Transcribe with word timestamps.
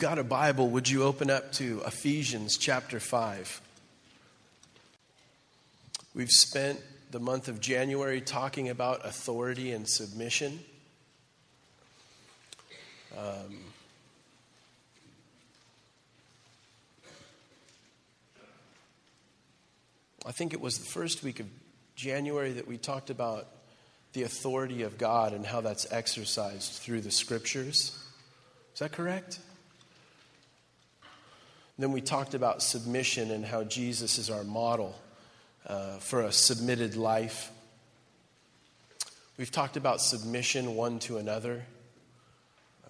Got 0.00 0.18
a 0.18 0.24
Bible, 0.24 0.70
would 0.70 0.88
you 0.88 1.02
open 1.02 1.28
up 1.28 1.52
to 1.52 1.82
Ephesians 1.86 2.56
chapter 2.56 2.98
5? 2.98 3.60
We've 6.14 6.30
spent 6.30 6.80
the 7.10 7.20
month 7.20 7.48
of 7.48 7.60
January 7.60 8.22
talking 8.22 8.70
about 8.70 9.04
authority 9.04 9.72
and 9.72 9.86
submission. 9.86 10.60
Um, 13.14 13.58
I 20.24 20.32
think 20.32 20.54
it 20.54 20.62
was 20.62 20.78
the 20.78 20.86
first 20.86 21.22
week 21.22 21.40
of 21.40 21.46
January 21.94 22.52
that 22.52 22.66
we 22.66 22.78
talked 22.78 23.10
about 23.10 23.48
the 24.14 24.22
authority 24.22 24.80
of 24.82 24.96
God 24.96 25.34
and 25.34 25.44
how 25.44 25.60
that's 25.60 25.92
exercised 25.92 26.72
through 26.72 27.02
the 27.02 27.10
scriptures. 27.10 27.98
Is 28.72 28.78
that 28.78 28.92
correct? 28.92 29.40
Then 31.80 31.92
we 31.92 32.02
talked 32.02 32.34
about 32.34 32.62
submission 32.62 33.30
and 33.30 33.42
how 33.42 33.64
Jesus 33.64 34.18
is 34.18 34.28
our 34.28 34.44
model 34.44 34.94
uh, 35.66 35.96
for 35.96 36.20
a 36.24 36.30
submitted 36.30 36.94
life. 36.94 37.50
We've 39.38 39.50
talked 39.50 39.78
about 39.78 40.02
submission 40.02 40.74
one 40.74 40.98
to 40.98 41.16
another. 41.16 41.64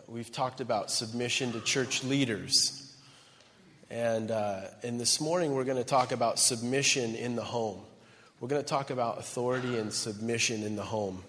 We've 0.09 0.33
talked 0.33 0.61
about 0.61 0.91
submission 0.91 1.53
to 1.53 1.61
church 1.61 2.03
leaders. 2.03 2.93
And, 3.91 4.33
uh, 4.33 4.63
and 4.83 4.99
this 4.99 5.21
morning 5.21 5.55
we're 5.55 5.63
going 5.63 5.77
to 5.77 5.85
talk 5.85 6.11
about 6.11 6.41
submission 6.41 7.15
in 7.15 7.37
the 7.37 7.45
home. 7.45 7.81
We're 8.41 8.49
going 8.49 8.63
to 8.63 8.69
talk 8.69 8.91
about 8.91 9.21
authority 9.21 9.79
and 9.79 9.93
submission 9.93 10.65
in 10.65 10.75
the 10.75 10.83
home. 10.83 11.23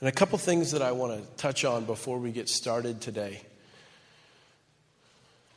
And 0.00 0.08
a 0.08 0.12
couple 0.12 0.38
things 0.38 0.72
that 0.72 0.80
I 0.80 0.92
want 0.92 1.20
to 1.20 1.36
touch 1.36 1.64
on 1.64 1.84
before 1.84 2.18
we 2.18 2.32
get 2.32 2.48
started 2.48 3.02
today. 3.02 3.42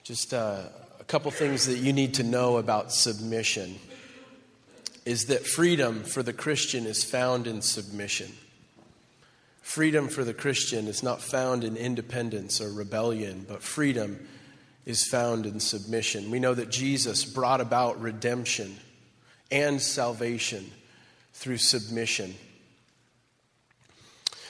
Just 0.03 0.33
uh, 0.33 0.63
a 0.99 1.03
couple 1.05 1.31
things 1.31 1.67
that 1.67 1.77
you 1.77 1.93
need 1.93 2.15
to 2.15 2.23
know 2.23 2.57
about 2.57 2.91
submission 2.91 3.79
is 5.05 5.27
that 5.27 5.45
freedom 5.45 6.03
for 6.03 6.21
the 6.23 6.33
Christian 6.33 6.85
is 6.85 7.05
found 7.05 7.47
in 7.47 7.61
submission. 7.61 8.33
Freedom 9.61 10.09
for 10.09 10.25
the 10.25 10.33
Christian 10.33 10.87
is 10.87 11.01
not 11.01 11.21
found 11.21 11.63
in 11.63 11.77
independence 11.77 12.59
or 12.59 12.69
rebellion, 12.69 13.45
but 13.47 13.63
freedom 13.63 14.27
is 14.85 15.05
found 15.05 15.45
in 15.45 15.61
submission. 15.61 16.29
We 16.29 16.39
know 16.39 16.53
that 16.53 16.69
Jesus 16.69 17.23
brought 17.23 17.61
about 17.61 18.01
redemption 18.01 18.75
and 19.49 19.81
salvation 19.81 20.69
through 21.31 21.57
submission. 21.59 22.35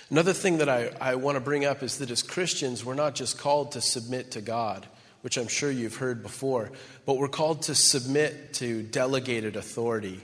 Another 0.09 0.33
thing 0.33 0.57
that 0.57 0.69
I, 0.69 0.91
I 0.99 1.15
want 1.15 1.35
to 1.35 1.39
bring 1.39 1.65
up 1.65 1.81
is 1.81 1.97
that 1.97 2.11
as 2.11 2.21
Christians, 2.21 2.83
we're 2.83 2.93
not 2.93 3.15
just 3.15 3.37
called 3.37 3.71
to 3.73 3.81
submit 3.81 4.31
to 4.31 4.41
God, 4.41 4.85
which 5.21 5.37
I'm 5.37 5.47
sure 5.47 5.71
you've 5.71 5.95
heard 5.95 6.21
before, 6.21 6.71
but 7.05 7.17
we're 7.17 7.29
called 7.29 7.63
to 7.63 7.75
submit 7.75 8.53
to 8.55 8.83
delegated 8.83 9.55
authority. 9.55 10.21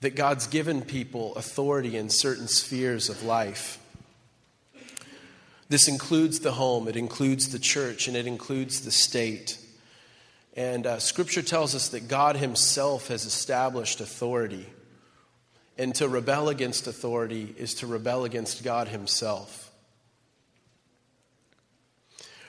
That 0.00 0.14
God's 0.14 0.46
given 0.46 0.82
people 0.82 1.34
authority 1.34 1.96
in 1.96 2.08
certain 2.08 2.46
spheres 2.46 3.08
of 3.08 3.24
life. 3.24 3.80
This 5.68 5.88
includes 5.88 6.40
the 6.40 6.52
home, 6.52 6.86
it 6.86 6.96
includes 6.96 7.50
the 7.50 7.58
church, 7.58 8.08
and 8.08 8.16
it 8.16 8.26
includes 8.26 8.82
the 8.82 8.90
state. 8.90 9.58
And 10.56 10.86
uh, 10.86 10.98
Scripture 10.98 11.42
tells 11.42 11.74
us 11.74 11.88
that 11.88 12.08
God 12.08 12.36
Himself 12.36 13.08
has 13.08 13.24
established 13.24 14.00
authority. 14.00 14.66
And 15.78 15.94
to 15.94 16.08
rebel 16.08 16.48
against 16.48 16.88
authority 16.88 17.54
is 17.56 17.72
to 17.74 17.86
rebel 17.86 18.24
against 18.24 18.64
God 18.64 18.88
Himself. 18.88 19.70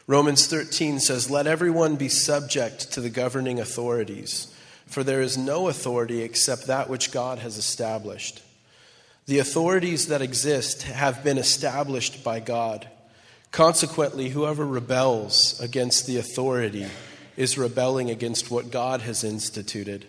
Romans 0.08 0.48
13 0.48 1.00
says, 1.00 1.30
Let 1.30 1.46
everyone 1.46 1.96
be 1.96 2.10
subject 2.10 2.92
to 2.94 3.02
the 3.02 3.12
governing 3.12 3.60
authorities, 3.60 4.52
for 4.88 5.04
there 5.04 5.22
is 5.22 5.38
no 5.38 5.68
authority 5.68 6.24
except 6.24 6.66
that 6.66 6.90
which 6.90 7.12
God 7.12 7.38
has 7.38 7.58
established. 7.58 8.42
The 9.28 9.38
authorities 9.38 10.08
that 10.08 10.24
exist 10.24 10.82
have 10.82 11.24
been 11.24 11.38
established 11.38 12.24
by 12.24 12.40
God. 12.40 12.90
Consequently, 13.52 14.30
whoever 14.30 14.66
rebels 14.66 15.60
against 15.62 16.08
the 16.08 16.18
authority 16.18 16.88
is 17.38 17.60
rebelling 17.60 18.10
against 18.10 18.50
what 18.50 18.72
God 18.72 19.02
has 19.02 19.24
instituted 19.24 20.08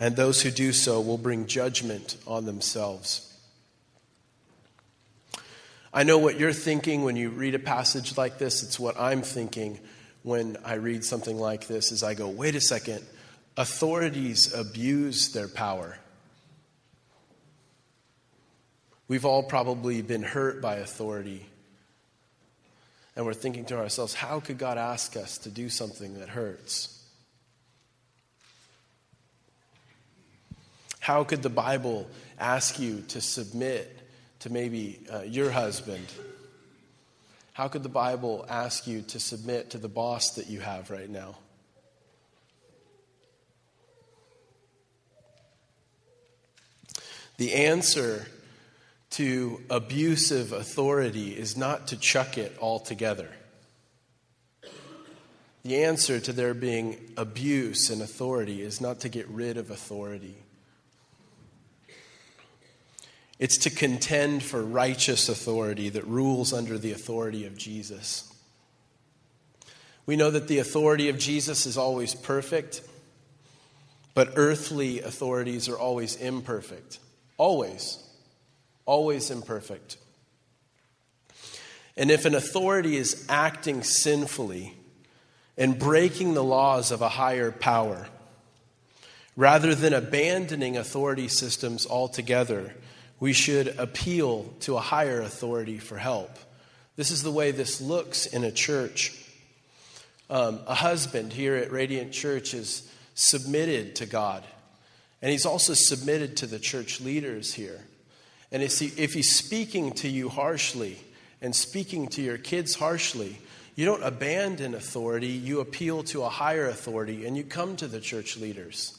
and 0.00 0.16
those 0.16 0.42
who 0.42 0.50
do 0.50 0.72
so 0.72 1.00
will 1.00 1.18
bring 1.18 1.46
judgment 1.46 2.16
on 2.26 2.46
themselves. 2.46 3.24
I 5.92 6.02
know 6.02 6.18
what 6.18 6.38
you're 6.38 6.52
thinking 6.52 7.02
when 7.02 7.16
you 7.16 7.30
read 7.30 7.54
a 7.54 7.58
passage 7.58 8.16
like 8.16 8.38
this. 8.38 8.62
It's 8.62 8.78
what 8.78 8.98
I'm 9.00 9.22
thinking 9.22 9.80
when 10.22 10.56
I 10.64 10.74
read 10.74 11.04
something 11.04 11.38
like 11.38 11.66
this 11.66 11.90
is 11.92 12.02
I 12.02 12.14
go, 12.14 12.28
"Wait 12.28 12.54
a 12.54 12.60
second. 12.60 13.04
Authorities 13.56 14.52
abuse 14.52 15.30
their 15.30 15.48
power." 15.48 15.98
We've 19.08 19.24
all 19.24 19.42
probably 19.42 20.02
been 20.02 20.22
hurt 20.22 20.60
by 20.60 20.76
authority. 20.76 21.46
And 23.16 23.24
we're 23.26 23.34
thinking 23.34 23.64
to 23.64 23.78
ourselves, 23.78 24.14
how 24.14 24.38
could 24.38 24.58
God 24.58 24.78
ask 24.78 25.16
us 25.16 25.38
to 25.38 25.50
do 25.50 25.70
something 25.70 26.20
that 26.20 26.28
hurts? 26.28 26.97
How 31.08 31.24
could 31.24 31.42
the 31.42 31.48
Bible 31.48 32.06
ask 32.38 32.78
you 32.78 33.00
to 33.08 33.22
submit 33.22 33.98
to 34.40 34.50
maybe 34.50 35.00
uh, 35.10 35.22
your 35.22 35.50
husband? 35.50 36.04
How 37.54 37.66
could 37.68 37.82
the 37.82 37.88
Bible 37.88 38.44
ask 38.46 38.86
you 38.86 39.00
to 39.00 39.18
submit 39.18 39.70
to 39.70 39.78
the 39.78 39.88
boss 39.88 40.32
that 40.32 40.48
you 40.48 40.60
have 40.60 40.90
right 40.90 41.08
now? 41.08 41.38
The 47.38 47.54
answer 47.54 48.26
to 49.12 49.62
abusive 49.70 50.52
authority 50.52 51.30
is 51.30 51.56
not 51.56 51.86
to 51.86 51.96
chuck 51.96 52.36
it 52.36 52.54
altogether. 52.60 53.30
The 55.62 55.84
answer 55.84 56.20
to 56.20 56.34
there 56.34 56.52
being 56.52 56.98
abuse 57.16 57.88
and 57.88 58.02
authority 58.02 58.60
is 58.60 58.82
not 58.82 59.00
to 59.00 59.08
get 59.08 59.26
rid 59.28 59.56
of 59.56 59.70
authority. 59.70 60.36
It's 63.38 63.58
to 63.58 63.70
contend 63.70 64.42
for 64.42 64.62
righteous 64.62 65.28
authority 65.28 65.88
that 65.90 66.06
rules 66.06 66.52
under 66.52 66.76
the 66.76 66.92
authority 66.92 67.46
of 67.46 67.56
Jesus. 67.56 68.32
We 70.06 70.16
know 70.16 70.30
that 70.30 70.48
the 70.48 70.58
authority 70.58 71.08
of 71.08 71.18
Jesus 71.18 71.66
is 71.66 71.76
always 71.76 72.14
perfect, 72.14 72.80
but 74.14 74.32
earthly 74.36 75.00
authorities 75.00 75.68
are 75.68 75.78
always 75.78 76.16
imperfect. 76.16 76.98
Always. 77.36 78.02
Always 78.86 79.30
imperfect. 79.30 79.98
And 81.96 82.10
if 82.10 82.24
an 82.24 82.34
authority 82.34 82.96
is 82.96 83.26
acting 83.28 83.82
sinfully 83.82 84.74
and 85.56 85.78
breaking 85.78 86.34
the 86.34 86.44
laws 86.44 86.90
of 86.90 87.02
a 87.02 87.08
higher 87.08 87.52
power, 87.52 88.08
rather 89.36 89.74
than 89.74 89.92
abandoning 89.92 90.76
authority 90.76 91.28
systems 91.28 91.86
altogether, 91.86 92.74
we 93.20 93.32
should 93.32 93.68
appeal 93.78 94.52
to 94.60 94.76
a 94.76 94.80
higher 94.80 95.20
authority 95.20 95.78
for 95.78 95.98
help. 95.98 96.30
This 96.96 97.10
is 97.10 97.22
the 97.22 97.30
way 97.30 97.50
this 97.50 97.80
looks 97.80 98.26
in 98.26 98.44
a 98.44 98.52
church. 98.52 99.12
Um, 100.30 100.60
a 100.66 100.74
husband 100.74 101.32
here 101.32 101.56
at 101.56 101.72
Radiant 101.72 102.12
Church 102.12 102.54
is 102.54 102.90
submitted 103.14 103.96
to 103.96 104.06
God, 104.06 104.44
and 105.22 105.30
he's 105.30 105.46
also 105.46 105.74
submitted 105.74 106.36
to 106.38 106.46
the 106.46 106.58
church 106.58 107.00
leaders 107.00 107.54
here. 107.54 107.80
And 108.52 108.62
if, 108.62 108.78
he, 108.78 108.86
if 108.96 109.14
he's 109.14 109.34
speaking 109.34 109.92
to 109.92 110.08
you 110.08 110.28
harshly 110.28 110.98
and 111.40 111.54
speaking 111.54 112.08
to 112.08 112.22
your 112.22 112.38
kids 112.38 112.74
harshly, 112.74 113.38
You 113.78 113.84
don't 113.84 114.02
abandon 114.02 114.74
authority, 114.74 115.28
you 115.28 115.60
appeal 115.60 116.02
to 116.02 116.24
a 116.24 116.28
higher 116.28 116.66
authority, 116.66 117.26
and 117.26 117.36
you 117.36 117.44
come 117.44 117.76
to 117.76 117.86
the 117.86 118.00
church 118.00 118.36
leaders. 118.36 118.98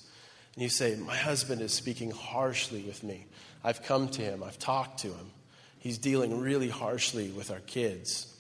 And 0.56 0.63
you 0.63 0.69
say, 0.69 0.95
My 0.95 1.18
husband 1.18 1.60
is 1.60 1.74
speaking 1.74 2.12
harshly 2.12 2.83
with 2.83 3.04
me. 3.04 3.25
I've 3.64 3.84
come 3.84 4.08
to 4.10 4.22
him, 4.22 4.44
I've 4.44 4.60
talked 4.60 5.00
to 5.00 5.08
him. 5.08 5.32
He's 5.80 5.98
dealing 5.98 6.40
really 6.40 6.70
harshly 6.70 7.30
with 7.30 7.52
our 7.52 7.60
kids. 7.60 8.34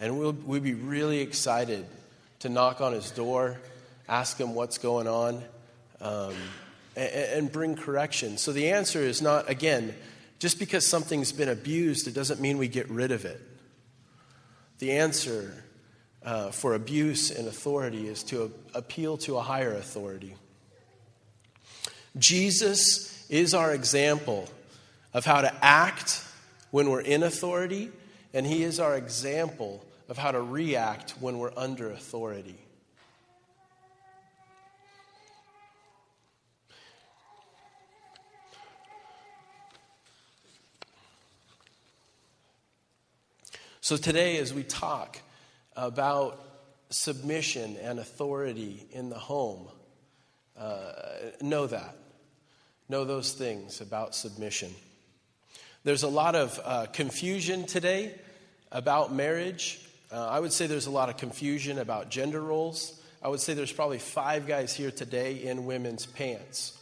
And 0.00 0.18
we'll, 0.18 0.32
we'll 0.32 0.60
be 0.60 0.74
really 0.74 1.20
excited 1.20 1.86
to 2.40 2.48
knock 2.48 2.80
on 2.80 2.92
his 2.92 3.10
door, 3.10 3.58
ask 4.08 4.38
him 4.38 4.54
what's 4.54 4.78
going 4.78 5.08
on, 5.08 5.42
um, 6.00 6.34
and, 6.96 7.12
and 7.12 7.52
bring 7.52 7.74
correction. 7.74 8.38
So 8.38 8.52
the 8.52 8.70
answer 8.70 9.00
is 9.00 9.20
not, 9.20 9.50
again, 9.50 9.94
just 10.38 10.60
because 10.60 10.86
something's 10.86 11.32
been 11.32 11.48
abused, 11.48 12.06
it 12.06 12.14
doesn't 12.14 12.40
mean 12.40 12.58
we 12.58 12.68
get 12.68 12.88
rid 12.88 13.10
of 13.10 13.24
it. 13.24 13.40
The 14.78 14.92
answer 14.92 15.64
uh, 16.24 16.50
for 16.50 16.74
abuse 16.74 17.32
and 17.32 17.48
authority 17.48 18.06
is 18.06 18.22
to 18.24 18.52
appeal 18.74 19.16
to 19.18 19.36
a 19.36 19.42
higher 19.42 19.74
authority. 19.74 20.36
Jesus 22.16 23.17
is 23.28 23.54
our 23.54 23.72
example 23.72 24.48
of 25.14 25.24
how 25.24 25.40
to 25.40 25.64
act 25.64 26.24
when 26.70 26.90
we're 26.90 27.00
in 27.00 27.22
authority, 27.22 27.90
and 28.34 28.46
he 28.46 28.62
is 28.62 28.78
our 28.80 28.96
example 28.96 29.84
of 30.08 30.18
how 30.18 30.32
to 30.32 30.40
react 30.40 31.12
when 31.20 31.38
we're 31.38 31.52
under 31.56 31.90
authority. 31.90 32.58
So, 43.80 43.96
today, 43.96 44.36
as 44.36 44.52
we 44.52 44.64
talk 44.64 45.18
about 45.74 46.48
submission 46.90 47.76
and 47.82 47.98
authority 47.98 48.86
in 48.90 49.08
the 49.10 49.18
home. 49.18 49.68
Uh, 50.58 50.92
know 51.40 51.66
that. 51.66 51.96
Know 52.88 53.04
those 53.04 53.32
things 53.32 53.82
about 53.82 54.14
submission. 54.14 54.74
There's 55.84 56.04
a 56.04 56.08
lot 56.08 56.34
of 56.34 56.58
uh, 56.64 56.86
confusion 56.86 57.66
today 57.66 58.14
about 58.72 59.12
marriage. 59.12 59.80
Uh, 60.10 60.26
I 60.26 60.40
would 60.40 60.52
say 60.52 60.66
there's 60.66 60.86
a 60.86 60.90
lot 60.90 61.10
of 61.10 61.18
confusion 61.18 61.78
about 61.78 62.08
gender 62.08 62.40
roles. 62.40 62.98
I 63.22 63.28
would 63.28 63.40
say 63.40 63.52
there's 63.52 63.72
probably 63.72 63.98
five 63.98 64.46
guys 64.46 64.74
here 64.74 64.90
today 64.90 65.42
in 65.42 65.66
women's 65.66 66.06
pants. 66.06 66.78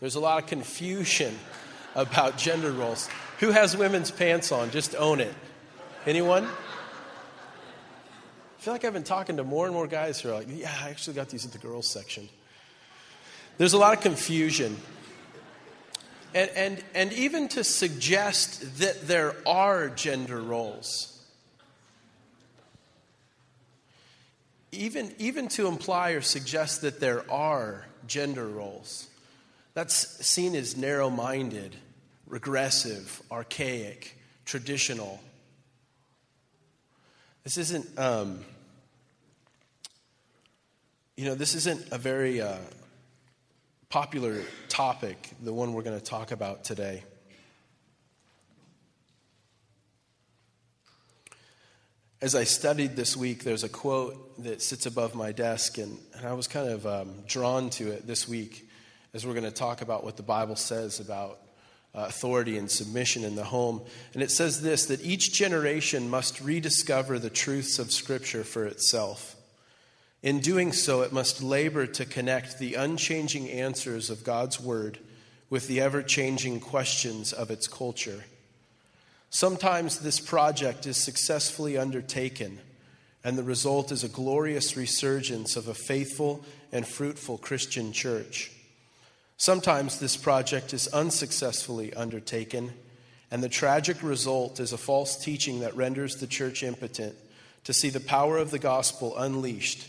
There's 0.00 0.14
a 0.14 0.20
lot 0.20 0.42
of 0.42 0.48
confusion 0.48 1.38
about 1.94 2.38
gender 2.38 2.72
roles. 2.72 3.10
Who 3.40 3.50
has 3.50 3.76
women's 3.76 4.10
pants 4.10 4.52
on? 4.52 4.70
Just 4.70 4.94
own 4.94 5.20
it. 5.20 5.34
Anyone? 6.06 6.44
I 6.44 6.48
feel 8.58 8.72
like 8.72 8.84
I've 8.84 8.92
been 8.94 9.02
talking 9.02 9.36
to 9.36 9.44
more 9.44 9.66
and 9.66 9.74
more 9.74 9.86
guys 9.86 10.20
who 10.20 10.30
are 10.30 10.34
like, 10.34 10.46
yeah, 10.48 10.72
I 10.82 10.88
actually 10.88 11.14
got 11.14 11.28
these 11.28 11.44
at 11.44 11.52
the 11.52 11.58
girls 11.58 11.86
section. 11.86 12.28
There's 13.58 13.74
a 13.74 13.78
lot 13.78 13.94
of 13.94 14.02
confusion. 14.02 14.76
And, 16.34 16.50
and, 16.56 16.84
and 16.94 17.12
even 17.12 17.48
to 17.48 17.62
suggest 17.62 18.78
that 18.78 19.06
there 19.06 19.36
are 19.46 19.90
gender 19.90 20.40
roles, 20.40 21.22
even, 24.70 25.14
even 25.18 25.48
to 25.48 25.66
imply 25.66 26.12
or 26.12 26.22
suggest 26.22 26.80
that 26.80 27.00
there 27.00 27.30
are 27.30 27.84
gender 28.06 28.46
roles, 28.46 29.08
that's 29.74 30.24
seen 30.24 30.54
as 30.54 30.74
narrow 30.74 31.10
minded, 31.10 31.76
regressive, 32.26 33.22
archaic, 33.30 34.16
traditional. 34.46 35.20
This 37.44 37.58
isn't, 37.58 37.98
um, 37.98 38.44
you 41.16 41.26
know, 41.26 41.34
this 41.34 41.54
isn't 41.54 41.92
a 41.92 41.98
very 41.98 42.40
uh, 42.40 42.56
popular 43.92 44.40
topic, 44.70 45.28
the 45.42 45.52
one 45.52 45.74
we're 45.74 45.82
going 45.82 45.98
to 45.98 46.02
talk 46.02 46.32
about 46.32 46.64
today. 46.64 47.02
As 52.22 52.34
I 52.34 52.44
studied 52.44 52.96
this 52.96 53.18
week, 53.18 53.44
there's 53.44 53.64
a 53.64 53.68
quote 53.68 54.42
that 54.44 54.62
sits 54.62 54.86
above 54.86 55.14
my 55.14 55.30
desk, 55.30 55.76
and, 55.76 55.98
and 56.16 56.26
I 56.26 56.32
was 56.32 56.48
kind 56.48 56.70
of 56.70 56.86
um, 56.86 57.12
drawn 57.26 57.68
to 57.68 57.90
it 57.92 58.06
this 58.06 58.26
week 58.26 58.66
as 59.12 59.26
we're 59.26 59.34
going 59.34 59.44
to 59.44 59.50
talk 59.50 59.82
about 59.82 60.04
what 60.04 60.16
the 60.16 60.22
Bible 60.22 60.56
says 60.56 60.98
about 60.98 61.38
uh, 61.94 62.06
authority 62.08 62.56
and 62.56 62.70
submission 62.70 63.24
in 63.24 63.36
the 63.36 63.44
home. 63.44 63.82
And 64.14 64.22
it 64.22 64.30
says 64.30 64.62
this 64.62 64.86
that 64.86 65.04
each 65.04 65.34
generation 65.34 66.08
must 66.08 66.40
rediscover 66.40 67.18
the 67.18 67.28
truths 67.28 67.78
of 67.78 67.92
Scripture 67.92 68.42
for 68.42 68.64
itself. 68.64 69.36
In 70.22 70.38
doing 70.38 70.72
so, 70.72 71.02
it 71.02 71.12
must 71.12 71.42
labor 71.42 71.84
to 71.86 72.04
connect 72.04 72.58
the 72.58 72.74
unchanging 72.74 73.50
answers 73.50 74.08
of 74.08 74.22
God's 74.22 74.60
Word 74.60 74.98
with 75.50 75.66
the 75.66 75.80
ever 75.80 76.00
changing 76.00 76.60
questions 76.60 77.32
of 77.32 77.50
its 77.50 77.66
culture. 77.66 78.24
Sometimes 79.30 79.98
this 79.98 80.20
project 80.20 80.86
is 80.86 80.96
successfully 80.96 81.76
undertaken, 81.76 82.60
and 83.24 83.36
the 83.36 83.42
result 83.42 83.90
is 83.90 84.04
a 84.04 84.08
glorious 84.08 84.76
resurgence 84.76 85.56
of 85.56 85.66
a 85.66 85.74
faithful 85.74 86.44
and 86.70 86.86
fruitful 86.86 87.38
Christian 87.38 87.92
church. 87.92 88.52
Sometimes 89.38 89.98
this 89.98 90.16
project 90.16 90.72
is 90.72 90.86
unsuccessfully 90.88 91.92
undertaken, 91.94 92.72
and 93.32 93.42
the 93.42 93.48
tragic 93.48 94.00
result 94.04 94.60
is 94.60 94.72
a 94.72 94.78
false 94.78 95.16
teaching 95.16 95.60
that 95.60 95.74
renders 95.74 96.16
the 96.16 96.28
church 96.28 96.62
impotent 96.62 97.16
to 97.64 97.72
see 97.72 97.88
the 97.88 97.98
power 97.98 98.38
of 98.38 98.52
the 98.52 98.60
gospel 98.60 99.18
unleashed 99.18 99.88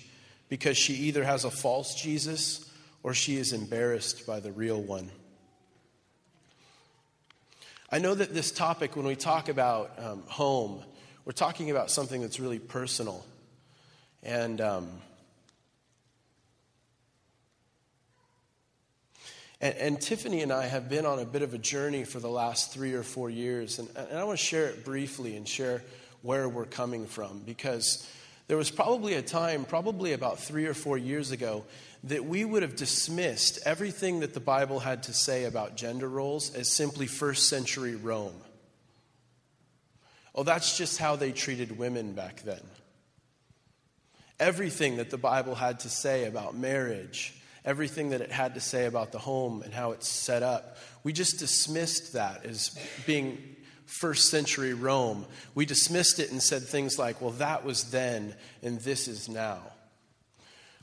because 0.53 0.77
she 0.77 0.93
either 0.93 1.23
has 1.23 1.45
a 1.45 1.49
false 1.49 1.95
Jesus 1.95 2.71
or 3.01 3.15
she 3.15 3.37
is 3.37 3.53
embarrassed 3.53 4.27
by 4.27 4.39
the 4.39 4.51
real 4.51 4.79
one. 4.79 5.09
I 7.91 7.97
know 7.97 8.13
that 8.13 8.35
this 8.35 8.51
topic, 8.51 8.95
when 8.95 9.07
we 9.07 9.15
talk 9.15 9.49
about 9.49 9.97
um, 9.97 10.21
home, 10.27 10.83
we're 11.25 11.31
talking 11.31 11.71
about 11.71 11.89
something 11.89 12.21
that's 12.21 12.39
really 12.39 12.59
personal. 12.59 13.25
And 14.21 14.61
um, 14.61 14.89
And, 19.59 19.75
and, 19.77 20.01
Tiffany 20.01 20.41
and 20.41 20.51
I 20.51 20.67
have 20.67 20.87
been 20.87 21.07
on 21.07 21.17
a 21.17 21.25
bit 21.25 21.41
of 21.41 21.55
a 21.55 21.57
journey 21.57 22.03
for 22.03 22.19
the 22.19 22.29
last 22.29 22.71
three 22.73 22.93
or 22.93 23.01
four 23.01 23.29
years. 23.29 23.79
And, 23.79 23.89
and 23.95 24.19
I 24.19 24.23
want 24.25 24.37
to 24.37 24.45
share 24.45 24.67
it 24.67 24.85
briefly 24.85 25.35
and 25.35 25.47
share 25.47 25.81
where 26.21 26.47
we're 26.47 26.65
coming 26.65 27.07
from 27.07 27.39
because 27.39 28.05
there 28.47 28.57
was 28.57 28.69
probably 28.69 29.13
a 29.13 29.21
time, 29.21 29.65
probably 29.65 30.13
about 30.13 30.39
three 30.39 30.65
or 30.65 30.73
four 30.73 30.97
years 30.97 31.31
ago, 31.31 31.63
that 32.05 32.25
we 32.25 32.43
would 32.43 32.61
have 32.61 32.75
dismissed 32.75 33.59
everything 33.65 34.19
that 34.19 34.33
the 34.33 34.39
Bible 34.39 34.79
had 34.79 35.03
to 35.03 35.13
say 35.13 35.45
about 35.45 35.77
gender 35.77 36.09
roles 36.09 36.53
as 36.53 36.71
simply 36.71 37.07
first 37.07 37.47
century 37.47 37.95
Rome. 37.95 38.35
Oh, 40.35 40.43
that's 40.43 40.77
just 40.77 40.97
how 40.97 41.15
they 41.15 41.31
treated 41.31 41.77
women 41.77 42.13
back 42.13 42.41
then. 42.41 42.61
Everything 44.39 44.97
that 44.97 45.09
the 45.09 45.17
Bible 45.17 45.55
had 45.55 45.81
to 45.81 45.89
say 45.89 46.25
about 46.25 46.55
marriage, 46.55 47.33
everything 47.63 48.09
that 48.09 48.19
it 48.19 48.31
had 48.31 48.55
to 48.55 48.59
say 48.59 48.85
about 48.85 49.11
the 49.11 49.19
home 49.19 49.61
and 49.61 49.73
how 49.73 49.91
it's 49.91 50.07
set 50.07 50.43
up. 50.43 50.77
We 51.03 51.13
just 51.13 51.39
dismissed 51.39 52.13
that 52.13 52.45
as 52.45 52.77
being 53.05 53.52
first 53.85 54.29
century 54.29 54.73
Rome. 54.73 55.25
We 55.55 55.65
dismissed 55.65 56.19
it 56.19 56.31
and 56.31 56.41
said 56.41 56.63
things 56.63 56.97
like, 56.97 57.21
well, 57.21 57.31
that 57.31 57.63
was 57.63 57.91
then 57.91 58.35
and 58.61 58.79
this 58.79 59.07
is 59.07 59.29
now. 59.29 59.61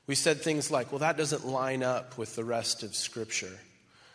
We 0.06 0.14
said 0.14 0.40
things 0.40 0.70
like, 0.70 0.90
well, 0.90 0.98
that 1.00 1.16
doesn't 1.16 1.46
line 1.46 1.82
up 1.82 2.18
with 2.18 2.34
the 2.34 2.44
rest 2.44 2.82
of 2.82 2.94
Scripture. 2.94 3.58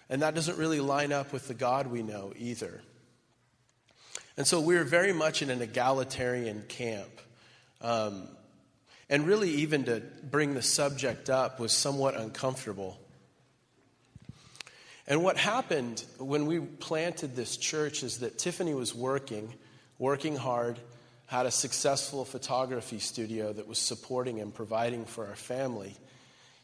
And 0.09 0.21
that 0.21 0.35
doesn't 0.35 0.57
really 0.57 0.79
line 0.79 1.11
up 1.11 1.33
with 1.33 1.47
the 1.47 1.53
God 1.53 1.87
we 1.87 2.03
know 2.03 2.33
either. 2.37 2.81
And 4.37 4.45
so 4.45 4.59
we 4.59 4.75
we're 4.75 4.83
very 4.83 5.13
much 5.13 5.41
in 5.41 5.49
an 5.49 5.61
egalitarian 5.61 6.63
camp. 6.67 7.21
Um, 7.81 8.27
and 9.09 9.25
really, 9.25 9.49
even 9.51 9.85
to 9.85 10.01
bring 10.23 10.55
the 10.55 10.61
subject 10.61 11.29
up 11.29 11.59
was 11.59 11.71
somewhat 11.71 12.17
uncomfortable. 12.17 12.99
And 15.07 15.23
what 15.23 15.37
happened 15.37 16.03
when 16.17 16.47
we 16.47 16.59
planted 16.59 17.35
this 17.35 17.57
church 17.57 18.01
is 18.01 18.19
that 18.19 18.39
Tiffany 18.39 18.73
was 18.73 18.95
working, 18.95 19.53
working 19.99 20.35
hard, 20.35 20.79
had 21.27 21.45
a 21.45 21.51
successful 21.51 22.25
photography 22.25 22.99
studio 22.99 23.53
that 23.53 23.67
was 23.67 23.77
supporting 23.77 24.39
and 24.39 24.53
providing 24.53 25.05
for 25.05 25.27
our 25.27 25.35
family. 25.35 25.95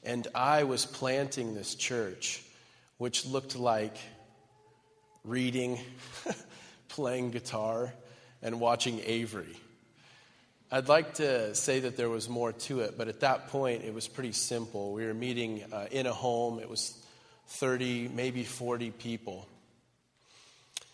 And 0.04 0.28
I 0.34 0.64
was 0.64 0.86
planting 0.86 1.54
this 1.54 1.76
church, 1.76 2.44
which 2.98 3.26
looked 3.28 3.56
like 3.56 3.96
reading, 5.24 5.80
playing 6.90 7.32
guitar, 7.32 7.94
and 8.42 8.60
watching 8.60 9.02
Avery. 9.06 9.56
I'd 10.72 10.88
like 10.88 11.16
to 11.16 11.54
say 11.54 11.82
that 11.82 11.98
there 11.98 12.10
was 12.10 12.28
more 12.28 12.54
to 12.54 12.80
it, 12.80 12.98
but 12.98 13.08
at 13.08 13.20
that 13.20 13.50
point 13.50 13.84
it 13.84 13.94
was 13.94 14.08
pretty 14.08 14.32
simple. 14.32 14.94
We 14.94 15.06
were 15.06 15.14
meeting 15.14 15.64
uh, 15.72 15.88
in 15.92 16.08
a 16.08 16.14
home, 16.14 16.60
it 16.60 16.70
was 16.70 16.98
30, 17.52 18.10
maybe 18.14 18.44
40 18.44 18.92
people. 18.92 19.48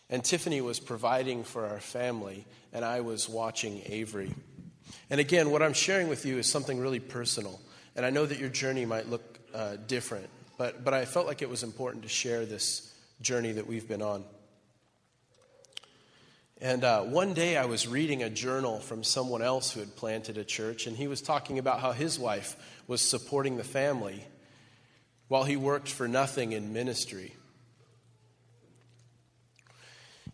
And 0.10 0.24
Tiffany 0.24 0.60
was 0.60 0.80
providing 0.80 1.44
for 1.44 1.66
our 1.68 1.80
family, 1.80 2.46
and 2.74 2.84
I 2.84 3.02
was 3.02 3.30
watching 3.30 3.82
Avery. 3.86 4.34
And 5.10 5.20
again, 5.20 5.52
what 5.52 5.62
I'm 5.62 5.74
sharing 5.74 6.08
with 6.08 6.26
you 6.26 6.38
is 6.38 6.50
something 6.50 6.80
really 6.80 7.00
personal. 7.00 7.60
And 7.96 8.06
I 8.06 8.10
know 8.10 8.26
that 8.26 8.40
your 8.40 8.50
journey 8.50 8.86
might 8.86 9.08
look 9.08 9.40
uh, 9.54 9.76
different, 9.88 10.28
but, 10.58 10.84
but 10.84 10.94
I 10.94 11.06
felt 11.06 11.28
like 11.28 11.42
it 11.42 11.50
was 11.50 11.64
important 11.64 12.04
to 12.04 12.10
share 12.10 12.46
this 12.46 12.94
journey 13.22 13.52
that 13.54 13.68
we've 13.68 13.88
been 13.88 14.02
on. 14.02 14.24
And 16.60 16.84
uh, 16.84 17.02
one 17.04 17.34
day 17.34 17.56
I 17.56 17.66
was 17.66 17.88
reading 17.88 18.24
a 18.24 18.30
journal 18.32 18.80
from 18.80 19.04
someone 19.04 19.44
else 19.44 19.72
who 19.72 19.80
had 19.80 19.96
planted 19.96 20.40
a 20.40 20.44
church, 20.44 20.88
and 20.88 20.98
he 20.98 21.08
was 21.08 21.22
talking 21.22 21.60
about 21.60 21.82
how 21.82 21.92
his 21.92 22.18
wife 22.18 22.56
was 22.88 23.02
supporting 23.02 23.58
the 23.58 23.64
family 23.64 24.26
while 25.28 25.44
he 25.44 25.56
worked 25.56 25.90
for 25.90 26.08
nothing 26.08 26.52
in 26.52 26.74
ministry. 26.74 27.34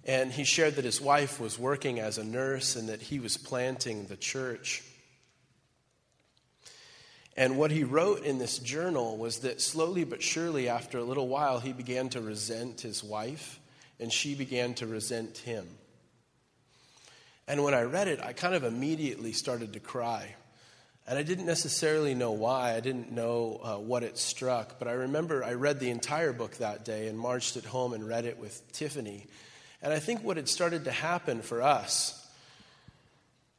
And 0.05 0.31
he 0.31 0.43
shared 0.43 0.75
that 0.75 0.85
his 0.85 0.99
wife 0.99 1.39
was 1.39 1.57
working 1.57 1.99
as 1.99 2.17
a 2.17 2.23
nurse 2.23 2.75
and 2.75 2.89
that 2.89 3.01
he 3.01 3.19
was 3.19 3.37
planting 3.37 4.05
the 4.05 4.17
church. 4.17 4.83
And 7.35 7.57
what 7.57 7.71
he 7.71 7.83
wrote 7.83 8.23
in 8.23 8.37
this 8.37 8.59
journal 8.59 9.17
was 9.17 9.39
that 9.39 9.61
slowly 9.61 10.03
but 10.03 10.21
surely, 10.21 10.69
after 10.69 10.99
a 10.99 11.03
little 11.03 11.27
while, 11.27 11.59
he 11.59 11.73
began 11.73 12.09
to 12.09 12.21
resent 12.21 12.81
his 12.81 13.03
wife, 13.03 13.59
and 13.99 14.13
she 14.13 14.35
began 14.35 14.75
to 14.75 14.85
resent 14.85 15.39
him. 15.39 15.67
And 17.47 17.63
when 17.63 17.73
I 17.73 17.81
read 17.83 18.07
it, 18.07 18.19
I 18.21 18.33
kind 18.33 18.53
of 18.53 18.63
immediately 18.63 19.33
started 19.33 19.73
to 19.73 19.79
cry. 19.79 20.35
And 21.05 21.19
I 21.19 21.23
didn't 21.23 21.45
necessarily 21.45 22.15
know 22.15 22.31
why, 22.31 22.75
I 22.75 22.79
didn't 22.79 23.11
know 23.11 23.59
uh, 23.61 23.75
what 23.75 24.03
it 24.03 24.17
struck, 24.17 24.79
but 24.79 24.87
I 24.87 24.93
remember 24.93 25.43
I 25.43 25.53
read 25.53 25.79
the 25.79 25.89
entire 25.89 26.31
book 26.31 26.57
that 26.57 26.85
day 26.85 27.07
and 27.07 27.19
marched 27.19 27.57
it 27.57 27.65
home 27.65 27.93
and 27.93 28.07
read 28.07 28.25
it 28.25 28.37
with 28.37 28.61
Tiffany. 28.71 29.27
And 29.81 29.91
I 29.91 29.99
think 29.99 30.23
what 30.23 30.37
had 30.37 30.47
started 30.47 30.85
to 30.85 30.91
happen 30.91 31.41
for 31.41 31.61
us 31.61 32.19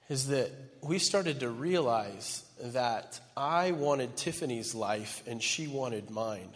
is 0.08 0.28
that 0.28 0.50
we 0.82 0.98
started 0.98 1.40
to 1.40 1.50
realize 1.50 2.44
that 2.62 3.20
I 3.36 3.72
wanted 3.72 4.16
Tiffany's 4.16 4.74
life 4.74 5.22
and 5.26 5.42
she 5.42 5.66
wanted 5.66 6.10
mine. 6.10 6.50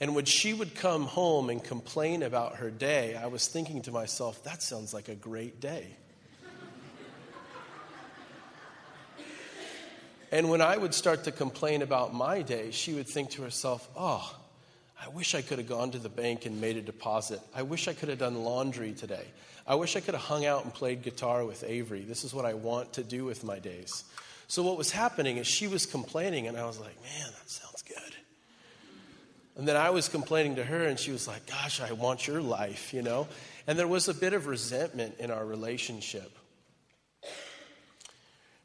And 0.00 0.14
when 0.14 0.24
she 0.24 0.52
would 0.52 0.74
come 0.74 1.04
home 1.04 1.50
and 1.50 1.62
complain 1.62 2.22
about 2.22 2.56
her 2.56 2.70
day, 2.70 3.16
I 3.16 3.26
was 3.26 3.48
thinking 3.48 3.82
to 3.82 3.92
myself, 3.92 4.42
that 4.44 4.62
sounds 4.62 4.92
like 4.92 5.08
a 5.08 5.14
great 5.14 5.60
day. 5.60 5.96
And 10.34 10.50
when 10.50 10.60
I 10.60 10.76
would 10.76 10.94
start 10.94 11.22
to 11.24 11.30
complain 11.30 11.80
about 11.80 12.12
my 12.12 12.42
day, 12.42 12.72
she 12.72 12.92
would 12.92 13.06
think 13.06 13.30
to 13.30 13.42
herself, 13.42 13.88
oh, 13.96 14.34
I 15.00 15.06
wish 15.10 15.32
I 15.36 15.42
could 15.42 15.58
have 15.58 15.68
gone 15.68 15.92
to 15.92 15.98
the 15.98 16.08
bank 16.08 16.44
and 16.44 16.60
made 16.60 16.76
a 16.76 16.82
deposit. 16.82 17.38
I 17.54 17.62
wish 17.62 17.86
I 17.86 17.92
could 17.92 18.08
have 18.08 18.18
done 18.18 18.42
laundry 18.42 18.94
today. 18.94 19.24
I 19.64 19.76
wish 19.76 19.94
I 19.94 20.00
could 20.00 20.14
have 20.14 20.24
hung 20.24 20.44
out 20.44 20.64
and 20.64 20.74
played 20.74 21.02
guitar 21.02 21.44
with 21.44 21.62
Avery. 21.62 22.00
This 22.00 22.24
is 22.24 22.34
what 22.34 22.44
I 22.44 22.54
want 22.54 22.94
to 22.94 23.04
do 23.04 23.24
with 23.24 23.44
my 23.44 23.60
days. 23.60 24.02
So, 24.48 24.64
what 24.64 24.76
was 24.76 24.90
happening 24.90 25.36
is 25.36 25.46
she 25.46 25.68
was 25.68 25.86
complaining, 25.86 26.48
and 26.48 26.56
I 26.56 26.66
was 26.66 26.80
like, 26.80 27.00
man, 27.00 27.28
that 27.30 27.48
sounds 27.48 27.82
good. 27.82 28.16
And 29.56 29.68
then 29.68 29.76
I 29.76 29.90
was 29.90 30.08
complaining 30.08 30.56
to 30.56 30.64
her, 30.64 30.84
and 30.84 30.98
she 30.98 31.12
was 31.12 31.28
like, 31.28 31.46
gosh, 31.46 31.80
I 31.80 31.92
want 31.92 32.26
your 32.26 32.40
life, 32.40 32.92
you 32.92 33.02
know? 33.02 33.28
And 33.68 33.78
there 33.78 33.86
was 33.86 34.08
a 34.08 34.14
bit 34.14 34.32
of 34.32 34.48
resentment 34.48 35.14
in 35.20 35.30
our 35.30 35.46
relationship. 35.46 36.36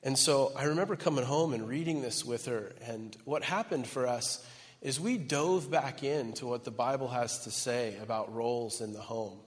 And 0.04 0.18
so 0.18 0.54
I 0.56 0.66
remember 0.66 0.96
coming 0.96 1.26
home 1.26 1.54
and 1.54 1.68
reading 1.68 2.02
this 2.02 2.24
with 2.24 2.46
her, 2.46 2.72
and 2.86 3.16
what 3.26 3.44
happened 3.44 3.86
for 3.86 4.08
us 4.08 4.46
is 4.82 5.00
we 5.00 5.18
dove 5.18 5.70
back 5.70 6.04
into 6.04 6.48
what 6.48 6.64
the 6.64 6.72
Bible 6.72 7.10
has 7.10 7.44
to 7.44 7.52
say 7.52 7.98
about 8.02 8.34
roles 8.34 8.80
in 8.80 8.94
the 8.94 9.02
home. 9.02 9.40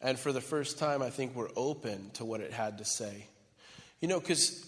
And 0.00 0.18
for 0.18 0.32
the 0.32 0.40
first 0.40 0.78
time, 0.78 1.02
I 1.02 1.10
think 1.10 1.34
we're 1.34 1.48
open 1.56 2.10
to 2.14 2.24
what 2.24 2.40
it 2.40 2.52
had 2.52 2.78
to 2.78 2.84
say. 2.84 3.26
You 4.00 4.08
know, 4.08 4.20
because 4.20 4.64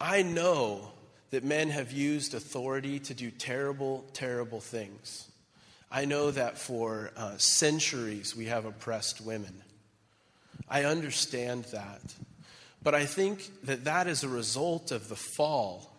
I 0.00 0.22
know 0.22 0.92
that 1.30 1.42
men 1.44 1.68
have 1.70 1.90
used 1.90 2.32
authority 2.32 3.00
to 3.00 3.14
do 3.14 3.30
terrible, 3.30 4.04
terrible 4.12 4.60
things. 4.60 5.28
I 5.90 6.04
know 6.04 6.30
that 6.30 6.58
for 6.58 7.10
uh, 7.16 7.36
centuries 7.38 8.36
we 8.36 8.46
have 8.46 8.64
oppressed 8.64 9.20
women. 9.20 9.63
I 10.68 10.84
understand 10.84 11.64
that. 11.72 12.00
But 12.82 12.94
I 12.94 13.06
think 13.06 13.64
that 13.64 13.84
that 13.84 14.06
is 14.06 14.22
a 14.22 14.28
result 14.28 14.92
of 14.92 15.08
the 15.08 15.16
fall. 15.16 15.90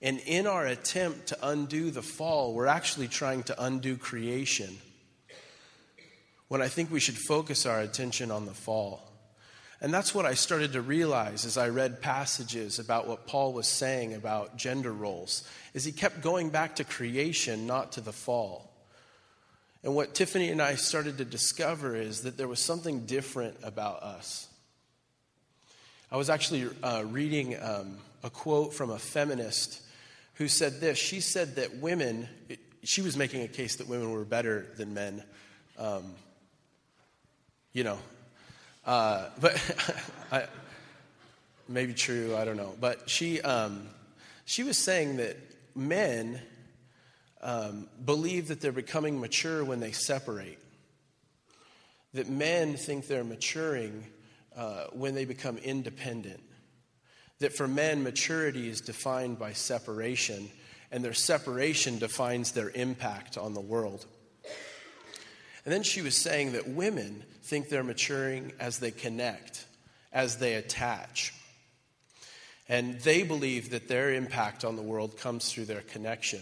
And 0.00 0.18
in 0.20 0.46
our 0.46 0.66
attempt 0.66 1.28
to 1.28 1.38
undo 1.42 1.90
the 1.90 2.02
fall, 2.02 2.54
we're 2.54 2.66
actually 2.66 3.08
trying 3.08 3.42
to 3.44 3.62
undo 3.62 3.96
creation. 3.96 4.78
When 6.48 6.62
I 6.62 6.68
think 6.68 6.90
we 6.90 7.00
should 7.00 7.18
focus 7.18 7.66
our 7.66 7.80
attention 7.80 8.30
on 8.30 8.46
the 8.46 8.54
fall. 8.54 9.02
And 9.80 9.92
that's 9.92 10.14
what 10.14 10.24
I 10.24 10.34
started 10.34 10.72
to 10.72 10.80
realize 10.80 11.44
as 11.44 11.58
I 11.58 11.68
read 11.68 12.00
passages 12.00 12.78
about 12.78 13.06
what 13.06 13.26
Paul 13.26 13.52
was 13.52 13.66
saying 13.66 14.14
about 14.14 14.56
gender 14.56 14.92
roles, 14.92 15.46
is 15.74 15.84
he 15.84 15.92
kept 15.92 16.22
going 16.22 16.48
back 16.48 16.76
to 16.76 16.84
creation, 16.84 17.66
not 17.66 17.92
to 17.92 18.00
the 18.00 18.12
fall. 18.12 18.72
And 19.82 19.94
what 19.94 20.14
Tiffany 20.14 20.48
and 20.48 20.60
I 20.60 20.74
started 20.74 21.18
to 21.18 21.24
discover 21.24 21.94
is 21.94 22.22
that 22.22 22.36
there 22.36 22.48
was 22.48 22.60
something 22.60 23.06
different 23.06 23.56
about 23.62 24.02
us. 24.02 24.48
I 26.10 26.16
was 26.16 26.30
actually 26.30 26.68
uh, 26.82 27.04
reading 27.06 27.56
um, 27.60 27.98
a 28.22 28.30
quote 28.30 28.74
from 28.74 28.90
a 28.90 28.98
feminist 28.98 29.80
who 30.34 30.48
said 30.48 30.80
this. 30.80 30.98
She 30.98 31.20
said 31.20 31.56
that 31.56 31.76
women, 31.76 32.28
she 32.82 33.02
was 33.02 33.16
making 33.16 33.42
a 33.42 33.48
case 33.48 33.76
that 33.76 33.88
women 33.88 34.12
were 34.12 34.24
better 34.24 34.66
than 34.76 34.94
men. 34.94 35.22
Um, 35.78 36.14
you 37.72 37.84
know, 37.84 37.98
uh, 38.86 39.28
but 39.40 39.60
I, 40.32 40.46
maybe 41.68 41.92
true, 41.92 42.36
I 42.36 42.44
don't 42.44 42.56
know. 42.56 42.74
But 42.80 43.10
she, 43.10 43.40
um, 43.40 43.88
she 44.44 44.62
was 44.62 44.78
saying 44.78 45.18
that 45.18 45.36
men 45.74 46.40
um, 47.46 47.88
believe 48.04 48.48
that 48.48 48.60
they're 48.60 48.72
becoming 48.72 49.20
mature 49.20 49.64
when 49.64 49.78
they 49.78 49.92
separate. 49.92 50.58
That 52.12 52.28
men 52.28 52.76
think 52.76 53.06
they're 53.06 53.22
maturing 53.22 54.04
uh, 54.56 54.86
when 54.92 55.14
they 55.14 55.24
become 55.24 55.56
independent. 55.58 56.42
That 57.38 57.52
for 57.52 57.68
men, 57.68 58.02
maturity 58.02 58.68
is 58.68 58.80
defined 58.80 59.38
by 59.38 59.52
separation, 59.52 60.50
and 60.90 61.04
their 61.04 61.14
separation 61.14 61.98
defines 61.98 62.50
their 62.50 62.70
impact 62.70 63.38
on 63.38 63.54
the 63.54 63.60
world. 63.60 64.06
And 65.64 65.72
then 65.72 65.84
she 65.84 66.02
was 66.02 66.16
saying 66.16 66.52
that 66.52 66.68
women 66.68 67.22
think 67.42 67.68
they're 67.68 67.84
maturing 67.84 68.54
as 68.58 68.80
they 68.80 68.90
connect, 68.90 69.66
as 70.12 70.38
they 70.38 70.54
attach. 70.54 71.32
And 72.68 72.98
they 73.02 73.22
believe 73.22 73.70
that 73.70 73.86
their 73.86 74.12
impact 74.14 74.64
on 74.64 74.74
the 74.74 74.82
world 74.82 75.16
comes 75.16 75.52
through 75.52 75.66
their 75.66 75.82
connection. 75.82 76.40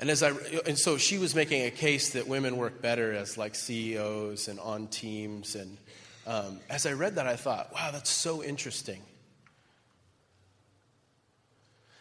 And 0.00 0.10
as 0.10 0.22
I 0.22 0.30
and 0.66 0.78
so 0.78 0.96
she 0.96 1.18
was 1.18 1.34
making 1.34 1.66
a 1.66 1.70
case 1.70 2.14
that 2.14 2.26
women 2.26 2.56
work 2.56 2.82
better 2.82 3.12
as 3.12 3.36
like 3.36 3.54
CEOs 3.54 4.48
and 4.48 4.58
on 4.58 4.88
teams 4.88 5.54
and 5.54 5.76
um, 6.26 6.60
as 6.68 6.86
I 6.86 6.92
read 6.92 7.16
that, 7.16 7.26
I 7.26 7.36
thought, 7.36 7.72
wow, 7.72 7.90
that's 7.90 8.10
so 8.10 8.42
interesting. 8.42 9.02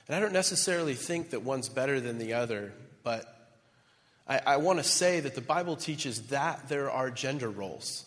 And 0.07 0.15
I 0.15 0.19
don't 0.19 0.33
necessarily 0.33 0.93
think 0.93 1.31
that 1.31 1.43
one's 1.43 1.69
better 1.69 1.99
than 1.99 2.17
the 2.17 2.33
other, 2.33 2.73
but 3.03 3.51
I, 4.27 4.41
I 4.45 4.57
want 4.57 4.79
to 4.79 4.83
say 4.83 5.19
that 5.19 5.35
the 5.35 5.41
Bible 5.41 5.75
teaches 5.75 6.27
that 6.27 6.67
there 6.69 6.89
are 6.89 7.09
gender 7.09 7.49
roles. 7.49 8.05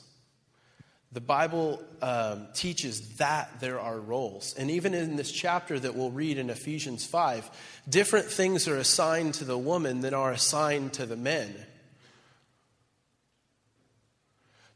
The 1.13 1.21
Bible 1.21 1.83
um, 2.01 2.47
teaches 2.55 3.17
that 3.17 3.61
there 3.61 3.79
are 3.79 3.99
roles. 3.99 4.55
And 4.55 4.71
even 4.71 4.95
in 4.95 5.17
this 5.17 5.31
chapter 5.31 5.79
that 5.79 5.95
we'll 5.95 6.11
read 6.11 6.39
in 6.39 6.49
Ephesians 6.49 7.05
5, 7.05 7.51
different 7.87 8.27
things 8.27 8.67
are 8.67 8.79
assigned 8.79 9.35
to 9.35 9.45
the 9.45 9.59
woman 9.59 10.01
than 10.01 10.15
are 10.15 10.33
assigned 10.33 10.95
to 10.95 11.05
the 11.05 11.17
men. 11.17 11.55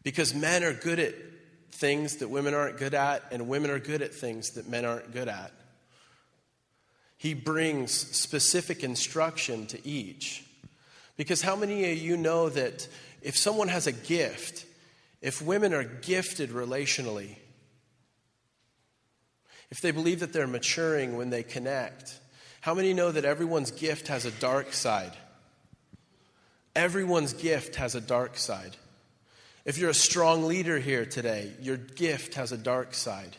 Because 0.03 0.35
men 0.35 0.63
are 0.63 0.75
good 0.75 0.99
at 0.99 1.15
things 1.73 2.17
that 2.17 2.29
women 2.29 2.53
aren't 2.53 2.77
good 2.77 2.95
at, 2.95 3.23
and 3.33 3.49
women 3.49 3.71
are 3.71 3.79
good 3.79 4.03
at 4.03 4.15
things 4.15 4.51
that 4.51 4.69
men 4.69 4.85
aren't 4.85 5.13
good 5.13 5.29
at. 5.29 5.53
He 7.17 7.33
brings 7.33 7.93
specific 7.93 8.85
instruction 8.85 9.67
to 9.69 9.89
each. 9.89 10.45
Because 11.17 11.41
how 11.41 11.57
many 11.57 11.91
of 11.91 11.99
you 11.99 12.19
know 12.19 12.51
that 12.51 12.87
if 13.23 13.39
someone 13.39 13.69
has 13.69 13.87
a 13.87 13.93
gift, 13.93 14.66
if 15.27 15.43
women 15.43 15.75
are 15.75 15.83
gifted 15.83 16.51
relationally, 16.51 17.35
if 19.73 19.81
they 19.81 19.91
believe 19.91 20.21
that 20.21 20.33
they're 20.33 20.47
maturing 20.47 21.17
when 21.17 21.31
they 21.31 21.43
connect, 21.43 22.21
how 22.61 22.75
many 22.75 22.95
know 22.95 23.11
that 23.11 23.25
everyone's 23.25 23.73
gift 23.73 24.07
has 24.07 24.25
a 24.25 24.31
dark 24.31 24.73
side? 24.73 25.11
Everyone's 26.77 27.33
gift 27.33 27.75
has 27.75 27.97
a 27.97 28.01
dark 28.01 28.39
side. 28.39 28.77
If 29.65 29.79
you're 29.79 29.91
a 29.91 29.95
strong 29.95 30.45
leader 30.45 30.79
here 30.79 31.05
today, 31.05 31.51
your 31.61 31.77
gift 31.77 32.35
has 32.35 32.53
a 32.53 32.57
dark 32.57 32.95
side. 32.95 33.37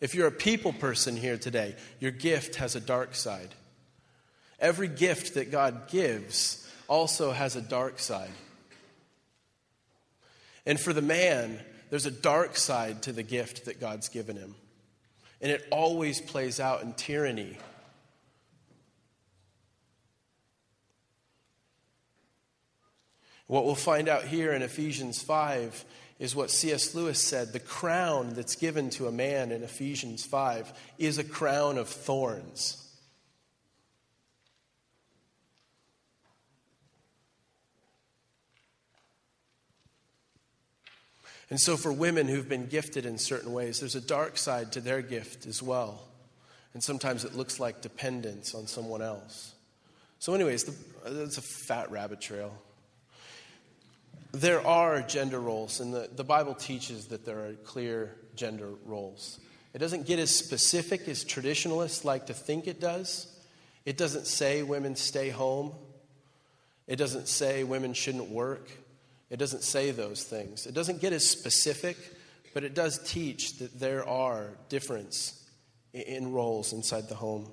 If 0.00 0.14
you're 0.14 0.28
a 0.28 0.30
people 0.30 0.72
person 0.72 1.16
here 1.16 1.36
today, 1.36 1.74
your 1.98 2.12
gift 2.12 2.54
has 2.56 2.76
a 2.76 2.80
dark 2.80 3.16
side. 3.16 3.56
Every 4.60 4.86
gift 4.86 5.34
that 5.34 5.50
God 5.50 5.88
gives 5.88 6.64
also 6.86 7.32
has 7.32 7.56
a 7.56 7.60
dark 7.60 7.98
side. 7.98 8.30
And 10.68 10.78
for 10.78 10.92
the 10.92 11.00
man, 11.00 11.58
there's 11.88 12.04
a 12.04 12.10
dark 12.10 12.54
side 12.54 13.04
to 13.04 13.12
the 13.12 13.22
gift 13.22 13.64
that 13.64 13.80
God's 13.80 14.10
given 14.10 14.36
him. 14.36 14.54
And 15.40 15.50
it 15.50 15.66
always 15.70 16.20
plays 16.20 16.60
out 16.60 16.82
in 16.82 16.92
tyranny. 16.92 17.56
What 23.46 23.64
we'll 23.64 23.76
find 23.76 24.10
out 24.10 24.24
here 24.24 24.52
in 24.52 24.60
Ephesians 24.60 25.22
5 25.22 25.86
is 26.18 26.36
what 26.36 26.50
C.S. 26.50 26.94
Lewis 26.94 27.18
said 27.18 27.54
the 27.54 27.60
crown 27.60 28.34
that's 28.34 28.54
given 28.54 28.90
to 28.90 29.06
a 29.06 29.12
man 29.12 29.52
in 29.52 29.62
Ephesians 29.62 30.26
5 30.26 30.70
is 30.98 31.16
a 31.16 31.24
crown 31.24 31.78
of 31.78 31.88
thorns. 31.88 32.87
And 41.50 41.58
so, 41.58 41.76
for 41.76 41.92
women 41.92 42.28
who've 42.28 42.48
been 42.48 42.66
gifted 42.66 43.06
in 43.06 43.16
certain 43.16 43.52
ways, 43.52 43.80
there's 43.80 43.94
a 43.94 44.00
dark 44.00 44.36
side 44.36 44.72
to 44.72 44.80
their 44.80 45.00
gift 45.00 45.46
as 45.46 45.62
well. 45.62 46.02
And 46.74 46.82
sometimes 46.82 47.24
it 47.24 47.34
looks 47.34 47.58
like 47.58 47.80
dependence 47.80 48.54
on 48.54 48.66
someone 48.66 49.00
else. 49.00 49.54
So, 50.18 50.34
anyways, 50.34 50.70
it's 51.06 51.38
a 51.38 51.42
fat 51.42 51.90
rabbit 51.90 52.20
trail. 52.20 52.52
There 54.32 54.64
are 54.66 55.00
gender 55.00 55.40
roles, 55.40 55.80
and 55.80 55.94
the, 55.94 56.10
the 56.14 56.24
Bible 56.24 56.54
teaches 56.54 57.06
that 57.06 57.24
there 57.24 57.38
are 57.38 57.54
clear 57.64 58.14
gender 58.36 58.68
roles. 58.84 59.40
It 59.72 59.78
doesn't 59.78 60.06
get 60.06 60.18
as 60.18 60.34
specific 60.34 61.08
as 61.08 61.24
traditionalists 61.24 62.04
like 62.04 62.26
to 62.26 62.34
think 62.34 62.66
it 62.66 62.78
does. 62.78 63.26
It 63.86 63.96
doesn't 63.96 64.26
say 64.26 64.62
women 64.62 64.96
stay 64.96 65.30
home. 65.30 65.72
It 66.86 66.96
doesn't 66.96 67.28
say 67.28 67.64
women 67.64 67.94
shouldn't 67.94 68.28
work. 68.28 68.70
It 69.30 69.38
doesn't 69.38 69.62
say 69.62 69.90
those 69.90 70.24
things. 70.24 70.66
It 70.66 70.74
doesn't 70.74 71.00
get 71.00 71.12
as 71.12 71.28
specific, 71.28 71.96
but 72.54 72.64
it 72.64 72.74
does 72.74 72.98
teach 73.06 73.58
that 73.58 73.78
there 73.78 74.08
are 74.08 74.50
difference 74.68 75.44
in 75.92 76.32
roles 76.32 76.72
inside 76.72 77.08
the 77.08 77.14
home. 77.14 77.50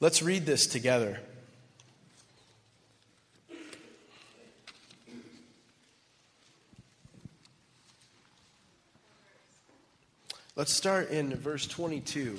Let's 0.00 0.22
read 0.22 0.46
this 0.46 0.66
together. 0.66 1.20
Let's 10.54 10.74
start 10.74 11.10
in 11.10 11.34
verse 11.34 11.66
22. 11.66 12.38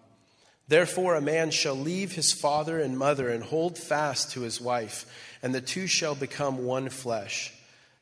Therefore, 0.71 1.15
a 1.15 1.21
man 1.21 1.51
shall 1.51 1.75
leave 1.75 2.13
his 2.13 2.31
father 2.31 2.79
and 2.79 2.97
mother 2.97 3.27
and 3.27 3.43
hold 3.43 3.77
fast 3.77 4.31
to 4.31 4.39
his 4.39 4.61
wife, 4.61 5.05
and 5.43 5.53
the 5.53 5.59
two 5.59 5.85
shall 5.85 6.15
become 6.15 6.63
one 6.63 6.87
flesh. 6.87 7.53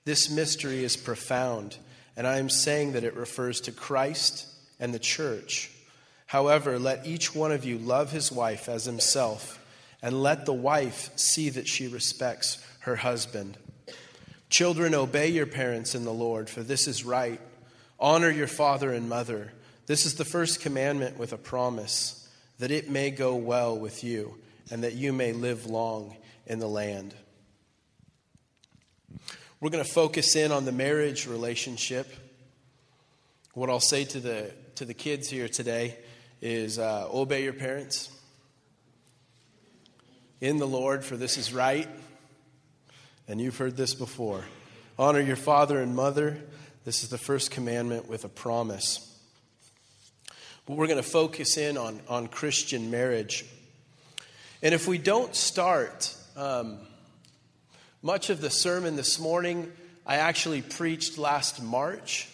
This 0.06 0.30
mystery 0.30 0.84
is 0.84 0.96
profound, 0.96 1.78
and 2.16 2.28
I 2.28 2.38
am 2.38 2.48
saying 2.48 2.92
that 2.92 3.04
it 3.04 3.16
refers 3.16 3.60
to 3.62 3.72
Christ 3.72 4.46
and 4.80 4.94
the 4.94 5.00
church. 5.00 5.72
However, 6.28 6.78
let 6.78 7.08
each 7.08 7.34
one 7.34 7.52
of 7.52 7.66
you 7.66 7.80
love 7.80 8.12
his 8.12 8.32
wife 8.32 8.70
as 8.70 8.86
himself, 8.86 9.60
and 10.04 10.22
let 10.22 10.46
the 10.46 10.54
wife 10.54 11.10
see 11.16 11.50
that 11.50 11.68
she 11.68 11.88
respects 11.88 12.64
her 12.82 12.98
husband. 12.98 13.58
Children, 14.52 14.94
obey 14.94 15.30
your 15.30 15.48
parents 15.48 15.96
in 15.96 16.06
the 16.06 16.14
Lord, 16.14 16.52
for 16.52 16.62
this 16.62 16.88
is 16.88 17.04
right. 17.04 17.42
Honor 18.00 18.30
your 18.30 18.46
father 18.46 18.94
and 18.94 19.10
mother. 19.10 19.54
This 19.88 20.06
is 20.06 20.14
the 20.14 20.24
first 20.24 20.62
commandment 20.62 21.18
with 21.18 21.34
a 21.34 21.38
promise 21.38 22.19
that 22.60 22.72
it 22.72 22.90
may 22.90 23.10
go 23.10 23.36
well 23.36 23.78
with 23.78 24.04
you 24.04 24.36
and 24.70 24.84
that 24.84 24.94
you 24.94 25.12
may 25.12 25.34
live 25.34 25.66
long 25.66 26.16
in 26.46 26.60
the 26.60 26.68
land. 26.68 27.14
We're 29.60 29.72
going 29.72 29.84
to 29.84 29.92
focus 29.92 30.36
in 30.36 30.52
on 30.52 30.66
the 30.66 30.72
marriage 30.72 31.28
relationship. 31.28 32.14
What 33.54 33.70
I'll 33.70 33.80
say 33.80 34.06
to 34.06 34.20
the, 34.20 34.54
to 34.76 34.86
the 34.86 34.94
kids 34.94 35.30
here 35.30 35.50
today 35.50 35.98
is 36.42 36.80
uh, 36.80 37.08
obey 37.12 37.44
your 37.44 37.54
parents 37.54 38.10
in 40.42 40.58
the 40.58 40.68
Lord, 40.68 41.04
for 41.04 41.18
this 41.18 41.38
is 41.38 41.54
right. 41.54 41.88
And 43.28 43.42
you've 43.42 43.58
heard 43.58 43.76
this 43.76 43.94
before. 43.94 44.44
Honor 44.98 45.20
your 45.20 45.36
father 45.36 45.82
and 45.82 45.96
mother. 45.96 46.42
This 46.86 47.04
is 47.04 47.10
the 47.10 47.18
first 47.18 47.52
commandment 47.52 48.10
with 48.10 48.24
a 48.24 48.30
promise. 48.30 49.09
But 50.70 50.78
we're 50.78 50.86
going 50.86 51.02
to 51.02 51.10
focus 51.10 51.58
in 51.58 51.80
on, 51.80 52.00
on 52.08 52.28
Christian 52.28 52.92
marriage. 52.92 53.44
And 54.62 54.76
if 54.76 54.88
we 54.88 55.00
don't 55.00 55.36
start, 55.36 56.16
um, 56.38 56.78
much 58.04 58.30
of 58.30 58.40
the 58.40 58.52
sermon 58.52 58.96
this 58.96 59.18
morning 59.18 59.72
I 60.06 60.18
actually 60.18 60.62
preached 60.62 61.18
last 61.18 61.60
March. 61.60 62.30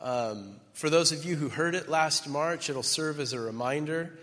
Um, 0.00 0.60
for 0.74 0.90
those 0.90 1.10
of 1.10 1.24
you 1.24 1.34
who 1.34 1.48
heard 1.48 1.74
it 1.74 1.88
last 1.88 2.28
March, 2.28 2.70
it'll 2.70 2.84
serve 2.84 3.18
as 3.18 3.32
a 3.32 3.40
reminder. 3.40 4.16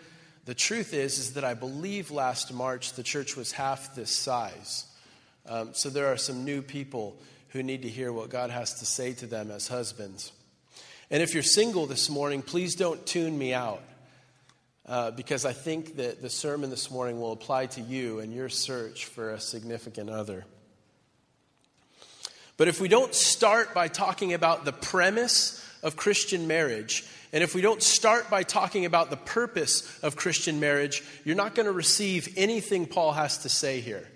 The 0.46 0.56
truth 0.56 0.94
is, 0.94 1.20
is 1.20 1.34
that 1.34 1.44
I 1.44 1.54
believe 1.54 2.12
last 2.12 2.54
March 2.54 2.94
the 2.94 3.04
church 3.04 3.36
was 3.36 3.52
half 3.52 3.94
this 3.94 4.10
size. 4.10 4.86
Um, 5.46 5.74
so 5.74 5.90
there 5.90 6.08
are 6.08 6.18
some 6.18 6.46
new 6.46 6.62
people 6.62 7.18
who 7.50 7.62
need 7.62 7.82
to 7.82 7.90
hear 7.90 8.14
what 8.14 8.30
God 8.30 8.52
has 8.52 8.76
to 8.76 8.86
say 8.86 9.12
to 9.16 9.26
them 9.26 9.52
as 9.52 9.68
husbands. 9.68 10.32
And 11.10 11.24
if 11.24 11.34
you're 11.34 11.44
single 11.44 11.86
this 11.86 12.10
morning, 12.10 12.42
please 12.42 12.76
don't 12.76 13.06
tune 13.06 13.38
me 13.38 13.54
out 13.54 13.82
uh, 14.86 15.12
because 15.12 15.46
I 15.46 15.54
think 15.54 15.96
that 15.98 16.22
the 16.22 16.30
sermon 16.30 16.70
this 16.70 16.92
morning 16.92 17.22
will 17.22 17.32
apply 17.32 17.68
to 17.68 17.82
you 17.82 18.20
and 18.20 18.34
your 18.34 18.50
search 18.50 19.06
for 19.06 19.32
a 19.32 19.40
significant 19.40 20.10
other. 20.10 20.46
But 22.58 22.68
if 22.68 22.82
we 22.82 22.90
don't 22.90 23.14
start 23.14 23.74
by 23.74 23.88
talking 23.88 24.34
about 24.34 24.66
the 24.66 24.74
premise 24.74 25.64
of 25.82 25.96
Christian 25.96 26.48
marriage, 26.48 27.06
and 27.32 27.44
if 27.44 27.56
we 27.56 27.62
don't 27.62 27.84
start 27.84 28.30
by 28.30 28.44
talking 28.44 28.84
about 28.86 29.10
the 29.10 29.18
purpose 29.18 30.00
of 30.02 30.16
Christian 30.16 30.60
marriage, 30.60 31.04
you're 31.24 31.36
not 31.36 31.56
going 31.56 31.68
to 31.68 31.72
receive 31.72 32.34
anything 32.36 32.86
Paul 32.86 33.14
has 33.14 33.38
to 33.40 33.50
say 33.50 33.80
here. 33.80 34.08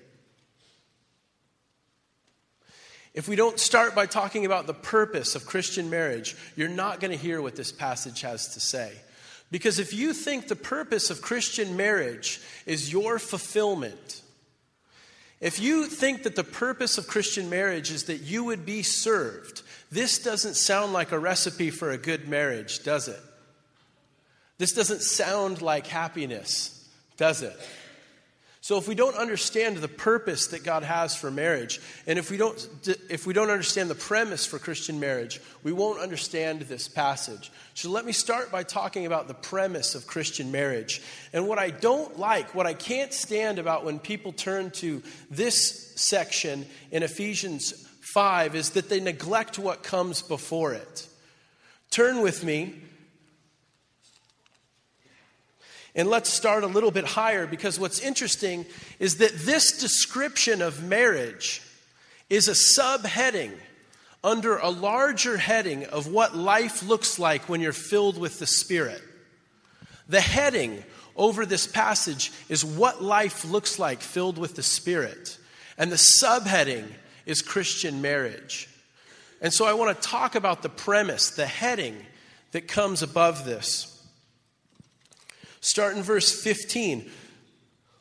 If 3.13 3.28
we 3.28 3.36
don't 3.36 3.60
start 3.60 3.93
by 3.93 4.06
talking 4.06 4.45
about 4.45 4.67
the 4.67 4.74
purpose 4.74 5.36
of 5.36 5.45
Christian 5.45 5.89
marriage, 5.89 6.36
you're 6.56 6.69
not 6.69 7.00
going 7.00 7.12
to 7.12 7.17
hear 7.17 7.41
what 7.41 7.56
this 7.56 7.71
passage 7.71 8.21
has 8.21 8.54
to 8.54 8.60
say. 8.60 8.93
Because 9.52 9.80
if 9.80 9.93
you 9.93 10.13
think 10.13 10.47
the 10.47 10.56
purpose 10.56 11.10
of 11.10 11.21
Christian 11.21 11.76
marriage 11.76 12.39
is 12.65 12.91
your 12.91 13.19
fulfillment, 13.19 14.21
if 15.41 15.60
you 15.60 15.88
think 15.88 16.24
that 16.24 16.38
the 16.38 16.43
purpose 16.43 16.97
of 16.97 17.08
Christian 17.08 17.50
marriage 17.50 17.91
is 17.91 18.06
that 18.06 18.21
you 18.21 18.45
would 18.45 18.65
be 18.65 18.82
served, 18.82 19.63
this 19.91 20.19
doesn't 20.19 20.54
sound 20.54 20.93
like 20.93 21.12
a 21.12 21.19
recipe 21.19 21.69
for 21.69 21.91
a 21.91 21.97
good 21.97 22.30
marriage, 22.30 22.84
does 22.84 23.10
it? 23.10 23.19
This 24.58 24.71
doesn't 24.71 25.02
sound 25.02 25.62
like 25.62 25.88
happiness, 25.88 26.88
does 27.17 27.41
it? 27.41 27.58
So 28.63 28.78
if 28.78 28.88
we 28.88 28.93
don't 28.93 29.15
understand 29.15 29.78
the 29.78 29.88
purpose 29.88 30.47
that 30.47 30.63
God 30.63 30.84
has 30.84 31.15
for 31.15 31.32
marriage, 31.32 31.82
and 32.06 32.19
if 32.19 32.30
we 32.30 32.38
don't 32.38 32.69
if 33.10 33.26
we 33.26 33.34
don't 33.34 33.50
understand 33.50 33.89
the 33.89 33.95
premise 33.95 34.45
for 34.45 34.60
Christian 34.60 35.00
marriage, 35.00 35.41
we 35.63 35.71
won't 35.71 36.00
understand 36.00 36.62
this 36.62 36.88
passage. 36.88 37.52
So 37.74 37.89
let 37.89 38.06
me 38.06 38.12
start 38.12 38.52
by 38.52 38.62
talking 38.62 39.08
about 39.08 39.28
the 39.28 39.34
premise 39.34 39.95
of 39.95 40.06
Christian 40.06 40.52
marriage. 40.52 41.02
And 41.34 41.47
what 41.47 41.58
I 41.58 41.71
don't 41.71 42.19
like, 42.19 42.54
what 42.54 42.67
I 42.67 42.76
can't 42.76 43.12
stand 43.12 43.58
about 43.58 43.84
when 43.84 43.97
people 43.97 44.32
turn 44.32 44.69
to 44.71 45.02
this 45.32 45.93
section 45.95 46.67
in 46.91 47.02
Ephesians 47.02 47.71
5 48.02 48.54
is 48.54 48.71
that 48.71 48.89
they 48.89 49.00
neglect 49.00 49.58
what 49.58 49.82
comes 49.82 50.21
before 50.21 50.74
it. 50.74 51.08
Turn 51.89 52.21
with 52.21 52.43
me 52.43 52.76
and 55.96 56.10
let's 56.10 56.30
start 56.32 56.64
a 56.64 56.68
little 56.68 56.92
bit 56.92 57.06
higher 57.06 57.46
because 57.46 57.80
what's 57.80 58.00
interesting 58.00 58.66
is 59.00 59.18
that 59.18 59.34
this 59.40 59.80
description 59.80 60.62
of 60.62 60.84
marriage 60.84 61.62
is 62.30 62.48
a 62.48 62.52
subheading 62.52 63.52
under 64.24 64.58
a 64.58 64.70
larger 64.70 65.38
heading 65.38 65.86
of 65.86 66.08
what 66.08 66.36
life 66.36 66.84
looks 66.84 67.20
like 67.20 67.50
when 67.50 67.60
you're 67.60 67.74
filled 67.74 68.18
with 68.18 68.40
the 68.40 68.48
Spirit. 68.48 69.02
The 70.08 70.22
heading 70.22 70.84
over 71.16 71.46
this 71.46 71.68
passage 71.68 72.32
is 72.48 72.64
what 72.64 73.04
life 73.04 73.44
looks 73.44 73.80
like 73.80 74.02
filled 74.02 74.38
with 74.38 74.56
the 74.56 74.64
Spirit. 74.64 75.38
And 75.78 75.92
the 75.92 75.96
subheading 76.22 76.86
is 77.26 77.42
Christian 77.42 78.02
marriage. 78.02 78.70
And 79.42 79.52
so 79.52 79.66
I 79.66 79.74
want 79.74 80.00
to 80.00 80.08
talk 80.08 80.36
about 80.36 80.62
the 80.62 80.70
premise, 80.70 81.32
the 81.32 81.48
heading 81.48 81.98
that 82.52 82.68
comes 82.68 83.02
above 83.02 83.44
this. 83.44 83.91
Start 85.62 85.95
in 85.95 86.02
verse 86.02 86.32
15. 86.43 87.10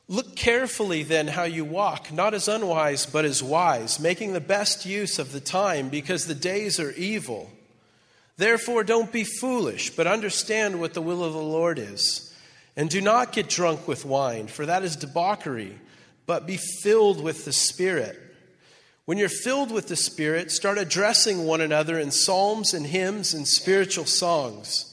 Look 0.08 0.34
carefully 0.34 1.02
then 1.02 1.28
how 1.28 1.44
you 1.44 1.64
walk, 1.64 2.10
not 2.10 2.34
as 2.34 2.48
unwise, 2.48 3.06
but 3.06 3.24
as 3.24 3.42
wise, 3.42 4.00
making 4.00 4.32
the 4.32 4.40
best 4.40 4.84
use 4.84 5.18
of 5.18 5.30
the 5.30 5.40
time, 5.40 5.88
because 5.88 6.26
the 6.26 6.34
days 6.34 6.80
are 6.80 6.90
evil. 6.92 7.50
Therefore, 8.36 8.82
don't 8.82 9.12
be 9.12 9.24
foolish, 9.24 9.90
but 9.90 10.06
understand 10.06 10.80
what 10.80 10.94
the 10.94 11.02
will 11.02 11.22
of 11.22 11.34
the 11.34 11.38
Lord 11.38 11.78
is. 11.78 12.34
And 12.76 12.88
do 12.88 13.00
not 13.00 13.32
get 13.32 13.48
drunk 13.48 13.86
with 13.86 14.06
wine, 14.06 14.46
for 14.46 14.64
that 14.64 14.82
is 14.82 14.96
debauchery, 14.96 15.78
but 16.26 16.46
be 16.46 16.56
filled 16.56 17.22
with 17.22 17.44
the 17.44 17.52
Spirit. 17.52 18.18
When 19.04 19.18
you're 19.18 19.28
filled 19.28 19.70
with 19.70 19.88
the 19.88 19.96
Spirit, 19.96 20.50
start 20.50 20.78
addressing 20.78 21.44
one 21.44 21.60
another 21.60 21.98
in 21.98 22.10
psalms 22.10 22.72
and 22.72 22.86
hymns 22.86 23.34
and 23.34 23.46
spiritual 23.46 24.06
songs 24.06 24.89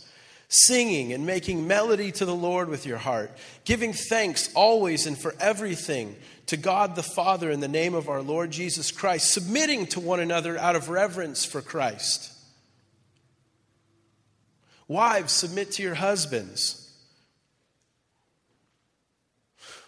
singing 0.49 1.11
and 1.11 1.25
making 1.25 1.67
melody 1.67 2.11
to 2.11 2.25
the 2.25 2.35
Lord 2.35 2.69
with 2.69 2.85
your 2.85 2.97
heart, 2.97 3.31
giving 3.65 3.93
thanks 3.93 4.53
always 4.53 5.05
and 5.05 5.17
for 5.17 5.35
everything 5.39 6.15
to 6.45 6.55
God 6.55 6.95
the 6.95 7.03
Father 7.03 7.51
in 7.51 7.59
the 7.59 7.67
name 7.67 7.93
of 7.93 8.07
our 8.07 8.21
Lord 8.21 8.51
Jesus 8.51 8.91
Christ, 8.91 9.33
submitting 9.33 9.87
to 9.87 9.99
one 9.99 10.21
another 10.21 10.57
out 10.57 10.75
of 10.75 10.89
reverence 10.89 11.43
for 11.43 11.61
Christ. 11.61 12.31
Wives, 14.87 15.33
submit 15.33 15.71
to 15.73 15.83
your 15.83 15.95
husbands. 15.95 16.83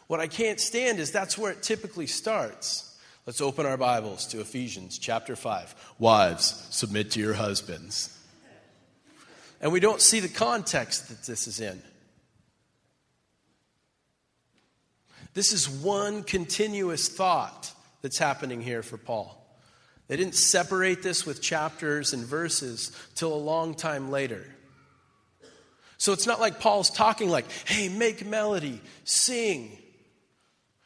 What 0.08 0.20
I 0.20 0.28
can't 0.28 0.60
stand 0.60 1.00
is 1.00 1.12
that's 1.12 1.38
where 1.38 1.54
it 1.54 1.64
typically 1.64 2.08
starts. 2.08 2.98
Let's 3.26 3.40
open 3.40 3.66
our 3.66 3.78
Bibles 3.78 4.26
to 4.28 4.42
Ephesians 4.42 4.98
chapter 4.98 5.38
5. 5.38 5.94
Wives, 6.00 6.68
submit 6.72 7.12
to 7.12 7.20
your 7.22 7.36
husbands 7.36 8.19
and 9.62 9.72
we 9.72 9.80
don't 9.80 10.02
see 10.02 10.20
the 10.20 10.30
context 10.30 11.10
that 11.10 11.24
this 11.24 11.48
is 11.48 11.60
in. 11.60 11.82
This 15.34 15.54
is 15.54 15.70
one 15.70 16.24
continuous 16.24 17.08
thought 17.08 17.72
that's 18.02 18.18
happening 18.18 18.62
here 18.62 18.84
for 18.84 18.98
Paul. 18.98 19.36
They 20.08 20.18
didn't 20.18 20.36
separate 20.36 21.04
this 21.04 21.26
with 21.26 21.42
chapters 21.42 22.14
and 22.14 22.26
verses 22.26 22.92
till 23.16 23.34
a 23.34 23.38
long 23.38 23.76
time 23.76 24.10
later. 24.10 24.44
So 25.98 26.14
it's 26.14 26.26
not 26.26 26.40
like 26.40 26.60
Paul's 26.60 26.90
talking 26.90 27.30
like, 27.30 27.46
hey, 27.66 27.90
make 27.90 28.26
melody, 28.26 28.82
sing, 29.04 29.78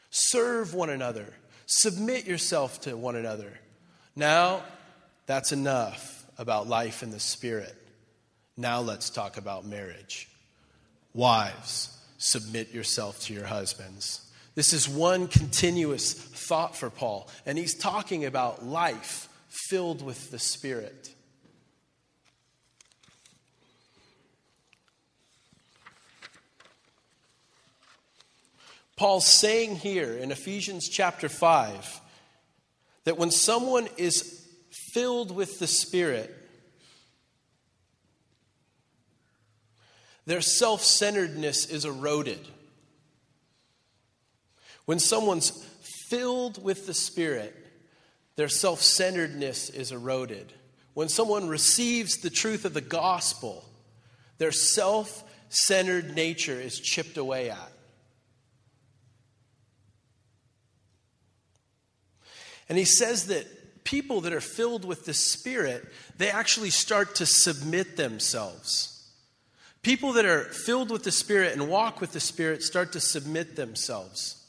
serve 0.10 0.74
one 0.74 0.90
another, 0.90 1.32
submit 1.68 2.26
yourself 2.26 2.82
to 2.82 2.98
one 2.98 3.16
another. 3.16 3.54
Now, 4.16 4.64
that's 5.26 5.52
enough 5.52 6.26
about 6.38 6.68
life 6.68 7.04
in 7.04 7.12
the 7.12 7.20
Spirit. 7.20 7.76
Now 8.56 8.82
let's 8.82 9.10
talk 9.10 9.38
about 9.38 9.66
marriage. 9.66 10.30
Wives, 11.13 11.98
submit 12.18 12.74
yourself 12.74 13.20
to 13.22 13.34
your 13.34 13.46
husbands. 13.46 14.22
This 14.56 14.74
is 14.74 14.88
one 14.88 15.28
continuous 15.28 16.13
thought 16.13 16.76
for 16.76 16.89
Paul, 16.92 17.28
and 17.46 17.58
he's 17.58 17.74
talking 17.74 18.26
about 18.26 18.63
life 18.63 19.28
filled 19.50 20.04
with 20.04 20.30
the 20.30 20.38
Spirit. 20.38 21.13
Paul's 28.96 29.26
saying 29.26 29.78
here 29.78 30.13
in 30.13 30.32
Ephesians 30.32 30.88
chapter 30.88 31.28
5 31.28 32.02
that 33.06 33.18
when 33.18 33.32
someone 33.32 33.88
is 33.98 34.48
filled 34.94 35.36
with 35.36 35.58
the 35.58 35.68
Spirit, 35.68 36.42
Their 40.26 40.42
self 40.42 40.84
centeredness 40.84 41.66
is 41.66 41.86
eroded. 41.86 42.40
When 44.86 45.00
someone's 45.00 45.50
filled 46.10 46.64
with 46.64 46.88
the 46.88 46.94
Spirit, 46.94 47.56
their 48.36 48.50
self 48.50 48.82
centeredness 48.82 49.70
is 49.70 49.92
eroded. 49.92 50.54
When 50.94 51.10
someone 51.10 51.48
receives 51.48 52.18
the 52.18 52.30
truth 52.30 52.66
of 52.66 52.74
the 52.74 52.82
gospel, 52.82 53.66
their 54.38 54.52
self 54.52 55.24
centered 55.50 56.16
nature 56.16 56.60
is 56.60 56.80
chipped 56.80 57.18
away 57.18 57.50
at. 57.50 57.72
And 62.70 62.78
he 62.78 62.86
says 62.86 63.28
that 63.28 63.84
people 63.84 64.22
that 64.22 64.34
are 64.34 64.42
filled 64.42 64.86
with 64.86 65.06
the 65.06 65.14
Spirit, 65.14 65.86
they 66.18 66.30
actually 66.30 66.70
start 66.70 67.16
to 67.16 67.26
submit 67.26 67.98
themselves. 67.98 68.92
People 69.84 70.13
that 70.13 70.26
are 70.26 70.46
filled 70.46 70.91
with 70.91 71.04
the 71.04 71.12
Spirit 71.12 71.52
and 71.54 71.67
walk 71.67 72.00
with 72.00 72.13
the 72.13 72.22
Spirit 72.22 72.63
start 72.63 72.93
to 72.93 73.02
submit 73.02 73.58
themselves. 73.58 74.41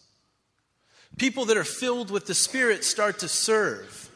People 1.18 1.44
that 1.46 1.56
are 1.56 1.64
filled 1.64 2.10
with 2.10 2.26
the 2.26 2.34
Spirit 2.34 2.84
start 2.84 3.18
to 3.18 3.28
serve. 3.28 4.10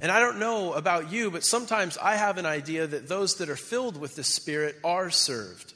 And 0.00 0.10
I 0.10 0.20
don't 0.20 0.38
know 0.38 0.74
about 0.74 1.10
you, 1.10 1.30
but 1.30 1.42
sometimes 1.42 1.96
I 1.96 2.16
have 2.16 2.36
an 2.36 2.44
idea 2.44 2.86
that 2.86 3.08
those 3.08 3.36
that 3.36 3.48
are 3.48 3.56
filled 3.56 3.98
with 3.98 4.14
the 4.14 4.24
Spirit 4.24 4.76
are 4.84 5.08
served. 5.08 5.72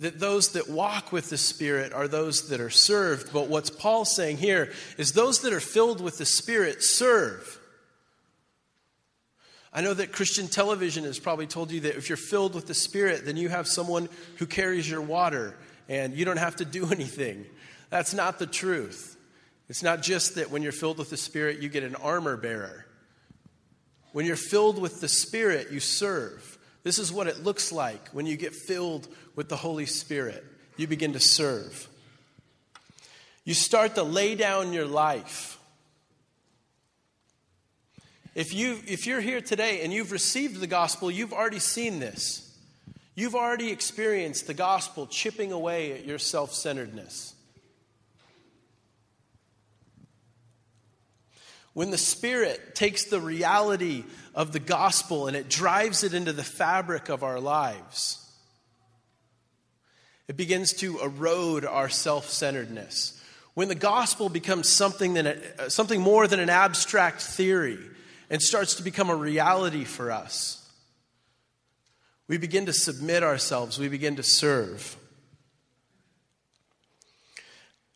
That 0.00 0.18
those 0.18 0.52
that 0.52 0.70
walk 0.70 1.12
with 1.12 1.28
the 1.28 1.36
Spirit 1.38 1.92
are 1.92 2.08
those 2.08 2.48
that 2.48 2.60
are 2.60 2.70
served. 2.70 3.34
But 3.34 3.48
what's 3.48 3.70
Paul 3.70 4.06
saying 4.06 4.38
here 4.38 4.72
is 4.96 5.12
those 5.12 5.42
that 5.42 5.52
are 5.52 5.60
filled 5.60 6.00
with 6.00 6.16
the 6.16 6.26
Spirit 6.26 6.82
serve. 6.82 7.60
I 9.76 9.80
know 9.80 9.92
that 9.92 10.12
Christian 10.12 10.46
television 10.46 11.02
has 11.02 11.18
probably 11.18 11.48
told 11.48 11.72
you 11.72 11.80
that 11.80 11.96
if 11.96 12.08
you're 12.08 12.16
filled 12.16 12.54
with 12.54 12.68
the 12.68 12.74
Spirit, 12.74 13.24
then 13.26 13.36
you 13.36 13.48
have 13.48 13.66
someone 13.66 14.08
who 14.36 14.46
carries 14.46 14.88
your 14.88 15.00
water 15.00 15.56
and 15.88 16.14
you 16.14 16.24
don't 16.24 16.36
have 16.36 16.56
to 16.56 16.64
do 16.64 16.86
anything. 16.92 17.44
That's 17.90 18.14
not 18.14 18.38
the 18.38 18.46
truth. 18.46 19.16
It's 19.68 19.82
not 19.82 20.00
just 20.00 20.36
that 20.36 20.50
when 20.50 20.62
you're 20.62 20.72
filled 20.72 20.98
with 20.98 21.10
the 21.10 21.16
Spirit, 21.16 21.60
you 21.60 21.68
get 21.68 21.82
an 21.82 21.96
armor 21.96 22.36
bearer. 22.36 22.86
When 24.12 24.26
you're 24.26 24.36
filled 24.36 24.80
with 24.80 25.00
the 25.00 25.08
Spirit, 25.08 25.72
you 25.72 25.80
serve. 25.80 26.56
This 26.84 27.00
is 27.00 27.12
what 27.12 27.26
it 27.26 27.42
looks 27.42 27.72
like 27.72 28.10
when 28.10 28.26
you 28.26 28.36
get 28.36 28.54
filled 28.54 29.08
with 29.34 29.48
the 29.48 29.56
Holy 29.56 29.86
Spirit. 29.86 30.44
You 30.76 30.86
begin 30.86 31.14
to 31.14 31.20
serve. 31.20 31.88
You 33.44 33.54
start 33.54 33.96
to 33.96 34.04
lay 34.04 34.36
down 34.36 34.72
your 34.72 34.86
life 34.86 35.58
if, 38.34 38.52
you, 38.52 38.80
if 38.86 39.06
you're 39.06 39.20
here 39.20 39.40
today 39.40 39.82
and 39.82 39.92
you've 39.92 40.12
received 40.12 40.60
the 40.60 40.66
gospel, 40.66 41.10
you've 41.10 41.32
already 41.32 41.60
seen 41.60 42.00
this. 42.00 42.40
You've 43.14 43.36
already 43.36 43.70
experienced 43.70 44.46
the 44.48 44.54
gospel 44.54 45.06
chipping 45.06 45.52
away 45.52 45.92
at 45.92 46.04
your 46.04 46.18
self 46.18 46.52
centeredness. 46.52 47.34
When 51.74 51.90
the 51.90 51.98
Spirit 51.98 52.74
takes 52.74 53.04
the 53.04 53.20
reality 53.20 54.04
of 54.34 54.52
the 54.52 54.60
gospel 54.60 55.26
and 55.26 55.36
it 55.36 55.48
drives 55.48 56.04
it 56.04 56.14
into 56.14 56.32
the 56.32 56.44
fabric 56.44 57.08
of 57.08 57.22
our 57.22 57.40
lives, 57.40 58.20
it 60.26 60.36
begins 60.36 60.72
to 60.74 61.00
erode 61.00 61.64
our 61.64 61.88
self 61.88 62.28
centeredness. 62.28 63.20
When 63.54 63.68
the 63.68 63.76
gospel 63.76 64.28
becomes 64.28 64.68
something, 64.68 65.14
than, 65.14 65.40
something 65.68 66.00
more 66.00 66.26
than 66.26 66.40
an 66.40 66.50
abstract 66.50 67.22
theory, 67.22 67.78
and 68.30 68.40
starts 68.42 68.74
to 68.76 68.82
become 68.82 69.10
a 69.10 69.16
reality 69.16 69.84
for 69.84 70.10
us. 70.10 70.60
We 72.26 72.38
begin 72.38 72.66
to 72.66 72.72
submit 72.72 73.22
ourselves, 73.22 73.78
we 73.78 73.88
begin 73.88 74.16
to 74.16 74.22
serve. 74.22 74.96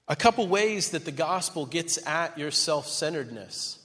A 0.07 0.17
couple 0.17 0.47
ways 0.49 0.91
that 0.91 1.05
the 1.05 1.13
gospel 1.13 1.67
gets 1.67 2.05
at 2.07 2.39
your 2.39 2.51
self 2.51 2.89
centeredness. 2.89 3.79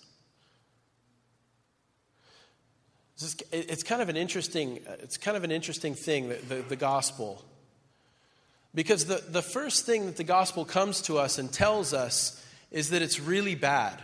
It's 3.51 3.84
kind 3.84 4.01
of 4.01 4.10
an 4.10 4.17
interesting, 4.17 4.79
it's 4.99 5.17
kind 5.17 5.38
of 5.38 5.43
an 5.43 5.51
interesting 5.51 5.95
thing, 5.95 6.29
the, 6.29 6.36
the, 6.36 6.56
the 6.69 6.75
gospel. 6.75 7.43
Because 8.75 9.06
the, 9.06 9.23
the 9.29 9.41
first 9.41 9.86
thing 9.86 10.08
that 10.08 10.17
the 10.17 10.23
gospel 10.23 10.65
comes 10.65 11.01
to 11.03 11.19
us 11.19 11.38
and 11.38 11.51
tells 11.51 11.93
us 11.93 12.43
is 12.71 12.89
that 12.89 13.01
it's 13.01 13.19
really 13.19 13.56
bad. 13.56 14.01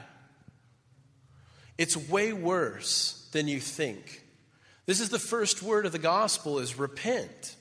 It's 1.80 1.96
way 1.96 2.34
worse 2.34 3.26
than 3.32 3.48
you 3.48 3.62
think. 3.62 4.22
This 4.86 5.00
is 5.00 5.08
the 5.08 5.18
first 5.18 5.64
word 5.64 5.86
of 5.86 5.94
the 5.94 5.98
gospel 5.98 6.60
is 6.60 6.78
repent. 6.78 7.56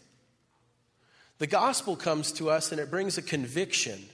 The 1.38 1.46
gospel 1.46 1.94
comes 1.94 2.32
to 2.32 2.50
us 2.50 2.72
and 2.72 2.80
it 2.80 2.90
brings 2.90 3.16
a 3.16 3.22
conviction. 3.22 4.04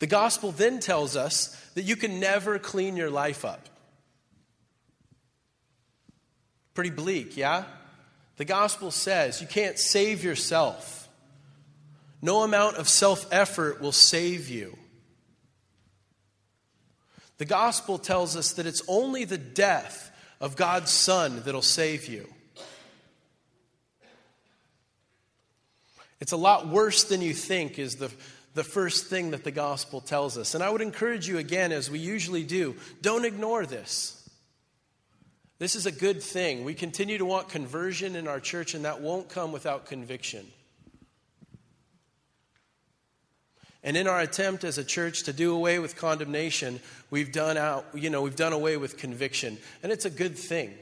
The 0.00 0.08
gospel 0.08 0.50
then 0.50 0.80
tells 0.80 1.14
us 1.14 1.54
that 1.74 1.82
you 1.82 1.94
can 1.94 2.18
never 2.18 2.58
clean 2.58 2.96
your 2.96 3.10
life 3.10 3.44
up. 3.44 3.68
Pretty 6.74 6.90
bleak, 6.90 7.36
yeah? 7.36 7.62
The 8.38 8.44
gospel 8.44 8.90
says 8.90 9.40
you 9.40 9.46
can't 9.46 9.78
save 9.78 10.24
yourself. 10.24 11.08
No 12.20 12.42
amount 12.42 12.78
of 12.78 12.88
self 12.88 13.32
effort 13.32 13.80
will 13.80 13.92
save 13.92 14.48
you. 14.48 14.76
The 17.38 17.44
gospel 17.44 17.98
tells 17.98 18.36
us 18.36 18.52
that 18.52 18.66
it's 18.66 18.82
only 18.86 19.24
the 19.24 19.38
death 19.38 20.10
of 20.40 20.56
God's 20.56 20.90
Son 20.90 21.42
that'll 21.44 21.62
save 21.62 22.06
you. 22.06 22.28
It's 26.20 26.32
a 26.32 26.36
lot 26.36 26.68
worse 26.68 27.04
than 27.04 27.20
you 27.20 27.34
think, 27.34 27.78
is 27.78 27.96
the, 27.96 28.10
the 28.54 28.64
first 28.64 29.06
thing 29.08 29.32
that 29.32 29.44
the 29.44 29.50
gospel 29.50 30.00
tells 30.00 30.38
us. 30.38 30.54
And 30.54 30.62
I 30.62 30.70
would 30.70 30.80
encourage 30.80 31.28
you 31.28 31.38
again, 31.38 31.72
as 31.72 31.90
we 31.90 31.98
usually 31.98 32.44
do, 32.44 32.76
don't 33.02 33.24
ignore 33.24 33.66
this. 33.66 34.20
This 35.58 35.74
is 35.74 35.86
a 35.86 35.92
good 35.92 36.22
thing. 36.22 36.64
We 36.64 36.74
continue 36.74 37.18
to 37.18 37.24
want 37.24 37.48
conversion 37.48 38.16
in 38.16 38.28
our 38.28 38.40
church, 38.40 38.74
and 38.74 38.84
that 38.84 39.00
won't 39.00 39.28
come 39.28 39.52
without 39.52 39.86
conviction. 39.86 40.46
And 43.84 43.98
in 43.98 44.08
our 44.08 44.20
attempt 44.20 44.64
as 44.64 44.78
a 44.78 44.84
church 44.84 45.24
to 45.24 45.32
do 45.34 45.54
away 45.54 45.78
with 45.78 45.94
condemnation, 45.94 46.80
we've 47.10 47.30
done 47.30 47.58
out, 47.58 47.84
you 47.92 48.08
know, 48.08 48.22
we've 48.22 48.34
done 48.34 48.54
away 48.54 48.78
with 48.78 48.96
conviction. 48.96 49.58
And 49.82 49.92
it's 49.92 50.06
a 50.06 50.10
good 50.10 50.38
thing. 50.38 50.72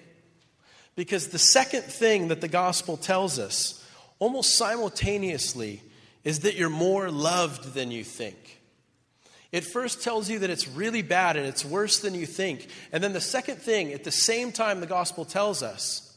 Because 0.94 1.28
the 1.28 1.38
second 1.38 1.82
thing 1.82 2.28
that 2.28 2.40
the 2.40 2.48
gospel 2.48 2.96
tells 2.96 3.40
us, 3.40 3.84
almost 4.20 4.56
simultaneously, 4.56 5.82
is 6.22 6.40
that 6.40 6.54
you're 6.54 6.70
more 6.70 7.10
loved 7.10 7.74
than 7.74 7.90
you 7.90 8.04
think. 8.04 8.60
It 9.50 9.64
first 9.64 10.02
tells 10.02 10.30
you 10.30 10.38
that 10.38 10.50
it's 10.50 10.68
really 10.68 11.02
bad 11.02 11.36
and 11.36 11.44
it's 11.44 11.64
worse 11.64 11.98
than 11.98 12.14
you 12.14 12.24
think. 12.24 12.68
And 12.92 13.02
then 13.02 13.12
the 13.12 13.20
second 13.20 13.56
thing, 13.56 13.92
at 13.92 14.04
the 14.04 14.12
same 14.12 14.52
time, 14.52 14.80
the 14.80 14.86
gospel 14.86 15.24
tells 15.24 15.62
us 15.62 16.16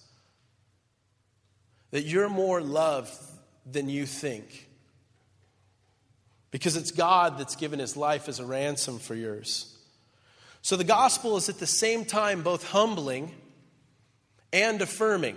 that 1.89 2.03
you're 2.03 2.29
more 2.29 2.61
loved 2.61 3.13
than 3.65 3.89
you 3.89 4.05
think. 4.05 4.64
Because 6.55 6.77
it's 6.77 6.91
God 6.91 7.37
that's 7.37 7.57
given 7.57 7.79
his 7.79 7.97
life 7.97 8.29
as 8.29 8.39
a 8.39 8.45
ransom 8.45 8.97
for 8.97 9.13
yours. 9.13 9.77
So 10.61 10.77
the 10.77 10.85
gospel 10.85 11.35
is 11.35 11.49
at 11.49 11.59
the 11.59 11.67
same 11.67 12.05
time 12.05 12.43
both 12.43 12.63
humbling 12.69 13.33
and 14.53 14.81
affirming. 14.81 15.35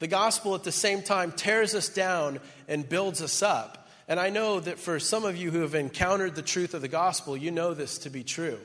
The 0.00 0.08
gospel 0.08 0.56
at 0.56 0.64
the 0.64 0.72
same 0.72 1.02
time 1.02 1.30
tears 1.30 1.72
us 1.72 1.88
down 1.88 2.40
and 2.66 2.88
builds 2.88 3.22
us 3.22 3.44
up. 3.44 3.88
And 4.08 4.18
I 4.18 4.28
know 4.28 4.58
that 4.58 4.80
for 4.80 4.98
some 4.98 5.24
of 5.24 5.36
you 5.36 5.52
who 5.52 5.60
have 5.60 5.76
encountered 5.76 6.34
the 6.34 6.42
truth 6.42 6.74
of 6.74 6.82
the 6.82 6.88
gospel, 6.88 7.36
you 7.36 7.52
know 7.52 7.74
this 7.74 7.98
to 7.98 8.10
be 8.10 8.24
true. 8.24 8.58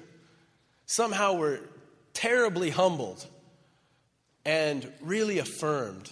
Somehow 0.87 1.33
we're 1.33 1.59
terribly 2.13 2.71
humbled 2.71 3.23
and 4.43 4.91
really 5.01 5.37
affirmed. 5.37 6.11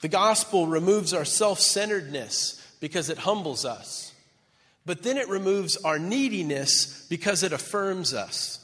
The 0.00 0.08
gospel 0.08 0.66
removes 0.66 1.14
our 1.14 1.24
self 1.24 1.60
centeredness 1.60 2.62
because 2.80 3.10
it 3.10 3.18
humbles 3.18 3.64
us. 3.64 4.12
But 4.84 5.02
then 5.02 5.16
it 5.16 5.28
removes 5.28 5.76
our 5.78 5.98
neediness 5.98 7.06
because 7.08 7.42
it 7.42 7.52
affirms 7.52 8.14
us. 8.14 8.62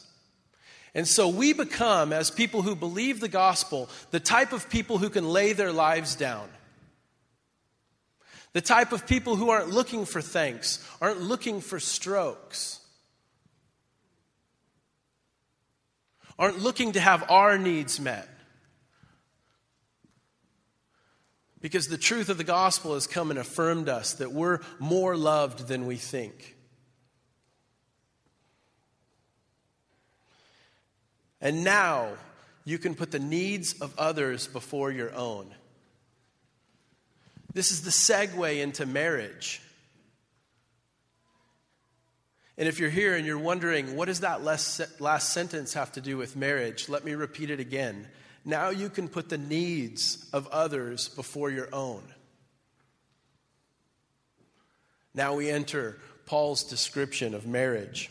And 0.95 1.09
so 1.09 1.29
we 1.29 1.53
become, 1.53 2.12
as 2.12 2.31
people 2.31 2.62
who 2.62 2.77
believe 2.77 3.18
the 3.18 3.29
gospel, 3.29 3.88
the 4.11 4.21
type 4.21 4.53
of 4.53 4.68
people 4.68 4.99
who 4.99 5.11
can 5.11 5.29
lay 5.29 5.53
their 5.53 5.73
lives 5.73 6.14
down 6.14 6.49
the 8.53 8.61
type 8.61 8.92
of 8.92 9.07
people 9.07 9.37
who 9.37 9.51
aren't 9.51 9.71
looking 9.71 10.05
for 10.05 10.21
thanks, 10.21 10.87
aren't 11.01 11.23
looking 11.23 11.61
for 11.61 11.81
strokes, 11.81 12.81
aren't 16.38 16.59
looking 16.59 16.92
to 16.92 17.01
have 17.01 17.31
our 17.31 17.57
needs 17.57 17.99
met. 17.99 18.29
Because 21.62 21.88
the 21.88 21.96
truth 21.96 22.29
of 22.29 22.37
the 22.37 22.44
gospel 22.44 22.94
has 22.94 23.07
come 23.07 23.31
and 23.31 23.38
affirmed 23.38 23.88
us 23.88 24.14
that 24.14 24.33
we're 24.33 24.59
more 24.79 25.16
loved 25.16 25.68
than 25.68 25.87
we 25.87 25.96
think. 25.96 26.57
And 31.40 31.64
now 31.64 32.09
you 32.64 32.79
can 32.79 32.94
put 32.94 33.12
the 33.12 33.18
needs 33.18 33.81
of 33.81 33.94
others 33.96 34.46
before 34.46 34.90
your 34.90 35.14
own. 35.14 35.55
This 37.55 37.70
is 37.70 37.83
the 37.83 37.90
segue 37.90 38.61
into 38.61 38.85
marriage. 38.85 39.62
And 42.59 42.68
if 42.68 42.81
you're 42.81 42.90
here 42.90 43.14
and 43.14 43.25
you're 43.25 43.38
wondering, 43.38 43.96
what 43.96 44.07
does 44.07 44.20
that 44.20 44.42
last, 44.42 45.33
sentence 45.33 45.75
have 45.75 45.92
to 45.92 46.01
do 46.01 46.16
with 46.16 46.37
marriage? 46.37 46.88
Let 46.88 47.05
me 47.05 47.14
repeat 47.14 47.51
it 47.51 47.61
again. 47.61 48.09
Now 48.44 48.70
you 48.70 48.88
can 48.88 49.09
put 49.09 49.28
the 49.28 49.38
needs 49.38 50.28
of 50.33 50.48
others 50.48 51.09
before 51.09 51.50
your 51.50 51.68
own. 51.72 52.02
Now 55.14 55.35
we 55.35 55.50
enter 55.50 55.98
Paul's 56.26 56.64
description 56.64 57.35
of 57.35 57.46
marriage. 57.46 58.11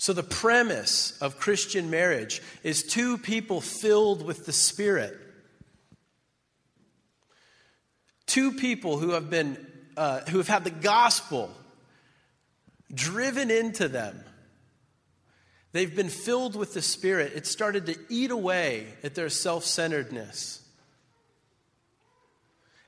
So, 0.00 0.12
the 0.12 0.22
premise 0.22 1.18
of 1.20 1.40
Christian 1.40 1.90
marriage 1.90 2.40
is 2.62 2.84
two 2.84 3.18
people 3.18 3.60
filled 3.60 4.24
with 4.24 4.46
the 4.46 4.52
Spirit 4.52 5.18
two 8.28 8.52
people 8.52 8.98
who 8.98 9.10
have 9.10 9.28
been 9.28 9.66
uh, 9.96 10.20
who 10.28 10.38
have 10.38 10.46
had 10.46 10.62
the 10.62 10.70
gospel 10.70 11.50
driven 12.94 13.50
into 13.50 13.88
them 13.88 14.22
they've 15.78 15.94
been 15.94 16.08
filled 16.08 16.56
with 16.56 16.74
the 16.74 16.82
spirit. 16.82 17.34
It 17.36 17.46
started 17.46 17.86
to 17.86 17.96
eat 18.08 18.32
away 18.32 18.88
at 19.04 19.14
their 19.14 19.28
self-centeredness. 19.28 20.60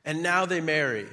And 0.05 0.25
now 0.25 0.45
they 0.45 0.61
marry. 0.61 1.07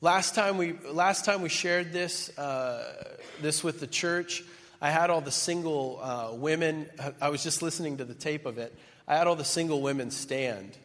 Last 0.00 0.34
time 0.34 0.56
we 0.56 0.72
last 0.90 1.26
time 1.26 1.42
we 1.42 1.50
shared 1.50 1.92
this 1.92 2.36
uh, 2.38 3.16
this 3.42 3.62
with 3.62 3.80
the 3.80 3.86
church 3.86 4.42
i 4.80 4.90
had 4.90 5.08
all 5.10 5.20
the 5.20 5.30
single 5.30 5.98
uh, 6.02 6.34
women 6.34 6.86
i 7.20 7.28
was 7.30 7.42
just 7.42 7.62
listening 7.62 7.98
to 7.98 8.04
the 8.04 8.14
tape 8.14 8.46
of 8.46 8.58
it. 8.58 8.74
I 9.06 9.16
had 9.16 9.26
all 9.26 9.36
the 9.36 9.44
single 9.44 9.82
women 9.82 10.10
stand. 10.10 10.76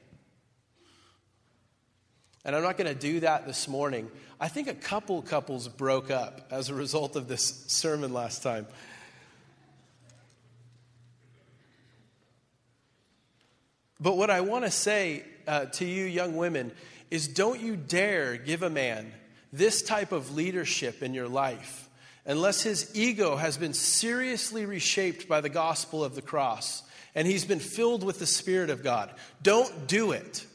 And 2.44 2.56
I'm 2.56 2.64
not 2.64 2.78
going 2.78 2.94
to 2.94 3.00
do 3.00 3.20
that 3.22 3.46
this 3.46 3.68
morning. 3.68 4.10
I 4.40 4.48
think 4.48 4.70
a 4.70 4.74
couple 4.74 5.22
couples 5.22 5.68
broke 5.68 6.10
up 6.10 6.48
as 6.50 6.70
a 6.70 6.74
result 6.74 7.16
of 7.16 7.28
this 7.28 7.66
sermon 7.68 8.14
last 8.14 8.42
time. 8.42 8.68
But 14.00 14.16
what 14.16 14.30
I 14.30 14.42
want 14.42 14.64
to 14.64 14.72
say 14.72 15.24
uh, 15.46 15.66
to 15.66 15.86
you, 15.86 16.06
young 16.06 16.38
women, 16.38 16.72
is 17.12 17.28
don't 17.28 17.60
you 17.60 17.76
dare 17.76 18.38
give 18.38 18.64
a 18.64 18.70
man 18.70 19.12
this 19.52 19.82
type 19.82 20.14
of 20.14 20.34
leadership 20.36 21.04
in 21.04 21.14
your 21.14 21.28
life 21.28 21.90
unless 22.26 22.62
his 22.62 22.96
ego 22.96 23.36
has 23.36 23.58
been 23.58 23.74
seriously 23.74 24.66
reshaped 24.66 25.28
by 25.28 25.42
the 25.42 25.50
gospel 25.50 26.04
of 26.04 26.16
the 26.16 26.22
cross 26.22 26.84
and 27.16 27.28
he's 27.28 27.44
been 27.44 27.60
filled 27.60 28.04
with 28.04 28.20
the 28.20 28.28
Spirit 28.28 28.70
of 28.70 28.84
God. 28.84 29.12
Don't 29.42 29.88
do 29.88 30.12
it. 30.12 30.46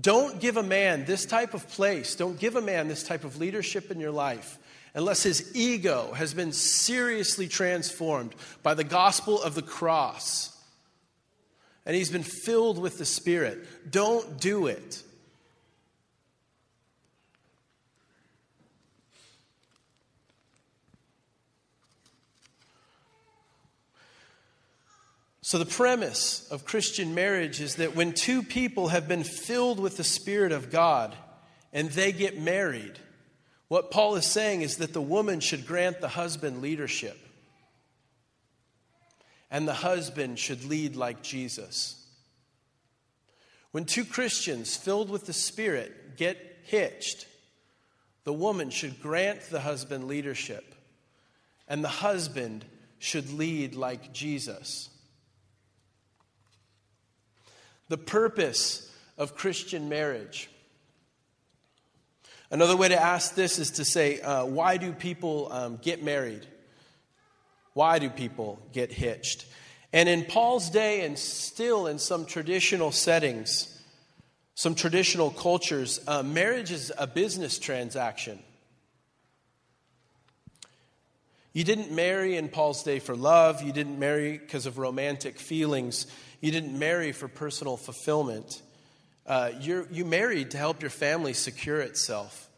Don't 0.00 0.40
give 0.40 0.56
a 0.56 0.62
man 0.62 1.04
this 1.04 1.24
type 1.24 1.54
of 1.54 1.68
place, 1.68 2.16
don't 2.16 2.38
give 2.38 2.56
a 2.56 2.60
man 2.60 2.88
this 2.88 3.04
type 3.04 3.24
of 3.24 3.38
leadership 3.38 3.90
in 3.90 4.00
your 4.00 4.10
life 4.10 4.58
unless 4.94 5.22
his 5.22 5.54
ego 5.56 6.12
has 6.12 6.34
been 6.34 6.52
seriously 6.52 7.48
transformed 7.48 8.34
by 8.62 8.74
the 8.74 8.84
gospel 8.84 9.42
of 9.42 9.54
the 9.54 9.62
cross 9.62 10.54
and 11.86 11.94
he's 11.94 12.10
been 12.10 12.22
filled 12.22 12.78
with 12.78 12.98
the 12.98 13.04
Spirit. 13.04 13.90
Don't 13.90 14.40
do 14.40 14.66
it. 14.66 15.02
So, 25.54 25.58
the 25.58 25.66
premise 25.66 26.48
of 26.50 26.64
Christian 26.64 27.14
marriage 27.14 27.60
is 27.60 27.76
that 27.76 27.94
when 27.94 28.12
two 28.12 28.42
people 28.42 28.88
have 28.88 29.06
been 29.06 29.22
filled 29.22 29.78
with 29.78 29.96
the 29.96 30.02
Spirit 30.02 30.50
of 30.50 30.72
God 30.72 31.14
and 31.72 31.88
they 31.90 32.10
get 32.10 32.42
married, 32.42 32.98
what 33.68 33.92
Paul 33.92 34.16
is 34.16 34.26
saying 34.26 34.62
is 34.62 34.78
that 34.78 34.92
the 34.92 35.00
woman 35.00 35.38
should 35.38 35.64
grant 35.64 36.00
the 36.00 36.08
husband 36.08 36.60
leadership, 36.60 37.16
and 39.48 39.68
the 39.68 39.74
husband 39.74 40.40
should 40.40 40.64
lead 40.64 40.96
like 40.96 41.22
Jesus. 41.22 42.04
When 43.70 43.84
two 43.84 44.04
Christians 44.04 44.76
filled 44.76 45.08
with 45.08 45.24
the 45.26 45.32
Spirit 45.32 46.16
get 46.16 46.36
hitched, 46.64 47.28
the 48.24 48.32
woman 48.32 48.70
should 48.70 49.00
grant 49.00 49.42
the 49.42 49.60
husband 49.60 50.08
leadership, 50.08 50.74
and 51.68 51.84
the 51.84 51.88
husband 51.88 52.64
should 52.98 53.32
lead 53.32 53.76
like 53.76 54.12
Jesus. 54.12 54.90
The 57.88 57.98
purpose 57.98 58.90
of 59.18 59.36
Christian 59.36 59.88
marriage. 59.88 60.50
Another 62.50 62.76
way 62.76 62.88
to 62.88 63.00
ask 63.00 63.34
this 63.34 63.58
is 63.58 63.72
to 63.72 63.84
say, 63.84 64.20
uh, 64.20 64.44
why 64.44 64.76
do 64.76 64.92
people 64.92 65.48
um, 65.50 65.78
get 65.82 66.02
married? 66.02 66.46
Why 67.72 67.98
do 67.98 68.08
people 68.08 68.60
get 68.72 68.92
hitched? 68.92 69.46
And 69.92 70.08
in 70.08 70.24
Paul's 70.24 70.70
day, 70.70 71.04
and 71.04 71.18
still 71.18 71.86
in 71.86 71.98
some 71.98 72.26
traditional 72.26 72.92
settings, 72.92 73.70
some 74.54 74.74
traditional 74.74 75.30
cultures, 75.30 76.00
uh, 76.06 76.22
marriage 76.22 76.70
is 76.70 76.92
a 76.96 77.06
business 77.06 77.58
transaction. 77.58 78.38
You 81.52 81.62
didn't 81.62 81.92
marry 81.92 82.36
in 82.36 82.48
Paul's 82.48 82.82
day 82.82 82.98
for 82.98 83.14
love. 83.14 83.62
You 83.62 83.72
didn't 83.72 83.98
marry 83.98 84.38
because 84.38 84.66
of 84.66 84.78
romantic 84.78 85.38
feelings. 85.38 86.08
You 86.44 86.50
didn't 86.50 86.78
marry 86.78 87.12
for 87.12 87.26
personal 87.26 87.78
fulfillment. 87.78 88.60
Uh, 89.26 89.52
you 89.62 90.04
married 90.04 90.50
to 90.50 90.58
help 90.58 90.82
your 90.82 90.90
family 90.90 91.32
secure 91.32 91.80
itself. 91.80 92.50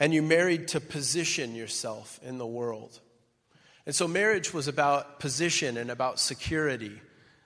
And 0.00 0.12
you 0.12 0.22
married 0.22 0.66
to 0.68 0.80
position 0.80 1.54
yourself 1.54 2.18
in 2.24 2.38
the 2.38 2.46
world. 2.46 2.98
And 3.86 3.94
so 3.94 4.08
marriage 4.08 4.52
was 4.52 4.66
about 4.66 5.20
position 5.20 5.76
and 5.76 5.88
about 5.88 6.18
security. 6.18 7.00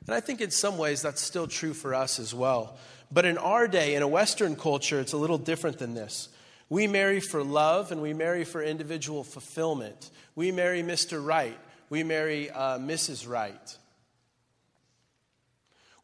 And 0.07 0.15
I 0.15 0.21
think 0.21 0.41
in 0.41 0.51
some 0.51 0.79
ways 0.79 1.03
that's 1.03 1.21
still 1.21 1.47
true 1.47 1.75
for 1.75 1.95
us 1.95 2.19
as 2.19 2.35
well. 2.35 2.79
But 3.13 3.27
in 3.27 3.37
our 3.37 3.69
day, 3.69 3.97
in 3.97 4.03
a 4.03 4.09
Western 4.09 4.57
culture, 4.57 4.99
it's 4.99 5.13
a 5.13 5.19
little 5.19 5.37
different 5.37 5.79
than 5.79 5.93
this. 5.93 6.31
We 6.71 6.87
marry 6.87 7.21
for 7.21 7.45
love 7.45 7.93
and 7.93 8.01
we 8.01 8.15
marry 8.15 8.45
for 8.45 8.63
individual 8.63 9.25
fulfillment. 9.25 10.09
We 10.35 10.53
marry 10.53 10.83
Mr. 10.83 11.23
Right. 11.23 11.59
We 11.91 12.03
marry 12.03 12.51
uh, 12.51 12.79
Mrs. 12.79 13.29
Right. 13.29 13.77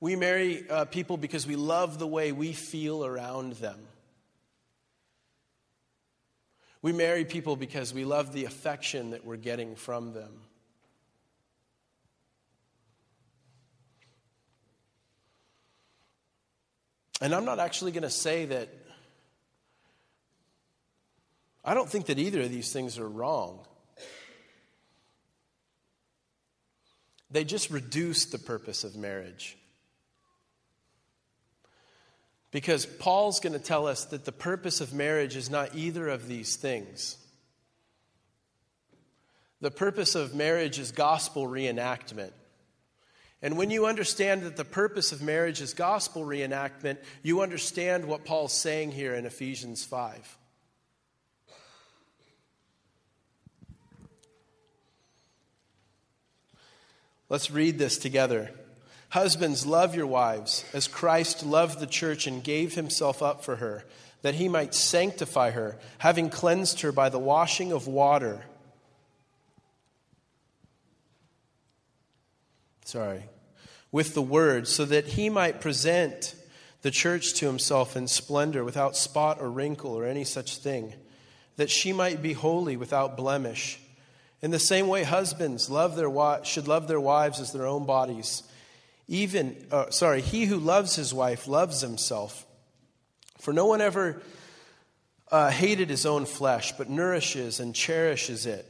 We 0.00 0.16
marry 0.16 0.68
uh, 0.68 0.84
people 0.84 1.16
because 1.16 1.46
we 1.46 1.56
love 1.56 1.98
the 1.98 2.06
way 2.06 2.32
we 2.32 2.52
feel 2.52 3.04
around 3.04 3.54
them. 3.54 3.78
We 6.82 6.92
marry 6.92 7.24
people 7.24 7.56
because 7.56 7.94
we 7.94 8.04
love 8.04 8.32
the 8.32 8.44
affection 8.44 9.10
that 9.10 9.24
we're 9.24 9.36
getting 9.36 9.74
from 9.74 10.12
them. 10.12 10.32
And 17.20 17.34
I'm 17.34 17.46
not 17.46 17.58
actually 17.58 17.92
going 17.92 18.02
to 18.02 18.10
say 18.10 18.44
that. 18.44 18.68
I 21.64 21.74
don't 21.74 21.88
think 21.88 22.06
that 22.06 22.18
either 22.18 22.42
of 22.42 22.50
these 22.50 22.72
things 22.72 22.98
are 22.98 23.08
wrong. 23.08 23.60
They 27.30 27.42
just 27.42 27.70
reduce 27.70 28.26
the 28.26 28.38
purpose 28.38 28.84
of 28.84 28.94
marriage. 28.94 29.56
Because 32.56 32.86
Paul's 32.86 33.38
going 33.38 33.52
to 33.52 33.58
tell 33.58 33.86
us 33.86 34.06
that 34.06 34.24
the 34.24 34.32
purpose 34.32 34.80
of 34.80 34.94
marriage 34.94 35.36
is 35.36 35.50
not 35.50 35.74
either 35.74 36.08
of 36.08 36.26
these 36.26 36.56
things. 36.56 37.18
The 39.60 39.70
purpose 39.70 40.14
of 40.14 40.34
marriage 40.34 40.78
is 40.78 40.90
gospel 40.90 41.46
reenactment. 41.46 42.30
And 43.42 43.58
when 43.58 43.68
you 43.68 43.84
understand 43.84 44.44
that 44.44 44.56
the 44.56 44.64
purpose 44.64 45.12
of 45.12 45.20
marriage 45.20 45.60
is 45.60 45.74
gospel 45.74 46.24
reenactment, 46.24 46.96
you 47.22 47.42
understand 47.42 48.06
what 48.06 48.24
Paul's 48.24 48.54
saying 48.54 48.92
here 48.92 49.14
in 49.14 49.26
Ephesians 49.26 49.84
5. 49.84 50.38
Let's 57.28 57.50
read 57.50 57.76
this 57.76 57.98
together. 57.98 58.50
Husbands, 59.16 59.64
love 59.64 59.94
your 59.94 60.06
wives 60.06 60.62
as 60.74 60.86
Christ 60.86 61.42
loved 61.42 61.80
the 61.80 61.86
church 61.86 62.26
and 62.26 62.44
gave 62.44 62.74
himself 62.74 63.22
up 63.22 63.42
for 63.42 63.56
her, 63.56 63.86
that 64.20 64.34
he 64.34 64.46
might 64.46 64.74
sanctify 64.74 65.52
her, 65.52 65.78
having 65.96 66.28
cleansed 66.28 66.82
her 66.82 66.92
by 66.92 67.08
the 67.08 67.18
washing 67.18 67.72
of 67.72 67.86
water 67.86 68.44
sorry, 72.84 73.24
with 73.90 74.12
the 74.12 74.20
word, 74.20 74.68
so 74.68 74.84
that 74.84 75.06
he 75.06 75.30
might 75.30 75.62
present 75.62 76.34
the 76.82 76.90
church 76.90 77.32
to 77.36 77.46
himself 77.46 77.96
in 77.96 78.06
splendor, 78.06 78.64
without 78.64 78.98
spot 78.98 79.38
or 79.40 79.50
wrinkle 79.50 79.94
or 79.94 80.04
any 80.04 80.24
such 80.24 80.58
thing, 80.58 80.92
that 81.56 81.70
she 81.70 81.90
might 81.90 82.20
be 82.20 82.34
holy 82.34 82.76
without 82.76 83.16
blemish. 83.16 83.80
In 84.42 84.50
the 84.50 84.58
same 84.58 84.88
way, 84.88 85.04
husbands 85.04 85.70
love 85.70 85.96
their 85.96 86.12
should 86.44 86.68
love 86.68 86.86
their 86.86 87.00
wives 87.00 87.40
as 87.40 87.52
their 87.52 87.66
own 87.66 87.86
bodies. 87.86 88.42
Even, 89.08 89.56
uh, 89.70 89.90
sorry, 89.90 90.20
he 90.20 90.46
who 90.46 90.58
loves 90.58 90.96
his 90.96 91.14
wife 91.14 91.46
loves 91.46 91.80
himself. 91.80 92.44
For 93.38 93.52
no 93.52 93.66
one 93.66 93.80
ever 93.80 94.20
uh, 95.30 95.50
hated 95.50 95.90
his 95.90 96.06
own 96.06 96.26
flesh, 96.26 96.72
but 96.72 96.90
nourishes 96.90 97.60
and 97.60 97.74
cherishes 97.74 98.46
it, 98.46 98.66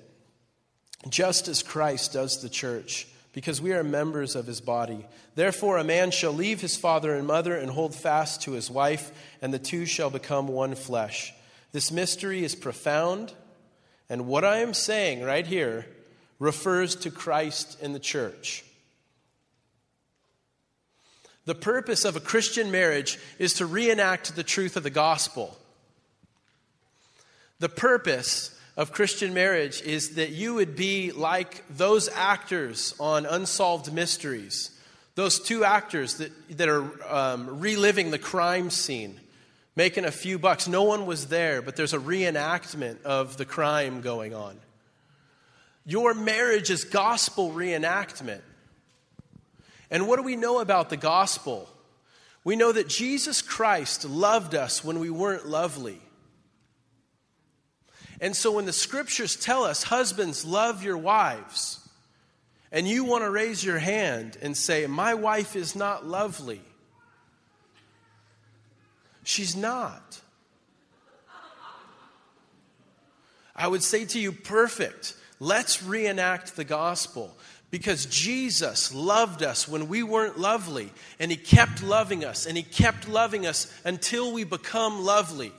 just 1.08 1.48
as 1.48 1.62
Christ 1.62 2.12
does 2.12 2.42
the 2.42 2.48
church 2.48 3.06
because 3.36 3.60
we 3.60 3.74
are 3.74 3.84
members 3.84 4.34
of 4.34 4.46
his 4.46 4.62
body. 4.62 5.04
Therefore, 5.34 5.76
a 5.76 5.84
man 5.84 6.10
shall 6.10 6.32
leave 6.32 6.62
his 6.62 6.74
father 6.74 7.14
and 7.14 7.26
mother 7.26 7.54
and 7.54 7.70
hold 7.70 7.94
fast 7.94 8.40
to 8.42 8.52
his 8.52 8.70
wife, 8.70 9.12
and 9.42 9.52
the 9.52 9.58
two 9.58 9.84
shall 9.84 10.08
become 10.08 10.48
one 10.48 10.74
flesh. 10.74 11.34
This 11.70 11.92
mystery 11.92 12.44
is 12.44 12.54
profound, 12.54 13.34
and 14.08 14.26
what 14.26 14.42
I 14.42 14.60
am 14.60 14.72
saying 14.72 15.22
right 15.22 15.46
here 15.46 15.84
refers 16.38 16.96
to 16.96 17.10
Christ 17.10 17.76
and 17.82 17.94
the 17.94 18.00
church. 18.00 18.64
The 21.46 21.54
purpose 21.54 22.04
of 22.04 22.16
a 22.16 22.20
Christian 22.20 22.70
marriage 22.70 23.18
is 23.38 23.54
to 23.54 23.66
reenact 23.66 24.34
the 24.34 24.42
truth 24.42 24.76
of 24.76 24.82
the 24.82 24.90
gospel. 24.90 25.56
The 27.60 27.68
purpose 27.68 28.52
of 28.76 28.92
Christian 28.92 29.32
marriage 29.32 29.80
is 29.80 30.16
that 30.16 30.30
you 30.30 30.54
would 30.54 30.76
be 30.76 31.12
like 31.12 31.64
those 31.70 32.08
actors 32.08 32.94
on 32.98 33.26
Unsolved 33.26 33.92
Mysteries, 33.92 34.70
those 35.14 35.40
two 35.40 35.64
actors 35.64 36.16
that, 36.16 36.32
that 36.58 36.68
are 36.68 36.84
um, 37.08 37.60
reliving 37.60 38.10
the 38.10 38.18
crime 38.18 38.68
scene, 38.68 39.18
making 39.76 40.04
a 40.04 40.10
few 40.10 40.38
bucks. 40.38 40.66
No 40.66 40.82
one 40.82 41.06
was 41.06 41.28
there, 41.28 41.62
but 41.62 41.76
there's 41.76 41.94
a 41.94 41.98
reenactment 41.98 43.02
of 43.04 43.36
the 43.36 43.46
crime 43.46 44.00
going 44.00 44.34
on. 44.34 44.58
Your 45.86 46.12
marriage 46.12 46.70
is 46.70 46.82
gospel 46.82 47.52
reenactment. 47.52 48.40
And 49.90 50.08
what 50.08 50.16
do 50.16 50.22
we 50.22 50.36
know 50.36 50.58
about 50.60 50.90
the 50.90 50.96
gospel? 50.96 51.68
We 52.44 52.56
know 52.56 52.72
that 52.72 52.88
Jesus 52.88 53.42
Christ 53.42 54.04
loved 54.04 54.54
us 54.54 54.84
when 54.84 55.00
we 55.00 55.10
weren't 55.10 55.46
lovely. 55.46 56.00
And 58.20 58.34
so 58.34 58.52
when 58.52 58.64
the 58.64 58.72
scriptures 58.72 59.36
tell 59.36 59.64
us, 59.64 59.82
husbands, 59.82 60.44
love 60.44 60.82
your 60.82 60.96
wives, 60.96 61.86
and 62.72 62.88
you 62.88 63.04
want 63.04 63.24
to 63.24 63.30
raise 63.30 63.64
your 63.64 63.78
hand 63.78 64.38
and 64.40 64.56
say, 64.56 64.86
My 64.86 65.14
wife 65.14 65.54
is 65.54 65.76
not 65.76 66.06
lovely, 66.06 66.62
she's 69.22 69.56
not. 69.56 70.20
I 73.58 73.68
would 73.68 73.82
say 73.82 74.04
to 74.04 74.20
you, 74.20 74.32
perfect. 74.32 75.14
Let's 75.40 75.82
reenact 75.82 76.56
the 76.56 76.64
gospel 76.64 77.35
because 77.70 78.06
Jesus 78.06 78.94
loved 78.94 79.42
us 79.42 79.66
when 79.68 79.88
we 79.88 80.02
weren't 80.02 80.38
lovely, 80.38 80.92
and 81.18 81.30
He 81.30 81.36
kept 81.36 81.82
loving 81.82 82.24
us, 82.24 82.46
and 82.46 82.56
He 82.56 82.62
kept 82.62 83.08
loving 83.08 83.46
us 83.46 83.72
until 83.84 84.32
we 84.32 84.44
become 84.44 85.04
lovely. 85.04 85.52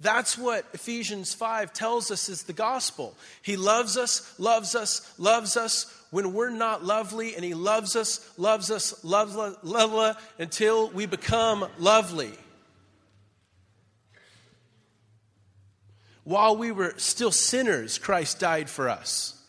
That's 0.00 0.36
what 0.36 0.64
Ephesians 0.72 1.32
5 1.32 1.72
tells 1.72 2.10
us 2.10 2.28
is 2.28 2.42
the 2.42 2.52
gospel. 2.52 3.14
He 3.42 3.56
loves 3.56 3.96
us, 3.96 4.34
loves 4.38 4.74
us, 4.74 5.14
loves 5.18 5.56
us 5.56 5.94
when 6.10 6.32
we're 6.32 6.50
not 6.50 6.84
lovely, 6.84 7.36
and 7.36 7.44
He 7.44 7.54
loves 7.54 7.94
us, 7.94 8.28
loves 8.36 8.70
us, 8.70 9.04
loves 9.04 9.36
us, 9.36 9.56
loves 9.62 9.94
us 9.94 10.16
until 10.38 10.90
we 10.90 11.06
become 11.06 11.66
lovely. 11.78 12.32
While 16.24 16.56
we 16.56 16.72
were 16.72 16.94
still 16.98 17.32
sinners, 17.32 17.98
Christ 17.98 18.40
died 18.40 18.70
for 18.70 18.88
us. 18.88 19.41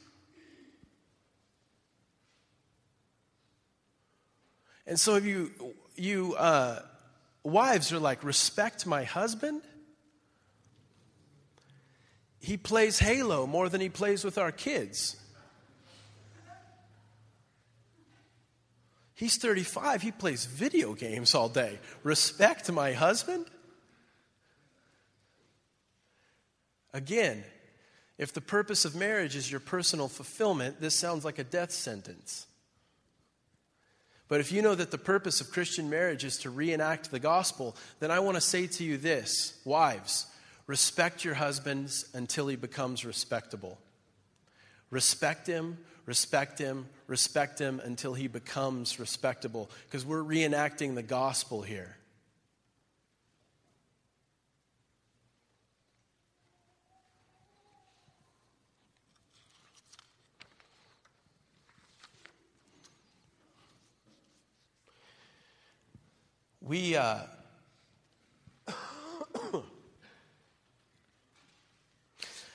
And 4.85 4.99
so 4.99 5.15
if 5.15 5.25
you, 5.25 5.51
you 5.95 6.35
uh, 6.35 6.81
wives 7.43 7.91
are 7.93 7.99
like, 7.99 8.23
respect 8.23 8.85
my 8.85 9.03
husband? 9.03 9.61
He 12.39 12.57
plays 12.57 12.99
Halo 12.99 13.47
more 13.47 13.69
than 13.69 13.79
he 13.79 13.89
plays 13.89 14.23
with 14.25 14.37
our 14.37 14.51
kids. 14.51 15.15
He's 19.15 19.37
35, 19.37 20.01
he 20.01 20.11
plays 20.11 20.45
video 20.45 20.93
games 20.93 21.33
all 21.33 21.47
day. 21.47 21.79
Respect 22.03 22.69
my 22.71 22.91
husband? 22.91 23.45
Again, 26.93 27.43
if 28.17 28.33
the 28.33 28.41
purpose 28.41 28.85
of 28.85 28.95
marriage 28.95 29.35
is 29.35 29.49
your 29.49 29.59
personal 29.59 30.07
fulfillment, 30.07 30.81
this 30.81 30.95
sounds 30.95 31.23
like 31.23 31.39
a 31.39 31.43
death 31.43 31.71
sentence. 31.71 32.47
But 34.27 34.39
if 34.39 34.51
you 34.51 34.61
know 34.61 34.75
that 34.75 34.91
the 34.91 34.97
purpose 34.97 35.41
of 35.41 35.51
Christian 35.51 35.89
marriage 35.89 36.23
is 36.23 36.37
to 36.39 36.49
reenact 36.49 37.11
the 37.11 37.19
gospel, 37.19 37.75
then 37.99 38.09
I 38.09 38.19
want 38.19 38.35
to 38.35 38.41
say 38.41 38.67
to 38.67 38.83
you 38.83 38.97
this 38.97 39.59
wives, 39.65 40.27
respect 40.65 41.25
your 41.25 41.35
husbands 41.35 42.09
until 42.13 42.47
he 42.47 42.55
becomes 42.55 43.05
respectable. 43.05 43.77
Respect 44.89 45.47
him, 45.47 45.77
respect 46.05 46.59
him, 46.59 46.87
respect 47.07 47.59
him 47.59 47.81
until 47.83 48.13
he 48.13 48.27
becomes 48.27 48.99
respectable, 48.99 49.69
because 49.85 50.05
we're 50.05 50.23
reenacting 50.23 50.95
the 50.95 51.03
gospel 51.03 51.61
here. 51.61 51.97
We, 66.65 66.95
uh, 66.95 67.17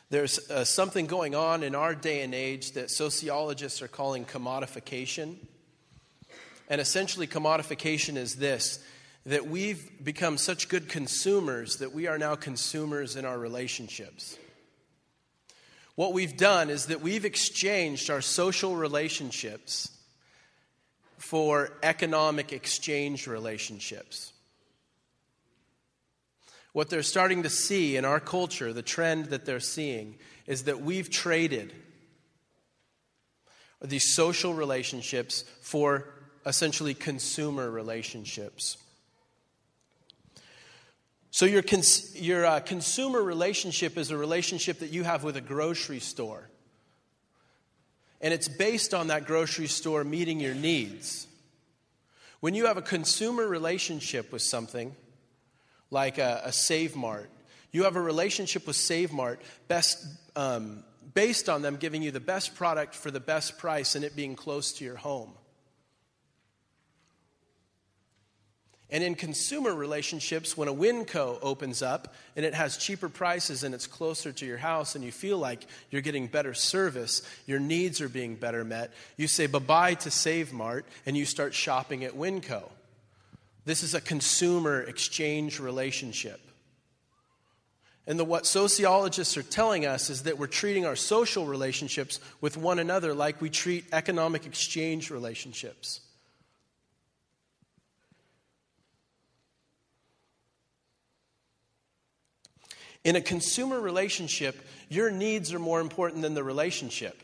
there's 0.09 0.51
uh, 0.51 0.65
something 0.65 1.05
going 1.07 1.35
on 1.35 1.63
in 1.63 1.75
our 1.75 1.95
day 1.95 2.23
and 2.23 2.35
age 2.35 2.73
that 2.73 2.91
sociologists 2.91 3.83
are 3.83 3.89
calling 3.89 4.25
commodification. 4.25 5.37
And 6.71 6.81
essentially, 6.81 7.27
commodification 7.27 8.17
is 8.17 8.37
this 8.37 8.83
that 9.27 9.47
we've 9.47 10.03
become 10.03 10.39
such 10.39 10.71
good 10.71 10.89
consumers 10.89 11.77
that 11.77 11.93
we 11.93 12.07
are 12.07 12.17
now 12.17 12.35
consumers 12.35 13.15
in 13.15 13.27
our 13.27 13.39
relationships. 13.39 14.39
What 15.97 16.15
we've 16.15 16.39
done 16.39 16.71
is 16.71 16.87
that 16.87 17.03
we've 17.03 17.27
exchanged 17.27 18.09
our 18.09 18.23
social 18.23 18.75
relationships 18.75 19.98
for 21.19 21.71
economic 21.83 22.53
exchange 22.53 23.27
relationships. 23.27 24.33
What 26.73 26.91
they're 26.91 27.03
starting 27.03 27.43
to 27.43 27.51
see 27.51 27.97
in 27.97 28.05
our 28.05 28.21
culture, 28.21 28.73
the 28.73 28.83
trend 28.83 29.27
that 29.27 29.45
they're 29.45 29.61
seeing, 29.61 30.17
is 30.47 30.65
that 30.65 30.81
we've 30.81 31.11
traded 31.11 31.73
these 33.83 34.15
social 34.15 34.55
relationships 34.55 35.45
for 35.61 36.07
essentially 36.47 36.95
consumer 36.95 37.71
relationships. 37.71 38.79
So, 41.31 41.47
your, 41.47 41.63
cons- 41.63 42.19
your 42.21 42.47
uh, 42.47 42.61
consumer 42.61 43.23
relationship 43.23 43.99
is 43.99 44.11
a 44.11 44.17
relationship 44.17 44.79
that 44.79 44.91
you 44.91 45.05
have 45.05 45.25
with 45.25 45.37
a 45.37 45.41
grocery 45.41 46.01
store. 46.01 46.49
And 48.21 48.35
it's 48.35 48.49
based 48.49 48.95
on 48.95 49.09
that 49.09 49.27
grocery 49.27 49.69
store 49.69 50.05
meeting 50.05 50.41
your 50.41 50.55
needs. 50.55 51.27
When 52.41 52.55
you 52.55 52.67
have 52.67 52.77
a 52.77 52.83
consumer 52.83 53.47
relationship 53.47 54.33
with 54.33 54.43
something, 54.43 54.95
like 55.91 56.19
a, 56.19 56.43
a 56.45 56.53
Save 56.53 56.97
Mart, 56.97 57.31
you 57.73 57.85
have 57.85 57.97
a 57.97 58.01
relationship 58.01 58.67
with 58.67 58.77
Save 58.77 59.13
Mart 59.13 59.41
best, 59.69 60.05
um, 60.37 60.85
based 61.15 61.49
on 61.49 61.63
them 61.63 61.77
giving 61.77 62.03
you 62.03 62.11
the 62.11 62.21
best 62.21 62.55
product 62.55 62.95
for 62.95 63.11
the 63.11 63.21
best 63.21 63.59
price 63.59 63.95
and 63.95 64.05
it 64.05 64.17
being 64.17 64.37
close 64.37 64.73
to 64.75 64.85
your 64.85 64.97
home. 64.97 65.33
And 68.91 69.05
in 69.05 69.17
consumer 69.17 69.75
relationships, 69.75 70.57
when 70.57 70.69
a 70.69 70.75
Winco 70.75 71.39
opens 71.43 71.83
up 71.83 72.15
and 72.37 72.45
it 72.45 72.55
has 72.55 72.79
cheaper 72.79 73.11
prices 73.11 73.63
and 73.63 73.75
it's 73.75 73.87
closer 73.87 74.33
to 74.33 74.47
your 74.47 74.57
house 74.57 74.95
and 74.95 75.05
you 75.05 75.13
feel 75.13 75.37
like 75.37 75.67
you're 75.91 76.01
getting 76.01 76.27
better 76.27 76.55
service, 76.55 77.23
your 77.47 77.61
needs 77.61 78.01
are 78.01 78.09
being 78.09 78.35
better 78.35 78.65
met, 78.65 78.93
you 79.19 79.29
say 79.29 79.47
bye 79.47 79.59
bye 79.59 79.95
to 79.95 80.11
Save 80.11 80.55
Mart 80.55 80.87
and 81.05 81.17
you 81.19 81.27
start 81.27 81.53
shopping 81.53 82.03
at 82.03 82.15
Winco. 82.15 82.63
This 83.67 83.83
is 83.83 83.93
a 83.93 84.01
consumer 84.01 84.81
exchange 84.81 85.61
relationship. 85.61 86.41
And 88.07 88.19
the, 88.19 88.25
what 88.25 88.47
sociologists 88.47 89.37
are 89.37 89.43
telling 89.43 89.85
us 89.85 90.09
is 90.09 90.23
that 90.23 90.39
we're 90.39 90.47
treating 90.47 90.87
our 90.87 90.97
social 90.97 91.45
relationships 91.45 92.21
with 92.41 92.57
one 92.57 92.79
another 92.79 93.13
like 93.13 93.43
we 93.43 93.51
treat 93.51 93.85
economic 93.93 94.47
exchange 94.47 95.11
relationships. 95.11 96.01
In 103.09 103.17
a 103.17 103.23
consumer 103.23 103.81
relationship, 103.81 104.55
your 104.91 105.11
needs 105.11 105.55
are 105.55 105.59
more 105.59 105.81
important 105.81 106.21
than 106.21 106.35
the 106.35 106.45
relationship. 106.45 107.23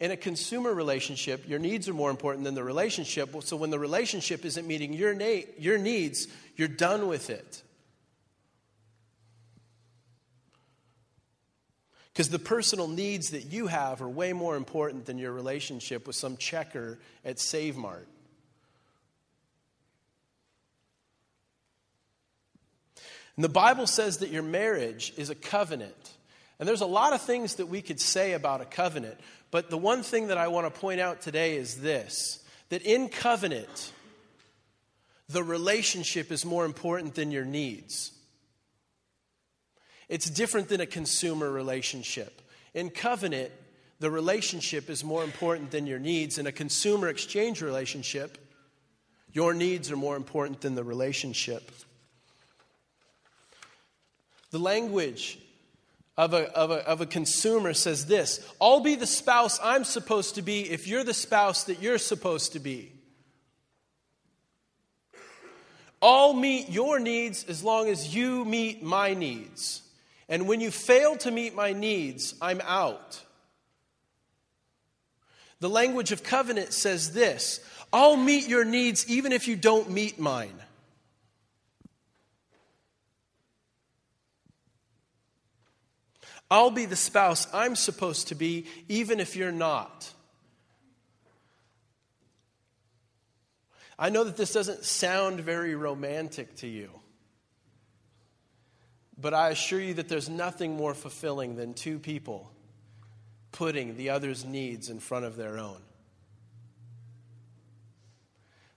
In 0.00 0.10
a 0.10 0.16
consumer 0.16 0.72
relationship, 0.72 1.46
your 1.46 1.58
needs 1.58 1.86
are 1.86 1.92
more 1.92 2.08
important 2.08 2.44
than 2.44 2.54
the 2.54 2.64
relationship. 2.64 3.34
So 3.42 3.58
when 3.58 3.68
the 3.68 3.78
relationship 3.78 4.46
isn't 4.46 4.66
meeting 4.66 4.94
your, 4.94 5.12
na- 5.12 5.44
your 5.58 5.76
needs, 5.76 6.28
you're 6.56 6.66
done 6.66 7.08
with 7.08 7.28
it. 7.28 7.62
Because 12.14 12.30
the 12.30 12.38
personal 12.38 12.88
needs 12.88 13.32
that 13.32 13.52
you 13.52 13.66
have 13.66 14.00
are 14.00 14.08
way 14.08 14.32
more 14.32 14.56
important 14.56 15.04
than 15.04 15.18
your 15.18 15.32
relationship 15.32 16.06
with 16.06 16.16
some 16.16 16.38
checker 16.38 16.98
at 17.22 17.38
Save 17.38 17.76
Mart. 17.76 18.08
And 23.36 23.44
the 23.44 23.50
Bible 23.50 23.86
says 23.86 24.18
that 24.18 24.30
your 24.30 24.42
marriage 24.42 25.12
is 25.16 25.30
a 25.30 25.34
covenant. 25.34 26.12
And 26.58 26.68
there's 26.68 26.80
a 26.80 26.86
lot 26.86 27.12
of 27.12 27.20
things 27.20 27.56
that 27.56 27.66
we 27.66 27.82
could 27.82 28.00
say 28.00 28.32
about 28.32 28.62
a 28.62 28.64
covenant, 28.64 29.18
but 29.50 29.68
the 29.70 29.78
one 29.78 30.02
thing 30.02 30.28
that 30.28 30.38
I 30.38 30.48
want 30.48 30.72
to 30.72 30.80
point 30.80 31.00
out 31.00 31.20
today 31.20 31.56
is 31.56 31.80
this 31.80 32.42
that 32.68 32.82
in 32.82 33.08
covenant, 33.08 33.92
the 35.28 35.44
relationship 35.44 36.32
is 36.32 36.44
more 36.44 36.64
important 36.64 37.14
than 37.14 37.30
your 37.30 37.44
needs. 37.44 38.12
It's 40.08 40.30
different 40.30 40.68
than 40.68 40.80
a 40.80 40.86
consumer 40.86 41.50
relationship. 41.50 42.42
In 42.74 42.90
covenant, 42.90 43.50
the 43.98 44.10
relationship 44.10 44.90
is 44.90 45.02
more 45.02 45.24
important 45.24 45.70
than 45.70 45.86
your 45.86 45.98
needs. 45.98 46.38
In 46.38 46.46
a 46.46 46.52
consumer 46.52 47.08
exchange 47.08 47.62
relationship, 47.62 48.38
your 49.32 49.54
needs 49.54 49.90
are 49.90 49.96
more 49.96 50.16
important 50.16 50.60
than 50.60 50.74
the 50.74 50.84
relationship. 50.84 51.70
The 54.50 54.58
language 54.58 55.38
of 56.16 56.32
a, 56.32 56.50
of, 56.56 56.70
a, 56.70 56.86
of 56.86 57.00
a 57.00 57.06
consumer 57.06 57.74
says 57.74 58.06
this 58.06 58.46
I'll 58.60 58.80
be 58.80 58.94
the 58.94 59.06
spouse 59.06 59.60
I'm 59.62 59.84
supposed 59.84 60.36
to 60.36 60.42
be 60.42 60.70
if 60.70 60.86
you're 60.86 61.04
the 61.04 61.14
spouse 61.14 61.64
that 61.64 61.82
you're 61.82 61.98
supposed 61.98 62.52
to 62.52 62.58
be. 62.58 62.92
I'll 66.00 66.34
meet 66.34 66.68
your 66.68 66.98
needs 66.98 67.44
as 67.44 67.64
long 67.64 67.88
as 67.88 68.14
you 68.14 68.44
meet 68.44 68.82
my 68.82 69.14
needs. 69.14 69.82
And 70.28 70.46
when 70.46 70.60
you 70.60 70.70
fail 70.70 71.16
to 71.18 71.30
meet 71.30 71.54
my 71.54 71.72
needs, 71.72 72.34
I'm 72.40 72.60
out. 72.62 73.22
The 75.60 75.70
language 75.70 76.12
of 76.12 76.22
covenant 76.22 76.72
says 76.72 77.12
this 77.12 77.60
I'll 77.92 78.16
meet 78.16 78.48
your 78.48 78.64
needs 78.64 79.08
even 79.10 79.32
if 79.32 79.48
you 79.48 79.56
don't 79.56 79.90
meet 79.90 80.18
mine. 80.18 80.54
I'll 86.50 86.70
be 86.70 86.86
the 86.86 86.96
spouse 86.96 87.46
I'm 87.52 87.74
supposed 87.74 88.28
to 88.28 88.34
be, 88.34 88.66
even 88.88 89.20
if 89.20 89.36
you're 89.36 89.52
not. 89.52 90.12
I 93.98 94.10
know 94.10 94.24
that 94.24 94.36
this 94.36 94.52
doesn't 94.52 94.84
sound 94.84 95.40
very 95.40 95.74
romantic 95.74 96.54
to 96.56 96.66
you, 96.66 96.90
but 99.18 99.32
I 99.32 99.50
assure 99.50 99.80
you 99.80 99.94
that 99.94 100.08
there's 100.08 100.28
nothing 100.28 100.76
more 100.76 100.94
fulfilling 100.94 101.56
than 101.56 101.74
two 101.74 101.98
people 101.98 102.52
putting 103.52 103.96
the 103.96 104.10
other's 104.10 104.44
needs 104.44 104.90
in 104.90 105.00
front 105.00 105.24
of 105.24 105.36
their 105.36 105.58
own. 105.58 105.80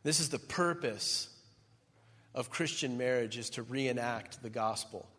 This 0.04 0.22
is 0.22 0.30
the 0.30 0.40
purpose 0.40 1.28
of 2.34 2.50
Christian 2.50 2.98
marriage 2.98 3.38
is 3.38 3.50
to 3.52 3.64
reenact 3.64 4.42
the 4.42 4.50
gospel. 4.50 5.10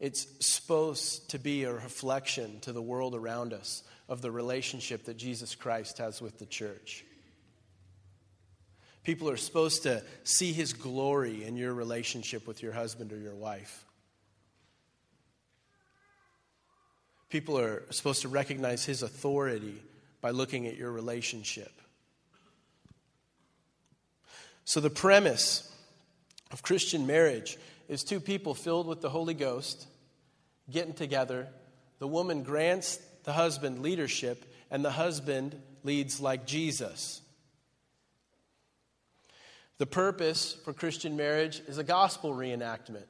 It's 0.00 0.26
supposed 0.44 1.30
to 1.30 1.38
be 1.38 1.64
a 1.64 1.72
reflection 1.72 2.60
to 2.60 2.72
the 2.72 2.82
world 2.82 3.14
around 3.14 3.52
us 3.52 3.82
of 4.08 4.20
the 4.20 4.30
relationship 4.30 5.04
that 5.04 5.16
Jesus 5.16 5.54
Christ 5.54 5.98
has 5.98 6.20
with 6.20 6.38
the 6.38 6.46
church. 6.46 7.04
People 9.04 9.28
are 9.30 9.36
supposed 9.36 9.82
to 9.84 10.02
see 10.24 10.52
his 10.52 10.72
glory 10.72 11.44
in 11.44 11.56
your 11.56 11.74
relationship 11.74 12.46
with 12.46 12.62
your 12.62 12.72
husband 12.72 13.12
or 13.12 13.18
your 13.18 13.34
wife. 13.34 13.84
People 17.28 17.58
are 17.58 17.82
supposed 17.90 18.22
to 18.22 18.28
recognize 18.28 18.84
his 18.84 19.02
authority 19.02 19.82
by 20.20 20.30
looking 20.30 20.66
at 20.66 20.76
your 20.76 20.90
relationship. 20.90 21.72
So, 24.64 24.80
the 24.80 24.88
premise 24.88 25.70
of 26.50 26.62
Christian 26.62 27.06
marriage 27.06 27.58
is 27.88 28.04
two 28.04 28.20
people 28.20 28.54
filled 28.54 28.86
with 28.86 29.00
the 29.00 29.10
Holy 29.10 29.34
Ghost 29.34 29.86
getting 30.70 30.94
together. 30.94 31.48
The 31.98 32.08
woman 32.08 32.42
grants 32.42 32.98
the 33.24 33.32
husband 33.32 33.80
leadership, 33.80 34.44
and 34.70 34.84
the 34.84 34.90
husband 34.90 35.60
leads 35.82 36.20
like 36.20 36.46
Jesus. 36.46 37.20
The 39.78 39.86
purpose 39.86 40.56
for 40.64 40.72
Christian 40.72 41.16
marriage 41.16 41.60
is 41.66 41.78
a 41.78 41.84
gospel 41.84 42.34
reenactment. 42.34 43.06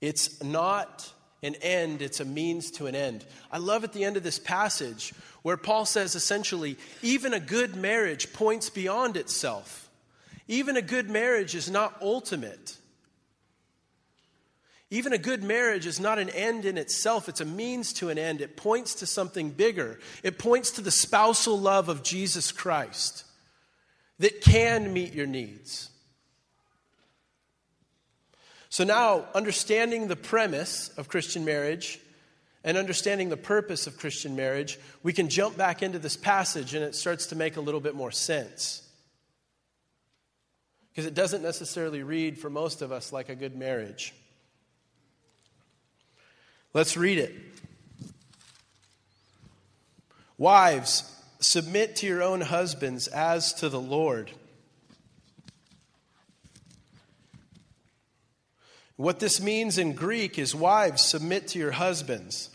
It's 0.00 0.42
not 0.42 1.12
an 1.42 1.54
end, 1.56 2.02
it's 2.02 2.20
a 2.20 2.24
means 2.24 2.70
to 2.72 2.86
an 2.86 2.94
end. 2.94 3.24
I 3.52 3.58
love 3.58 3.84
at 3.84 3.92
the 3.92 4.04
end 4.04 4.16
of 4.16 4.22
this 4.22 4.38
passage 4.38 5.12
where 5.42 5.56
Paul 5.56 5.84
says 5.84 6.14
essentially, 6.14 6.78
even 7.02 7.34
a 7.34 7.40
good 7.40 7.76
marriage 7.76 8.32
points 8.32 8.70
beyond 8.70 9.16
itself. 9.16 9.83
Even 10.48 10.76
a 10.76 10.82
good 10.82 11.08
marriage 11.08 11.54
is 11.54 11.70
not 11.70 11.96
ultimate. 12.02 12.76
Even 14.90 15.12
a 15.12 15.18
good 15.18 15.42
marriage 15.42 15.86
is 15.86 15.98
not 15.98 16.18
an 16.18 16.30
end 16.30 16.64
in 16.64 16.78
itself, 16.78 17.28
it's 17.28 17.40
a 17.40 17.44
means 17.44 17.92
to 17.94 18.10
an 18.10 18.18
end. 18.18 18.40
It 18.40 18.56
points 18.56 18.94
to 18.96 19.06
something 19.06 19.50
bigger. 19.50 19.98
It 20.22 20.38
points 20.38 20.70
to 20.72 20.82
the 20.82 20.90
spousal 20.90 21.58
love 21.58 21.88
of 21.88 22.02
Jesus 22.02 22.52
Christ 22.52 23.24
that 24.18 24.40
can 24.40 24.92
meet 24.92 25.12
your 25.12 25.26
needs. 25.26 25.90
So 28.68 28.84
now, 28.84 29.26
understanding 29.34 30.08
the 30.08 30.16
premise 30.16 30.90
of 30.96 31.08
Christian 31.08 31.44
marriage 31.44 31.98
and 32.62 32.76
understanding 32.76 33.28
the 33.28 33.36
purpose 33.36 33.86
of 33.86 33.98
Christian 33.98 34.36
marriage, 34.36 34.78
we 35.02 35.12
can 35.12 35.28
jump 35.28 35.56
back 35.56 35.82
into 35.82 35.98
this 35.98 36.16
passage 36.16 36.74
and 36.74 36.84
it 36.84 36.94
starts 36.94 37.26
to 37.26 37.36
make 37.36 37.56
a 37.56 37.60
little 37.60 37.80
bit 37.80 37.94
more 37.94 38.10
sense. 38.10 38.83
Because 40.94 41.06
it 41.06 41.14
doesn't 41.14 41.42
necessarily 41.42 42.04
read 42.04 42.38
for 42.38 42.48
most 42.48 42.80
of 42.80 42.92
us 42.92 43.12
like 43.12 43.28
a 43.28 43.34
good 43.34 43.56
marriage. 43.56 44.14
Let's 46.72 46.96
read 46.96 47.18
it. 47.18 47.34
Wives, 50.38 51.10
submit 51.40 51.96
to 51.96 52.06
your 52.06 52.22
own 52.22 52.42
husbands 52.42 53.08
as 53.08 53.52
to 53.54 53.68
the 53.68 53.80
Lord. 53.80 54.30
What 58.96 59.18
this 59.18 59.40
means 59.40 59.78
in 59.78 59.94
Greek 59.94 60.38
is 60.38 60.54
wives, 60.54 61.02
submit 61.02 61.48
to 61.48 61.58
your 61.58 61.72
husbands 61.72 62.50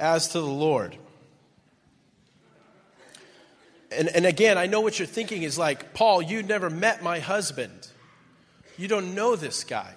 as 0.00 0.28
to 0.28 0.40
the 0.40 0.46
Lord. 0.46 0.96
And, 3.90 4.08
and 4.08 4.26
again, 4.26 4.58
I 4.58 4.66
know 4.66 4.80
what 4.80 4.98
you're 4.98 5.06
thinking 5.06 5.42
is 5.42 5.58
like, 5.58 5.94
Paul, 5.94 6.20
you 6.20 6.42
never 6.42 6.68
met 6.68 7.02
my 7.02 7.20
husband. 7.20 7.88
You 8.76 8.86
don't 8.88 9.14
know 9.14 9.34
this 9.34 9.64
guy. 9.64 9.94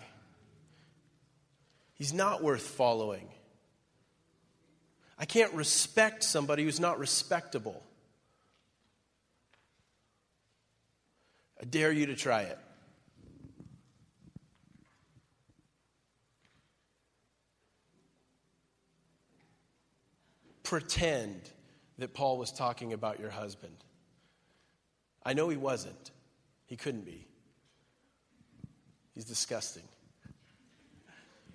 He's 1.95 2.13
not 2.13 2.41
worth 2.41 2.63
following. 2.63 3.27
I 5.19 5.25
can't 5.25 5.53
respect 5.53 6.23
somebody 6.23 6.63
who's 6.63 6.79
not 6.79 6.97
respectable. 6.97 7.83
I 11.61 11.65
dare 11.65 11.91
you 11.91 12.07
to 12.07 12.15
try 12.15 12.41
it. 12.41 12.57
Pretend 20.63 21.51
that 22.01 22.15
Paul 22.15 22.39
was 22.39 22.51
talking 22.51 22.93
about 22.93 23.19
your 23.19 23.29
husband. 23.29 23.75
I 25.23 25.33
know 25.33 25.49
he 25.49 25.57
wasn't. 25.57 26.09
He 26.65 26.75
couldn't 26.75 27.05
be. 27.05 27.27
He's 29.13 29.25
disgusting. 29.25 29.83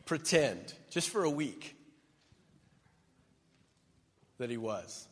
Pretend, 0.05 0.73
just 0.89 1.11
for 1.11 1.25
a 1.25 1.31
week, 1.31 1.75
that 4.39 4.49
he 4.49 4.57
was. 4.57 5.09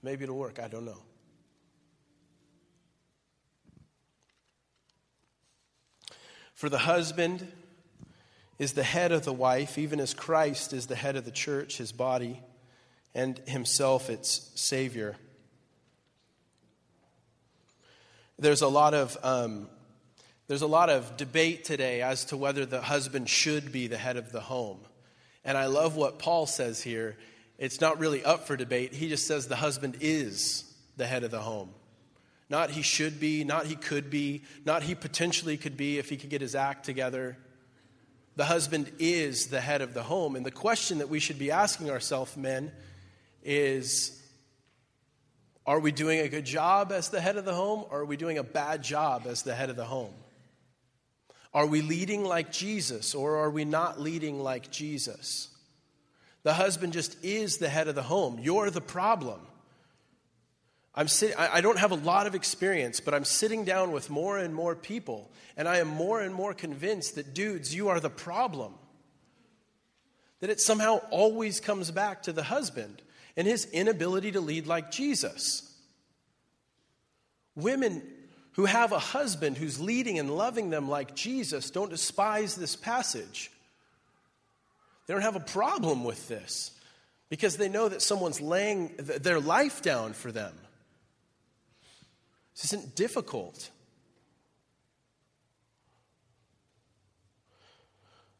Maybe 0.00 0.22
it'll 0.22 0.38
work. 0.38 0.60
I 0.62 0.68
don't 0.68 0.84
know. 0.84 1.02
For 6.54 6.68
the 6.68 6.78
husband 6.78 7.50
is 8.60 8.74
the 8.74 8.84
head 8.84 9.10
of 9.10 9.24
the 9.24 9.32
wife, 9.32 9.76
even 9.76 9.98
as 9.98 10.14
Christ 10.14 10.72
is 10.72 10.86
the 10.86 10.94
head 10.94 11.16
of 11.16 11.24
the 11.24 11.32
church, 11.32 11.78
his 11.78 11.90
body, 11.90 12.40
and 13.14 13.38
himself 13.46 14.10
its 14.10 14.50
Savior. 14.54 15.16
There's 18.38 18.62
a 18.62 18.68
lot 18.68 18.94
of. 18.94 19.16
Um, 19.22 19.68
there's 20.48 20.60
a 20.60 20.66
lot 20.66 20.90
of 20.90 21.16
debate 21.16 21.64
today 21.64 22.02
as 22.02 22.26
to 22.26 22.36
whether 22.36 22.66
the 22.66 22.82
husband 22.82 23.30
should 23.30 23.72
be 23.72 23.86
the 23.86 23.96
head 23.96 24.18
of 24.18 24.32
the 24.32 24.40
home. 24.40 24.80
And 25.46 25.56
I 25.56 25.64
love 25.64 25.96
what 25.96 26.18
Paul 26.18 26.46
says 26.46 26.82
here. 26.82 27.16
It's 27.58 27.80
not 27.80 27.98
really 27.98 28.22
up 28.22 28.46
for 28.46 28.54
debate. 28.56 28.92
He 28.92 29.08
just 29.08 29.26
says 29.26 29.48
the 29.48 29.56
husband 29.56 29.96
is 30.00 30.70
the 30.98 31.06
head 31.06 31.24
of 31.24 31.30
the 31.30 31.40
home. 31.40 31.70
Not 32.50 32.70
he 32.70 32.82
should 32.82 33.18
be, 33.18 33.44
not 33.44 33.64
he 33.64 33.76
could 33.76 34.10
be, 34.10 34.42
not 34.66 34.82
he 34.82 34.94
potentially 34.94 35.56
could 35.56 35.76
be 35.76 35.98
if 35.98 36.10
he 36.10 36.18
could 36.18 36.28
get 36.28 36.42
his 36.42 36.54
act 36.54 36.84
together. 36.84 37.38
The 38.36 38.44
husband 38.44 38.92
is 38.98 39.46
the 39.46 39.60
head 39.60 39.80
of 39.80 39.94
the 39.94 40.02
home. 40.02 40.36
And 40.36 40.44
the 40.44 40.50
question 40.50 40.98
that 40.98 41.08
we 41.08 41.18
should 41.18 41.38
be 41.38 41.50
asking 41.50 41.88
ourselves, 41.88 42.36
men, 42.36 42.72
is 43.44 44.18
are 45.64 45.78
we 45.78 45.92
doing 45.92 46.20
a 46.20 46.28
good 46.28 46.44
job 46.44 46.90
as 46.90 47.10
the 47.10 47.20
head 47.20 47.36
of 47.36 47.44
the 47.44 47.54
home 47.54 47.84
or 47.90 48.00
are 48.00 48.04
we 48.04 48.16
doing 48.16 48.38
a 48.38 48.42
bad 48.42 48.82
job 48.82 49.26
as 49.26 49.42
the 49.42 49.54
head 49.54 49.70
of 49.70 49.76
the 49.76 49.84
home? 49.84 50.12
Are 51.54 51.66
we 51.66 51.82
leading 51.82 52.24
like 52.24 52.50
Jesus 52.50 53.14
or 53.14 53.36
are 53.36 53.50
we 53.50 53.64
not 53.64 54.00
leading 54.00 54.40
like 54.40 54.70
Jesus? 54.70 55.48
The 56.42 56.54
husband 56.54 56.92
just 56.92 57.22
is 57.24 57.58
the 57.58 57.68
head 57.68 57.86
of 57.86 57.94
the 57.94 58.02
home. 58.02 58.40
You're 58.40 58.70
the 58.70 58.80
problem. 58.80 59.40
I'm 60.94 61.08
sitting, 61.08 61.36
I 61.38 61.62
don't 61.62 61.78
have 61.78 61.92
a 61.92 61.96
lot 61.96 62.26
of 62.26 62.34
experience, 62.34 63.00
but 63.00 63.14
I'm 63.14 63.24
sitting 63.24 63.64
down 63.64 63.92
with 63.92 64.10
more 64.10 64.36
and 64.36 64.54
more 64.54 64.74
people, 64.74 65.30
and 65.56 65.66
I 65.66 65.78
am 65.78 65.88
more 65.88 66.20
and 66.20 66.34
more 66.34 66.52
convinced 66.52 67.14
that, 67.14 67.32
dudes, 67.32 67.74
you 67.74 67.88
are 67.88 67.98
the 67.98 68.10
problem. 68.10 68.74
That 70.40 70.50
it 70.50 70.60
somehow 70.60 71.00
always 71.10 71.60
comes 71.60 71.90
back 71.90 72.24
to 72.24 72.32
the 72.32 72.42
husband 72.42 73.00
and 73.36 73.46
his 73.46 73.66
inability 73.66 74.32
to 74.32 74.40
lead 74.40 74.66
like 74.66 74.90
Jesus. 74.90 75.68
Women 77.54 78.02
who 78.52 78.66
have 78.66 78.92
a 78.92 78.98
husband 78.98 79.56
who's 79.56 79.80
leading 79.80 80.18
and 80.18 80.36
loving 80.36 80.70
them 80.70 80.88
like 80.88 81.14
Jesus 81.14 81.70
don't 81.70 81.90
despise 81.90 82.54
this 82.54 82.76
passage. 82.76 83.50
They 85.06 85.14
don't 85.14 85.22
have 85.22 85.36
a 85.36 85.40
problem 85.40 86.04
with 86.04 86.28
this 86.28 86.70
because 87.28 87.56
they 87.56 87.68
know 87.68 87.88
that 87.88 88.02
someone's 88.02 88.40
laying 88.40 88.94
their 88.98 89.40
life 89.40 89.82
down 89.82 90.12
for 90.12 90.30
them. 90.30 90.54
This 92.54 92.66
isn't 92.66 92.94
difficult. 92.94 93.70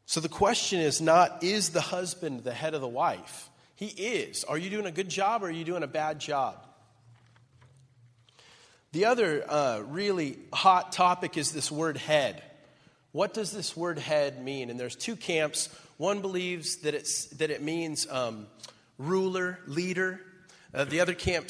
So 0.05 0.19
the 0.19 0.29
question 0.29 0.79
is 0.79 1.01
not, 1.01 1.43
is 1.43 1.69
the 1.69 1.81
husband 1.81 2.43
the 2.43 2.53
head 2.53 2.75
of 2.75 2.81
the 2.81 2.87
wife? 2.87 3.49
He 3.83 4.05
is. 4.05 4.45
Are 4.45 4.57
you 4.57 4.69
doing 4.69 4.85
a 4.85 4.91
good 4.91 5.09
job 5.09 5.43
or 5.43 5.47
are 5.47 5.51
you 5.51 5.65
doing 5.65 5.83
a 5.83 5.87
bad 5.87 6.17
job? 6.17 6.55
The 8.93 9.03
other 9.03 9.43
uh, 9.45 9.79
really 9.79 10.37
hot 10.53 10.93
topic 10.93 11.35
is 11.35 11.51
this 11.51 11.69
word 11.69 11.97
head. 11.97 12.41
What 13.11 13.33
does 13.33 13.51
this 13.51 13.75
word 13.75 13.99
head 13.99 14.41
mean? 14.41 14.69
And 14.69 14.79
there's 14.79 14.95
two 14.95 15.17
camps. 15.17 15.67
One 15.97 16.21
believes 16.21 16.77
that, 16.77 16.93
it's, 16.93 17.25
that 17.25 17.51
it 17.51 17.61
means 17.61 18.07
um, 18.09 18.47
ruler, 18.97 19.59
leader. 19.67 20.21
Uh, 20.73 20.85
the 20.85 21.01
other 21.01 21.13
camp 21.13 21.49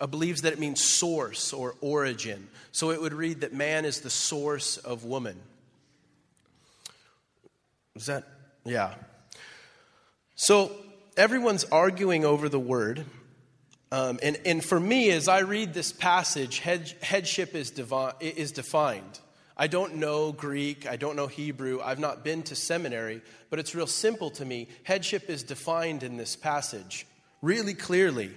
uh, 0.00 0.06
believes 0.06 0.40
that 0.40 0.54
it 0.54 0.58
means 0.58 0.82
source 0.82 1.52
or 1.52 1.74
origin. 1.82 2.48
So 2.72 2.92
it 2.92 3.00
would 3.02 3.12
read 3.12 3.42
that 3.42 3.52
man 3.52 3.84
is 3.84 4.00
the 4.00 4.08
source 4.08 4.78
of 4.78 5.04
woman. 5.04 5.36
Is 7.94 8.06
that? 8.06 8.24
Yeah. 8.64 8.94
So 10.34 10.72
everyone's 11.16 11.64
arguing 11.64 12.24
over 12.24 12.48
the 12.48 12.58
word. 12.60 13.04
Um, 13.92 14.18
and, 14.22 14.38
and 14.44 14.64
for 14.64 14.78
me, 14.80 15.10
as 15.10 15.28
I 15.28 15.40
read 15.40 15.72
this 15.72 15.92
passage, 15.92 16.58
head, 16.58 16.92
headship 17.00 17.54
is, 17.54 17.72
is 18.20 18.52
defined. 18.52 19.20
I 19.56 19.68
don't 19.68 19.96
know 19.96 20.32
Greek, 20.32 20.88
I 20.88 20.96
don't 20.96 21.14
know 21.14 21.28
Hebrew, 21.28 21.80
I've 21.80 22.00
not 22.00 22.24
been 22.24 22.42
to 22.44 22.56
seminary, 22.56 23.22
but 23.50 23.60
it's 23.60 23.74
real 23.74 23.86
simple 23.86 24.30
to 24.30 24.44
me. 24.44 24.66
Headship 24.82 25.30
is 25.30 25.44
defined 25.44 26.02
in 26.02 26.16
this 26.16 26.34
passage 26.34 27.06
really 27.40 27.74
clearly. 27.74 28.32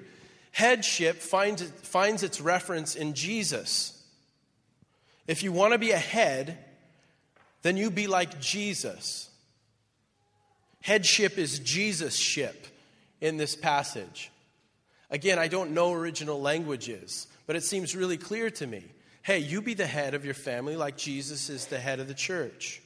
Headship 0.52 1.18
finds, 1.18 1.64
finds 1.64 2.24
its 2.24 2.42
reference 2.42 2.96
in 2.96 3.14
Jesus. 3.14 4.04
If 5.26 5.44
you 5.44 5.52
want 5.52 5.74
to 5.74 5.80
be 5.80 5.92
a 5.92 5.98
head, 5.98 6.58
then 7.62 7.78
you 7.78 7.90
be 7.90 8.08
like 8.08 8.40
Jesus. 8.40 9.30
Headship 10.88 11.38
is 11.38 11.60
Jesus' 11.60 12.16
ship 12.16 12.66
in 13.20 13.36
this 13.36 13.58
passage. 13.58 14.32
Again, 15.12 15.38
I 15.38 15.50
don't 15.50 15.72
know 15.72 15.92
original 15.92 16.40
languages, 16.40 17.28
but 17.46 17.58
it 17.58 17.66
seems 17.66 17.94
really 17.94 18.16
clear 18.16 18.50
to 18.52 18.66
me. 18.66 18.86
Hey, 19.22 19.40
you 19.40 19.62
be 19.62 19.74
the 19.74 19.86
head 19.86 20.14
of 20.14 20.24
your 20.24 20.34
family 20.34 20.78
like 20.78 20.96
Jesus 20.96 21.50
is 21.50 21.66
the 21.66 21.78
head 21.78 22.00
of 22.00 22.08
the 22.08 22.14
church. 22.14 22.82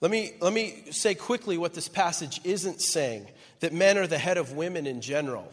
Let 0.00 0.12
me, 0.12 0.34
let 0.40 0.52
me 0.52 0.84
say 0.92 1.16
quickly 1.16 1.58
what 1.58 1.74
this 1.74 1.88
passage 1.88 2.40
isn't 2.44 2.80
saying 2.80 3.26
that 3.58 3.72
men 3.72 3.98
are 3.98 4.06
the 4.06 4.18
head 4.18 4.38
of 4.38 4.52
women 4.52 4.86
in 4.86 5.00
general. 5.00 5.52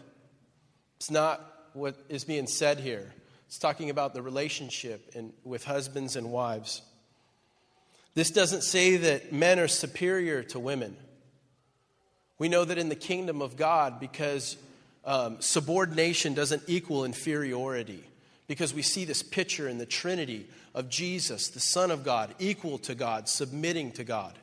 It's 0.98 1.10
not 1.10 1.40
what 1.72 1.96
is 2.08 2.22
being 2.22 2.46
said 2.46 2.78
here. 2.78 3.12
It's 3.48 3.58
talking 3.58 3.90
about 3.90 4.14
the 4.14 4.22
relationship 4.22 5.10
in, 5.16 5.32
with 5.42 5.64
husbands 5.64 6.14
and 6.14 6.30
wives. 6.30 6.82
This 8.18 8.32
doesn't 8.32 8.64
say 8.64 8.96
that 8.96 9.32
men 9.32 9.60
are 9.60 9.68
superior 9.68 10.42
to 10.42 10.58
women. 10.58 10.96
We 12.36 12.48
know 12.48 12.64
that 12.64 12.76
in 12.76 12.88
the 12.88 12.96
kingdom 12.96 13.40
of 13.40 13.56
God, 13.56 14.00
because 14.00 14.56
um, 15.04 15.36
subordination 15.38 16.34
doesn't 16.34 16.64
equal 16.66 17.04
inferiority, 17.04 18.02
because 18.48 18.74
we 18.74 18.82
see 18.82 19.04
this 19.04 19.22
picture 19.22 19.68
in 19.68 19.78
the 19.78 19.86
Trinity 19.86 20.48
of 20.74 20.88
Jesus, 20.88 21.46
the 21.46 21.60
Son 21.60 21.92
of 21.92 22.02
God, 22.02 22.34
equal 22.40 22.78
to 22.78 22.96
God, 22.96 23.28
submitting 23.28 23.92
to 23.92 24.02
God. 24.02 24.36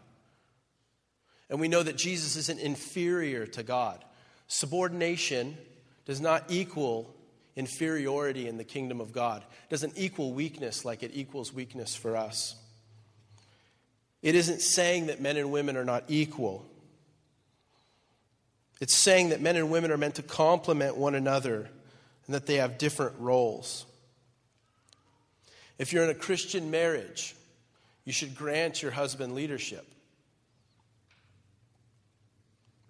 And 1.50 1.60
we 1.60 1.68
know 1.68 1.84
that 1.84 1.98
Jesus 1.98 2.38
isn't 2.38 2.62
inferior 2.62 3.46
to 3.46 3.62
God. 3.62 4.02
Subordination 4.48 5.58
does 6.06 6.22
not 6.22 6.46
equal 6.48 7.14
inferiority 7.58 8.48
in 8.48 8.56
the 8.56 8.64
kingdom 8.64 9.02
of 9.02 9.12
God, 9.12 9.42
it 9.42 9.70
doesn't 9.70 9.98
equal 9.98 10.32
weakness 10.32 10.86
like 10.86 11.04
it 11.04 11.12
equals 11.14 11.52
weakness 11.52 11.94
for 11.94 12.16
us. 12.16 12.56
It 14.26 14.34
isn't 14.34 14.62
saying 14.62 15.06
that 15.06 15.22
men 15.22 15.38
and 15.38 15.52
women 15.52 15.78
are 15.78 15.86
not 15.86 16.06
equal. 16.08 16.66
It's 18.82 18.96
saying 18.96 19.30
that 19.30 19.40
men 19.40 19.56
and 19.56 19.70
women 19.70 19.92
are 19.92 19.98
meant 19.98 20.16
to 20.16 20.24
complement 20.24 20.98
one 20.98 21.14
another 21.14 21.70
and 22.26 22.34
that 22.34 22.48
they 22.48 22.56
have 22.56 22.80
different 22.80 23.14
roles. 23.20 23.86
If 25.78 25.94
you're 25.94 26.04
in 26.04 26.10
a 26.10 26.16
Christian 26.16 26.72
marriage, 26.72 27.36
you 28.04 28.12
should 28.12 28.34
grant 28.34 28.82
your 28.82 28.90
husband 28.90 29.36
leadership. 29.36 29.86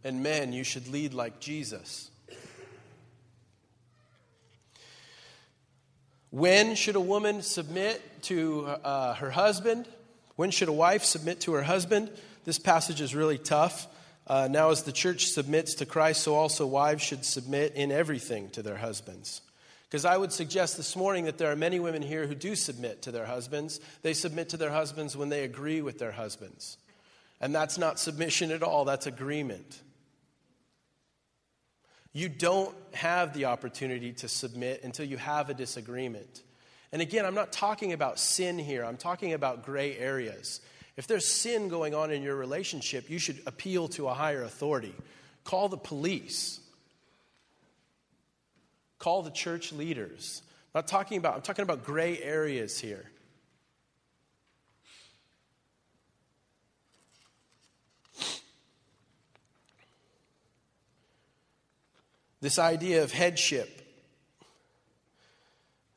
And 0.05 0.23
men, 0.23 0.53
you 0.53 0.63
should 0.63 0.88
lead 0.88 1.13
like 1.13 1.41
Jesus. 1.41 2.11
When 6.29 6.75
should 6.75 6.95
a 6.95 7.01
woman 7.01 7.41
submit 7.41 8.01
to 8.23 8.67
uh, 8.67 9.15
her 9.15 9.31
husband? 9.31 9.86
When 10.36 10.51
should 10.51 10.67
a 10.67 10.73
wife 10.73 11.03
submit 11.03 11.41
to 11.41 11.53
her 11.53 11.63
husband? 11.63 12.11
This 12.43 12.59
passage 12.59 13.01
is 13.01 13.15
really 13.15 13.38
tough. 13.38 13.88
Uh, 14.27 14.47
now, 14.49 14.71
as 14.71 14.83
the 14.83 14.91
church 14.91 15.27
submits 15.27 15.75
to 15.75 15.86
Christ, 15.86 16.23
so 16.23 16.36
also 16.36 16.65
wives 16.65 17.03
should 17.03 17.23
submit 17.23 17.73
in 17.75 17.91
everything 17.91 18.49
to 18.51 18.63
their 18.63 18.77
husbands. 18.77 19.41
Because 19.83 20.03
I 20.03 20.17
would 20.17 20.33
suggest 20.33 20.77
this 20.77 20.95
morning 20.95 21.25
that 21.25 21.38
there 21.38 21.51
are 21.51 21.55
many 21.55 21.79
women 21.79 22.01
here 22.01 22.25
who 22.25 22.36
do 22.36 22.55
submit 22.55 23.03
to 23.03 23.11
their 23.11 23.25
husbands. 23.25 23.79
They 24.01 24.13
submit 24.13 24.49
to 24.49 24.57
their 24.57 24.71
husbands 24.71 25.15
when 25.15 25.29
they 25.29 25.43
agree 25.43 25.81
with 25.81 25.99
their 25.99 26.11
husbands. 26.11 26.77
And 27.39 27.53
that's 27.53 27.77
not 27.77 27.99
submission 27.99 28.51
at 28.51 28.63
all, 28.63 28.86
that's 28.86 29.07
agreement. 29.07 29.81
You 32.13 32.29
don't 32.29 32.75
have 32.93 33.33
the 33.33 33.45
opportunity 33.45 34.13
to 34.13 34.27
submit 34.27 34.83
until 34.83 35.05
you 35.05 35.17
have 35.17 35.49
a 35.49 35.53
disagreement. 35.53 36.41
And 36.91 37.01
again, 37.01 37.25
I'm 37.25 37.36
not 37.36 37.51
talking 37.51 37.93
about 37.93 38.19
sin 38.19 38.57
here, 38.57 38.83
I'm 38.86 38.97
talking 38.97 39.33
about 39.33 39.65
gray 39.65 39.97
areas. 39.97 40.61
If 40.97 41.07
there's 41.07 41.27
sin 41.27 41.67
going 41.67 41.93
on 41.93 42.11
in 42.11 42.23
your 42.23 42.36
relationship, 42.36 43.09
you 43.09 43.19
should 43.19 43.41
appeal 43.45 43.89
to 43.89 44.07
a 44.07 44.13
higher 44.13 44.43
authority. 44.43 44.95
Call 45.43 45.67
the 45.67 45.77
police. 45.77 46.61
Call 48.97 49.21
the 49.21 49.31
church 49.31 49.73
leaders. 49.73 50.41
I'm 50.73 50.79
not 50.79 50.88
talking 50.88 51.17
about, 51.17 51.36
I'm 51.36 51.41
talking 51.41 51.63
about 51.63 51.83
gray 51.83 52.17
areas 52.21 52.79
here. 52.79 53.05
This 62.41 62.59
idea 62.59 63.03
of 63.03 63.11
headship 63.11 63.84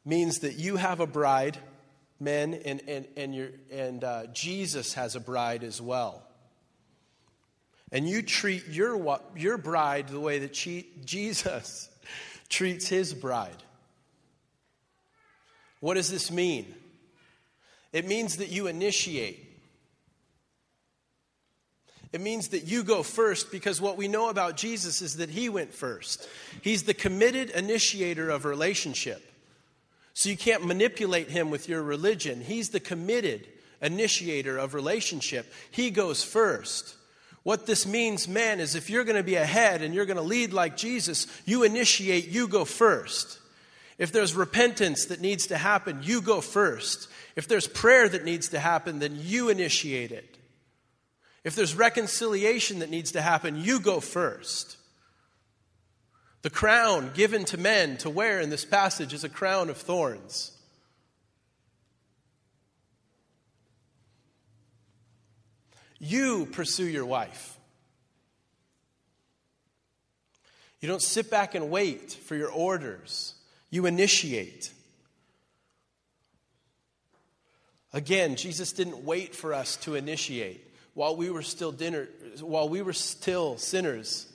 means 0.09 0.38
that 0.38 0.54
you 0.54 0.76
have 0.76 1.00
a 1.00 1.06
bride 1.06 1.59
men, 2.18 2.54
and, 2.64 2.82
and, 2.88 3.06
and, 3.16 3.34
your, 3.34 3.48
and 3.70 4.02
uh, 4.02 4.26
Jesus 4.32 4.94
has 4.94 5.14
a 5.14 5.20
bride 5.20 5.62
as 5.62 5.80
well. 5.80 6.22
And 7.92 8.09
you 8.09 8.22
treat 8.22 8.66
your, 8.68 9.20
your 9.36 9.56
bride 9.56 10.09
the 10.09 10.20
way 10.20 10.40
that 10.40 10.52
Jesus 10.52 11.88
treats 12.48 12.88
his 12.88 13.14
bride. 13.14 13.62
What 15.80 15.94
does 15.94 16.11
this 16.11 16.30
mean? 16.30 16.74
It 17.92 18.06
means 18.06 18.38
that 18.38 18.48
you 18.48 18.66
initiate. 18.66 19.44
It 22.12 22.20
means 22.20 22.48
that 22.48 22.64
you 22.64 22.82
go 22.82 23.02
first 23.02 23.52
because 23.52 23.80
what 23.80 23.96
we 23.96 24.09
know 24.09 24.28
about 24.28 24.56
Jesus 24.56 25.02
is 25.02 25.18
that 25.18 25.30
he 25.30 25.48
went 25.48 25.72
first. 25.72 26.26
He's 26.62 26.82
the 26.82 26.94
committed 26.94 27.50
initiator 27.50 28.28
of 28.28 28.44
relationship. 28.44 29.28
So 30.19 30.31
you 30.31 30.37
can't 30.37 30.66
manipulate 30.66 31.31
him 31.31 31.49
with 31.49 31.69
your 31.69 31.81
religion. 31.81 32.41
He's 32.41 32.71
the 32.71 32.81
committed 32.81 33.47
initiator 33.81 34.59
of 34.59 34.75
relationship. 34.75 35.47
He 35.71 35.93
goes 35.93 36.25
first. 36.25 36.97
What 37.45 37.66
this 37.66 37.87
means, 37.87 38.27
man, 38.27 38.59
is 38.59 38.75
if 38.75 38.91
you're 38.91 39.05
going 39.05 39.16
to 39.16 39.23
be 39.23 39.37
ahead 39.37 39.81
and 39.81 39.95
you're 39.95 40.07
going 40.07 40.16
to 40.16 40.23
lead 40.25 40.53
like 40.53 40.77
Jesus, 40.77 41.29
you 41.45 41.62
initiate, 41.62 42.27
you 42.27 42.49
go 42.49 42.64
first. 42.64 43.39
If 43.97 44.11
there's 44.11 44.35
repentance 44.35 45.05
that 45.05 45.21
needs 45.21 45.47
to 45.47 45.57
happen, 45.57 46.01
you 46.03 46.21
go 46.21 46.41
first. 46.41 47.09
If 47.37 47.47
there's 47.47 47.69
prayer 47.69 48.09
that 48.09 48.25
needs 48.25 48.49
to 48.49 48.59
happen, 48.59 48.99
then 48.99 49.21
you 49.21 49.51
initiate 49.51 50.11
it. 50.11 50.37
If 51.45 51.55
there's 51.55 51.77
reconciliation 51.77 52.81
that 52.81 52.91
needs 52.91 53.12
to 53.12 53.21
happen, 53.21 53.55
you 53.55 53.79
go 53.79 54.01
first. 54.01 54.78
The 56.43 56.51
crown 56.51 57.11
given 57.14 57.45
to 57.47 57.59
men 57.59 57.97
to 57.99 58.11
wear 58.11 58.41
in 58.41 58.51
this 58.51 58.64
passage 58.64 59.12
is 59.12 59.24
a 59.24 59.28
crown 59.28 59.70
of 59.70 59.76
thorns. 59.76 60.53
You 65.99 66.47
pursue 66.47 66.86
your 66.86 67.07
wife. 67.07 67.59
You 70.80 70.89
don't 70.89 71.03
sit 71.03 71.28
back 71.28 71.57
and 71.57 71.70
wait 71.70 72.12
for 72.12 72.36
your 72.36 72.53
orders, 72.53 73.34
you 73.68 73.86
initiate. 73.86 74.72
Again, 77.93 78.36
Jesus 78.36 78.72
didn't 78.72 79.05
wait 79.05 79.34
for 79.34 79.53
us 79.53 79.76
to 79.78 79.97
initiate 79.97 80.64
while 80.95 81.16
we 81.16 81.30
were 81.30 81.43
still 81.43 81.72
dinner, 81.72 82.09
while 82.41 82.68
we 82.68 82.82
were 82.82 82.93
still 82.93 83.57
sinners. 83.57 84.26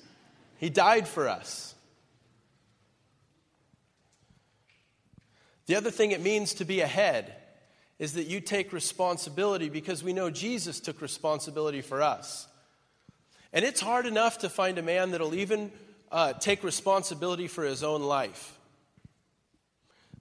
He 0.57 0.69
died 0.69 1.07
for 1.07 1.29
us. 1.29 1.72
The 5.65 5.75
other 5.75 5.91
thing 5.91 6.11
it 6.11 6.21
means 6.21 6.55
to 6.55 6.65
be 6.65 6.81
ahead 6.81 7.33
is 7.99 8.13
that 8.13 8.27
you 8.27 8.41
take 8.41 8.73
responsibility 8.73 9.69
because 9.69 10.03
we 10.03 10.13
know 10.13 10.29
Jesus 10.29 10.79
took 10.79 11.01
responsibility 11.01 11.81
for 11.81 12.01
us. 12.01 12.47
And 13.53 13.63
it's 13.63 13.79
hard 13.79 14.05
enough 14.05 14.39
to 14.39 14.49
find 14.49 14.77
a 14.77 14.81
man 14.81 15.11
that'll 15.11 15.35
even 15.35 15.71
uh, 16.11 16.33
take 16.33 16.63
responsibility 16.63 17.47
for 17.47 17.63
his 17.63 17.83
own 17.83 18.01
life, 18.01 18.57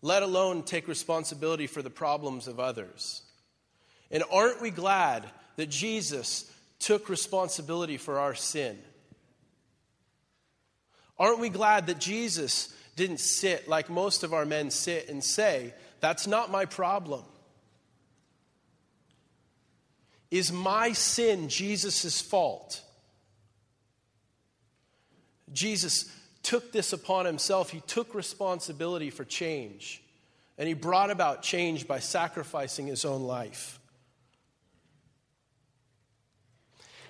let 0.00 0.22
alone 0.22 0.62
take 0.62 0.86
responsibility 0.86 1.66
for 1.66 1.82
the 1.82 1.90
problems 1.90 2.46
of 2.46 2.60
others. 2.60 3.22
And 4.10 4.22
aren't 4.30 4.60
we 4.60 4.70
glad 4.70 5.24
that 5.56 5.70
Jesus 5.70 6.50
took 6.78 7.08
responsibility 7.08 7.96
for 7.96 8.18
our 8.18 8.34
sin? 8.34 8.78
Aren't 11.18 11.40
we 11.40 11.48
glad 11.48 11.86
that 11.86 11.98
Jesus 11.98 12.74
didn't 12.96 13.20
sit 13.20 13.68
like 13.68 13.88
most 13.88 14.22
of 14.22 14.34
our 14.34 14.44
men 14.44 14.70
sit 14.70 15.08
and 15.08 15.22
say, 15.22 15.74
That's 16.00 16.26
not 16.26 16.50
my 16.50 16.64
problem. 16.64 17.22
Is 20.30 20.50
my 20.50 20.92
sin 20.92 21.48
Jesus' 21.48 22.20
fault? 22.20 22.80
Jesus 25.52 26.10
took 26.42 26.72
this 26.72 26.92
upon 26.92 27.26
himself. 27.26 27.70
He 27.70 27.80
took 27.80 28.14
responsibility 28.14 29.10
for 29.10 29.24
change. 29.24 30.02
And 30.56 30.66
he 30.66 30.74
brought 30.74 31.10
about 31.10 31.42
change 31.42 31.86
by 31.86 31.98
sacrificing 31.98 32.86
his 32.86 33.04
own 33.04 33.22
life. 33.22 33.78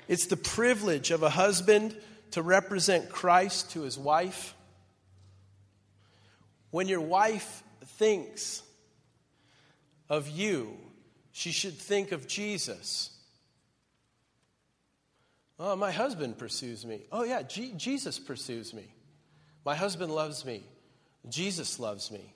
It's 0.09 0.27
the 0.27 0.37
privilege 0.37 1.11
of 1.11 1.23
a 1.23 1.31
husband 1.31 1.97
to 2.33 2.43
represent 2.43 3.09
Christ 3.09 3.71
to 3.73 3.83
his 3.83 3.97
wife. 3.97 4.55
When 6.73 6.89
your 6.89 7.03
wife 7.03 7.63
thinks 7.85 8.63
of 10.09 10.29
you, 10.29 10.77
she 11.31 11.53
should 11.53 11.75
think 11.75 12.13
of 12.13 12.27
Jesus. 12.27 13.11
Oh, 15.59 15.77
my 15.77 15.93
husband 15.93 16.39
pursues 16.39 16.85
me. 16.85 17.03
Oh, 17.13 17.25
yeah, 17.25 17.43
G- 17.43 17.75
Jesus 17.77 18.19
pursues 18.19 18.73
me. 18.73 18.93
My 19.65 19.77
husband 19.77 20.13
loves 20.13 20.45
me. 20.47 20.65
Jesus 21.29 21.79
loves 21.79 22.11
me. 22.11 22.35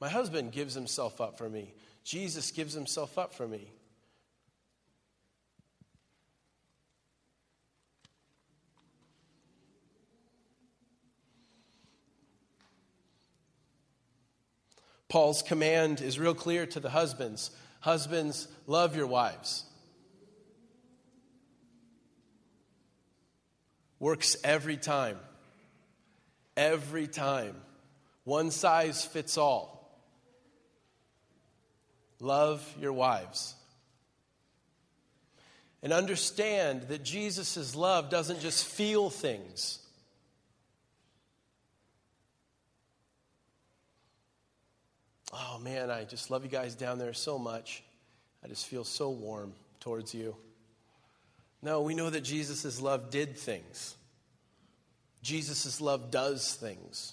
My 0.00 0.08
husband 0.08 0.52
gives 0.52 0.74
himself 0.74 1.20
up 1.20 1.38
for 1.38 1.50
me. 1.50 1.74
Jesus 2.04 2.52
gives 2.52 2.72
himself 2.72 3.18
up 3.18 3.34
for 3.34 3.46
me. 3.46 3.68
Paul's 15.10 15.42
command 15.42 16.00
is 16.00 16.20
real 16.20 16.34
clear 16.34 16.64
to 16.66 16.80
the 16.80 16.88
husbands 16.88 17.50
Husbands, 17.80 18.46
love 18.66 18.94
your 18.94 19.06
wives. 19.06 19.64
Works 23.98 24.36
every 24.44 24.76
time. 24.76 25.18
Every 26.56 27.06
time. 27.06 27.56
One 28.24 28.50
size 28.50 29.02
fits 29.04 29.38
all. 29.38 29.98
Love 32.20 32.62
your 32.78 32.92
wives. 32.92 33.54
And 35.82 35.94
understand 35.94 36.82
that 36.88 37.02
Jesus' 37.02 37.74
love 37.74 38.10
doesn't 38.10 38.40
just 38.40 38.66
feel 38.66 39.08
things. 39.08 39.78
Oh 45.32 45.60
man, 45.62 45.90
I 45.90 46.04
just 46.04 46.30
love 46.30 46.44
you 46.44 46.50
guys 46.50 46.74
down 46.74 46.98
there 46.98 47.12
so 47.12 47.38
much. 47.38 47.82
I 48.44 48.48
just 48.48 48.66
feel 48.66 48.84
so 48.84 49.10
warm 49.10 49.52
towards 49.80 50.14
you. 50.14 50.34
No, 51.62 51.82
we 51.82 51.94
know 51.94 52.10
that 52.10 52.22
Jesus' 52.22 52.80
love 52.80 53.10
did 53.10 53.36
things. 53.36 53.96
Jesus' 55.22 55.80
love 55.80 56.10
does 56.10 56.54
things. 56.54 57.12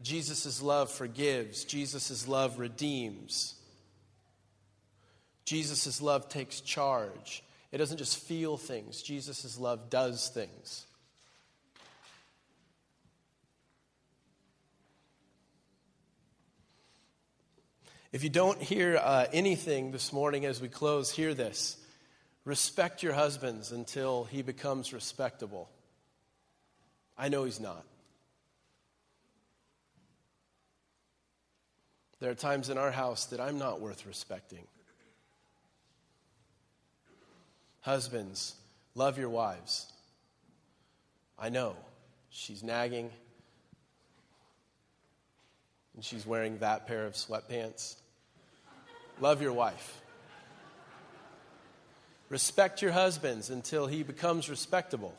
Jesus' 0.00 0.62
love 0.62 0.90
forgives. 0.90 1.64
Jesus' 1.64 2.28
love 2.28 2.58
redeems. 2.58 3.54
Jesus' 5.44 6.00
love 6.00 6.28
takes 6.28 6.60
charge. 6.60 7.42
It 7.72 7.78
doesn't 7.78 7.98
just 7.98 8.18
feel 8.18 8.56
things, 8.56 9.02
Jesus' 9.02 9.58
love 9.58 9.90
does 9.90 10.28
things. 10.28 10.86
If 18.10 18.24
you 18.24 18.30
don't 18.30 18.60
hear 18.62 18.96
uh, 18.96 19.26
anything 19.34 19.90
this 19.90 20.14
morning 20.14 20.46
as 20.46 20.62
we 20.62 20.68
close, 20.68 21.10
hear 21.10 21.34
this. 21.34 21.76
Respect 22.46 23.02
your 23.02 23.12
husbands 23.12 23.70
until 23.70 24.24
he 24.24 24.40
becomes 24.40 24.94
respectable. 24.94 25.68
I 27.18 27.28
know 27.28 27.44
he's 27.44 27.60
not. 27.60 27.84
There 32.20 32.30
are 32.30 32.34
times 32.34 32.70
in 32.70 32.78
our 32.78 32.90
house 32.90 33.26
that 33.26 33.40
I'm 33.40 33.58
not 33.58 33.82
worth 33.82 34.06
respecting. 34.06 34.66
Husbands, 37.82 38.54
love 38.94 39.18
your 39.18 39.28
wives. 39.28 39.92
I 41.38 41.50
know 41.50 41.76
she's 42.30 42.62
nagging 42.62 43.10
and 45.98 46.04
she's 46.04 46.24
wearing 46.24 46.58
that 46.58 46.86
pair 46.86 47.06
of 47.06 47.14
sweatpants. 47.14 47.96
Love 49.20 49.42
your 49.42 49.52
wife. 49.52 50.00
Respect 52.28 52.82
your 52.82 52.92
husbands 52.92 53.50
until 53.50 53.88
he 53.88 54.04
becomes 54.04 54.48
respectable. 54.48 55.12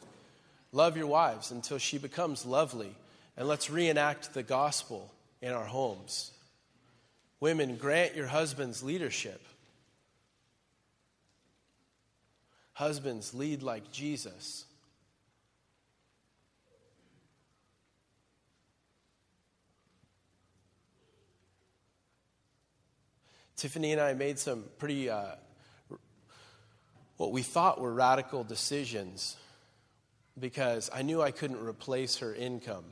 Love 0.72 0.96
your 0.96 1.08
wives 1.08 1.52
until 1.52 1.80
she 1.80 1.98
becomes 1.98 2.46
lovely. 2.46 2.96
And 3.36 3.46
let's 3.46 3.70
reenact 3.70 4.34
the 4.34 4.42
gospel 4.42 5.12
in 5.42 5.52
our 5.52 5.66
homes. 5.66 6.32
Women, 7.42 7.76
grant 7.76 8.16
your 8.16 8.28
husbands 8.28 8.82
leadership. 8.82 9.42
Husbands, 12.72 13.34
lead 13.34 13.64
like 13.64 13.92
Jesus. 13.92 14.64
Tiffany 23.60 23.92
and 23.92 24.00
I 24.00 24.14
made 24.14 24.40
some 24.40 24.64
pretty, 24.78 25.10
uh, 25.10 25.36
what 27.18 27.34
we 27.34 27.42
thought 27.42 27.82
were 27.82 27.94
radical 27.94 28.46
decisions 28.46 29.36
because 30.40 30.90
I 30.94 31.02
knew 31.02 31.22
I 31.22 31.32
couldn't 31.32 31.62
replace 31.62 32.20
her 32.20 32.34
income. 32.34 32.86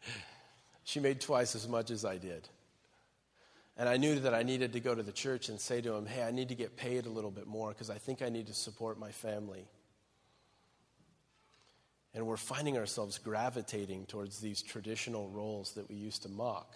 she 0.84 1.00
made 1.00 1.20
twice 1.20 1.54
as 1.54 1.68
much 1.68 1.90
as 1.90 2.02
I 2.02 2.16
did. 2.16 2.48
And 3.76 3.86
I 3.86 3.98
knew 3.98 4.20
that 4.20 4.32
I 4.32 4.42
needed 4.42 4.72
to 4.72 4.80
go 4.80 4.94
to 4.94 5.02
the 5.02 5.12
church 5.12 5.50
and 5.50 5.60
say 5.60 5.82
to 5.82 5.92
him, 5.92 6.06
hey, 6.06 6.22
I 6.22 6.30
need 6.30 6.48
to 6.48 6.54
get 6.54 6.78
paid 6.78 7.04
a 7.04 7.10
little 7.10 7.30
bit 7.30 7.46
more 7.46 7.68
because 7.68 7.90
I 7.90 7.98
think 7.98 8.22
I 8.22 8.30
need 8.30 8.46
to 8.46 8.54
support 8.54 8.98
my 8.98 9.10
family. 9.10 9.66
And 12.14 12.26
we're 12.26 12.38
finding 12.38 12.78
ourselves 12.78 13.18
gravitating 13.18 14.06
towards 14.06 14.40
these 14.40 14.62
traditional 14.62 15.28
roles 15.28 15.72
that 15.72 15.90
we 15.90 15.96
used 15.96 16.22
to 16.22 16.30
mock. 16.30 16.74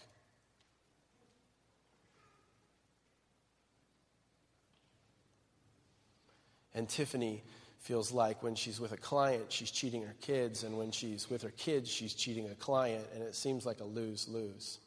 And 6.78 6.88
Tiffany 6.88 7.42
feels 7.80 8.12
like 8.12 8.44
when 8.44 8.54
she's 8.54 8.78
with 8.78 8.92
a 8.92 8.96
client, 8.96 9.46
she's 9.48 9.72
cheating 9.72 10.02
her 10.02 10.14
kids, 10.20 10.62
and 10.62 10.78
when 10.78 10.92
she's 10.92 11.28
with 11.28 11.42
her 11.42 11.50
kids, 11.50 11.90
she's 11.90 12.14
cheating 12.14 12.48
a 12.48 12.54
client, 12.54 13.04
and 13.12 13.24
it 13.24 13.34
seems 13.34 13.66
like 13.66 13.80
a 13.80 13.84
lose 13.84 14.28
lose. 14.28 14.78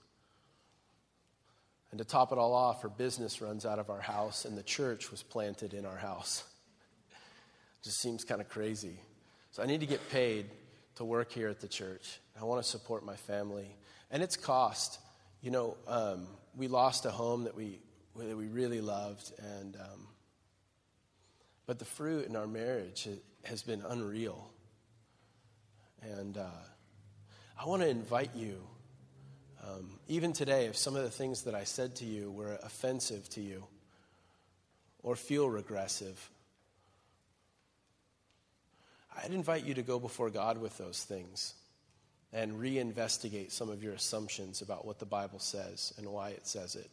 And 1.91 1.97
to 1.97 2.05
top 2.05 2.31
it 2.31 2.37
all 2.37 2.53
off, 2.53 2.81
her 2.83 2.89
business 2.89 3.41
runs 3.41 3.65
out 3.65 3.77
of 3.77 3.89
our 3.89 3.99
house, 3.99 4.45
and 4.45 4.57
the 4.57 4.63
church 4.63 5.11
was 5.11 5.21
planted 5.21 5.73
in 5.73 5.85
our 5.85 5.97
house. 5.97 6.45
Just 7.83 7.99
seems 7.99 8.23
kind 8.23 8.39
of 8.39 8.47
crazy. 8.47 8.97
So 9.51 9.61
I 9.61 9.65
need 9.65 9.81
to 9.81 9.85
get 9.85 10.09
paid 10.11 10.45
to 10.95 11.03
work 11.03 11.33
here 11.33 11.49
at 11.49 11.59
the 11.59 11.67
church. 11.67 12.19
I 12.39 12.45
want 12.45 12.63
to 12.63 12.69
support 12.69 13.05
my 13.05 13.17
family. 13.17 13.75
And 14.11 14.23
it's 14.23 14.37
cost. 14.37 14.97
You 15.41 15.51
know, 15.51 15.75
um, 15.89 16.27
we 16.55 16.69
lost 16.69 17.05
a 17.05 17.11
home 17.11 17.43
that 17.43 17.55
we, 17.57 17.81
that 18.15 18.37
we 18.37 18.47
really 18.47 18.79
loved, 18.79 19.33
and 19.59 19.75
um, 19.75 20.07
but 21.65 21.79
the 21.79 21.85
fruit 21.85 22.27
in 22.27 22.35
our 22.35 22.47
marriage 22.47 23.07
has 23.43 23.63
been 23.63 23.81
unreal. 23.87 24.49
And 26.01 26.37
uh, 26.37 26.45
I 27.59 27.65
want 27.67 27.81
to 27.81 27.89
invite 27.89 28.35
you, 28.35 28.61
um, 29.63 29.99
even 30.07 30.33
today, 30.33 30.65
if 30.65 30.75
some 30.75 30.95
of 30.95 31.03
the 31.03 31.11
things 31.11 31.43
that 31.43 31.55
I 31.55 31.63
said 31.63 31.95
to 31.97 32.05
you 32.05 32.31
were 32.31 32.57
offensive 32.63 33.29
to 33.29 33.41
you 33.41 33.63
or 35.03 35.15
feel 35.15 35.49
regressive, 35.49 36.29
I'd 39.15 39.31
invite 39.31 39.65
you 39.65 39.73
to 39.75 39.83
go 39.83 39.99
before 39.99 40.29
God 40.29 40.57
with 40.57 40.77
those 40.77 41.03
things 41.03 41.53
and 42.33 42.53
reinvestigate 42.53 43.51
some 43.51 43.69
of 43.69 43.83
your 43.83 43.93
assumptions 43.93 44.61
about 44.61 44.85
what 44.85 44.99
the 44.99 45.05
Bible 45.05 45.39
says 45.39 45.93
and 45.97 46.07
why 46.07 46.29
it 46.29 46.47
says 46.47 46.75
it. 46.75 46.89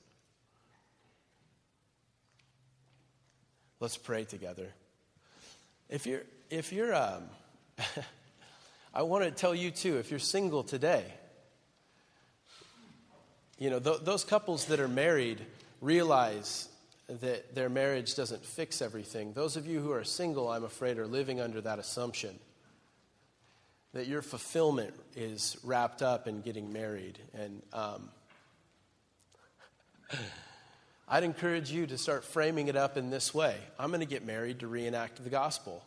Let's 3.81 3.97
pray 3.97 4.25
together. 4.25 4.67
If 5.89 6.07
you're, 6.07 6.23
if 6.51 6.73
you're, 6.73 6.95
um, 6.95 7.25
I 8.95 9.03
want 9.03 9.25
to 9.25 9.31
tell 9.31 9.55
you 9.55 9.71
too, 9.71 9.99
if 9.99 10.11
you're 10.11 10.19
single 10.19 10.65
today, 10.65 11.05
you 13.59 13.71
know, 13.71 13.79
th- 13.79 14.01
those 14.03 14.25
couples 14.25 14.67
that 14.67 14.81
are 14.81 14.89
married 14.89 15.45
realize 15.81 16.69
that 17.09 17.55
their 17.55 17.69
marriage 17.69 18.15
doesn't 18.17 18.45
fix 18.45 18.83
everything. 18.83 19.33
Those 19.33 19.57
of 19.57 19.67
you 19.67 19.81
who 19.81 19.93
are 19.93 20.05
single, 20.05 20.49
I'm 20.49 20.65
afraid, 20.65 20.99
are 20.99 21.07
living 21.07 21.41
under 21.41 21.61
that 21.61 21.79
assumption 21.79 22.39
that 23.95 24.07
your 24.07 24.23
fulfillment 24.23 24.93
is 25.17 25.57
wrapped 25.63 26.03
up 26.03 26.29
in 26.29 26.43
getting 26.43 26.73
married. 26.73 27.19
And 27.33 27.63
um, 27.73 28.09
I'd 31.09 31.25
encourage 31.25 31.71
you 31.71 31.87
to 31.87 31.97
start 31.97 32.25
framing 32.25 32.69
it 32.69 32.77
up 32.77 32.97
in 32.97 33.11
this 33.11 33.33
way 33.33 33.57
I'm 33.79 33.89
going 33.89 34.01
to 34.01 34.07
get 34.07 34.25
married 34.25 34.61
to 34.61 34.69
reenact 34.69 35.23
the 35.23 35.31
gospel. 35.31 35.83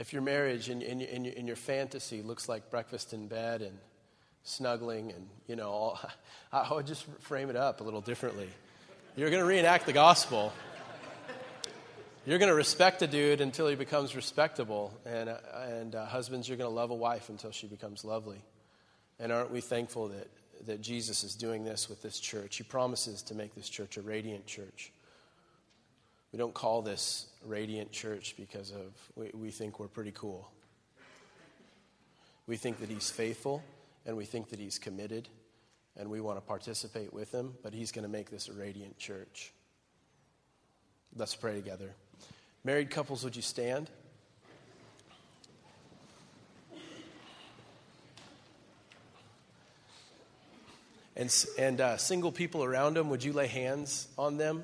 if 0.00 0.14
your 0.14 0.22
marriage 0.22 0.70
and 0.70 0.82
in, 0.82 1.02
in, 1.02 1.26
in, 1.26 1.46
your 1.46 1.56
fantasy 1.56 2.22
looks 2.22 2.48
like 2.48 2.70
breakfast 2.70 3.12
in 3.12 3.28
bed 3.28 3.60
and 3.60 3.76
snuggling 4.44 5.12
and, 5.12 5.28
you 5.46 5.56
know, 5.56 5.68
all, 5.68 6.00
I 6.52 6.72
would 6.72 6.86
just 6.86 7.04
frame 7.20 7.50
it 7.50 7.56
up 7.56 7.82
a 7.82 7.84
little 7.84 8.00
differently. 8.00 8.48
You're 9.14 9.28
going 9.28 9.42
to 9.42 9.46
reenact 9.46 9.84
the 9.84 9.92
gospel. 9.92 10.54
You're 12.24 12.38
going 12.38 12.48
to 12.48 12.54
respect 12.54 13.02
a 13.02 13.06
dude 13.06 13.42
until 13.42 13.68
he 13.68 13.74
becomes 13.74 14.16
respectable. 14.16 14.98
And, 15.04 15.36
and 15.54 15.94
uh, 15.94 16.06
husbands, 16.06 16.48
you're 16.48 16.56
going 16.56 16.70
to 16.70 16.74
love 16.74 16.90
a 16.90 16.94
wife 16.94 17.28
until 17.28 17.50
she 17.50 17.66
becomes 17.66 18.02
lovely. 18.02 18.42
And 19.20 19.30
aren't 19.30 19.50
we 19.50 19.60
thankful 19.60 20.08
that, 20.08 20.28
that 20.66 20.80
Jesus 20.80 21.22
is 21.22 21.34
doing 21.34 21.62
this 21.62 21.90
with 21.90 22.00
this 22.02 22.18
church? 22.18 22.56
He 22.56 22.62
promises 22.62 23.22
to 23.22 23.34
make 23.34 23.54
this 23.54 23.68
church 23.68 23.98
a 23.98 24.02
radiant 24.02 24.46
church. 24.46 24.92
We 26.32 26.38
don't 26.38 26.54
call 26.54 26.80
this 26.80 27.26
radiant 27.44 27.92
church 27.92 28.34
because 28.38 28.70
of 28.70 28.92
we, 29.16 29.30
we 29.34 29.50
think 29.50 29.78
we're 29.78 29.88
pretty 29.88 30.12
cool. 30.12 30.50
We 32.46 32.56
think 32.56 32.80
that 32.80 32.88
he's 32.88 33.10
faithful 33.10 33.62
and 34.06 34.16
we 34.16 34.24
think 34.24 34.48
that 34.50 34.58
he's 34.58 34.78
committed 34.78 35.28
and 35.96 36.08
we 36.08 36.20
want 36.20 36.38
to 36.38 36.40
participate 36.40 37.12
with 37.12 37.30
him, 37.30 37.54
but 37.62 37.74
he's 37.74 37.92
going 37.92 38.04
to 38.04 38.08
make 38.08 38.30
this 38.30 38.48
a 38.48 38.52
radiant 38.52 38.96
church. 38.96 39.52
Let's 41.14 41.34
pray 41.34 41.54
together. 41.54 41.90
Married 42.64 42.90
couples, 42.90 43.22
would 43.24 43.36
you 43.36 43.42
stand? 43.42 43.90
And, 51.20 51.46
and 51.58 51.82
uh, 51.82 51.96
single 51.98 52.32
people 52.32 52.64
around 52.64 52.94
them, 52.94 53.10
would 53.10 53.22
you 53.22 53.34
lay 53.34 53.46
hands 53.46 54.08
on 54.16 54.38
them? 54.38 54.62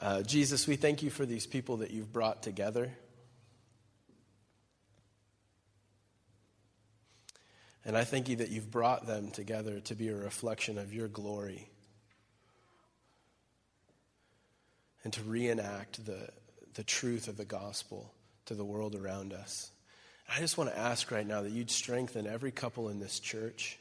Uh, 0.00 0.22
Jesus, 0.22 0.68
we 0.68 0.76
thank 0.76 1.02
you 1.02 1.10
for 1.10 1.26
these 1.26 1.48
people 1.48 1.78
that 1.78 1.90
you've 1.90 2.12
brought 2.12 2.44
together. 2.44 2.92
And 7.90 7.98
I 7.98 8.04
thank 8.04 8.28
you 8.28 8.36
that 8.36 8.50
you've 8.50 8.70
brought 8.70 9.08
them 9.08 9.32
together 9.32 9.80
to 9.80 9.96
be 9.96 10.10
a 10.10 10.14
reflection 10.14 10.78
of 10.78 10.94
your 10.94 11.08
glory 11.08 11.68
and 15.02 15.12
to 15.12 15.24
reenact 15.24 16.06
the, 16.06 16.28
the 16.74 16.84
truth 16.84 17.26
of 17.26 17.36
the 17.36 17.44
gospel 17.44 18.14
to 18.46 18.54
the 18.54 18.64
world 18.64 18.94
around 18.94 19.32
us. 19.32 19.72
I 20.32 20.38
just 20.38 20.56
want 20.56 20.70
to 20.70 20.78
ask 20.78 21.10
right 21.10 21.26
now 21.26 21.42
that 21.42 21.50
you'd 21.50 21.68
strengthen 21.68 22.28
every 22.28 22.52
couple 22.52 22.90
in 22.90 23.00
this 23.00 23.18
church 23.18 23.76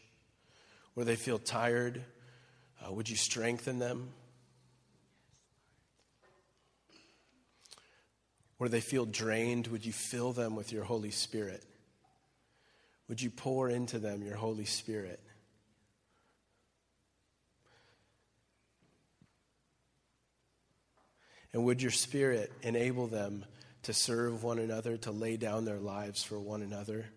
where 0.95 1.05
they 1.05 1.15
feel 1.15 1.37
tired. 1.37 2.03
Uh, 2.83 2.91
would 2.91 3.11
you 3.11 3.15
strengthen 3.15 3.77
them? 3.77 4.09
where 8.57 8.69
they 8.69 8.81
feel 8.81 9.05
drained, 9.05 9.67
would 9.67 9.85
you 9.85 9.93
fill 9.93 10.33
them 10.33 10.55
with 10.55 10.73
your 10.73 10.83
Holy 10.83 11.11
Spirit? 11.11 11.63
Would 13.09 13.21
you 13.23 13.31
pour 13.31 13.69
into 13.69 13.97
them 13.97 14.21
your 14.21 14.35
Holy 14.35 14.65
Spirit? 14.65 15.19
And 21.51 21.65
would 21.65 21.81
your 21.81 21.89
Spirit 21.89 22.53
enable 22.61 23.07
them 23.07 23.45
to 23.83 23.93
serve 23.93 24.43
one 24.43 24.59
another, 24.59 24.95
to 24.97 25.11
lay 25.11 25.37
down 25.37 25.65
their 25.65 25.79
lives 25.79 26.23
for 26.23 26.39
one 26.39 26.61
another? 26.61 27.07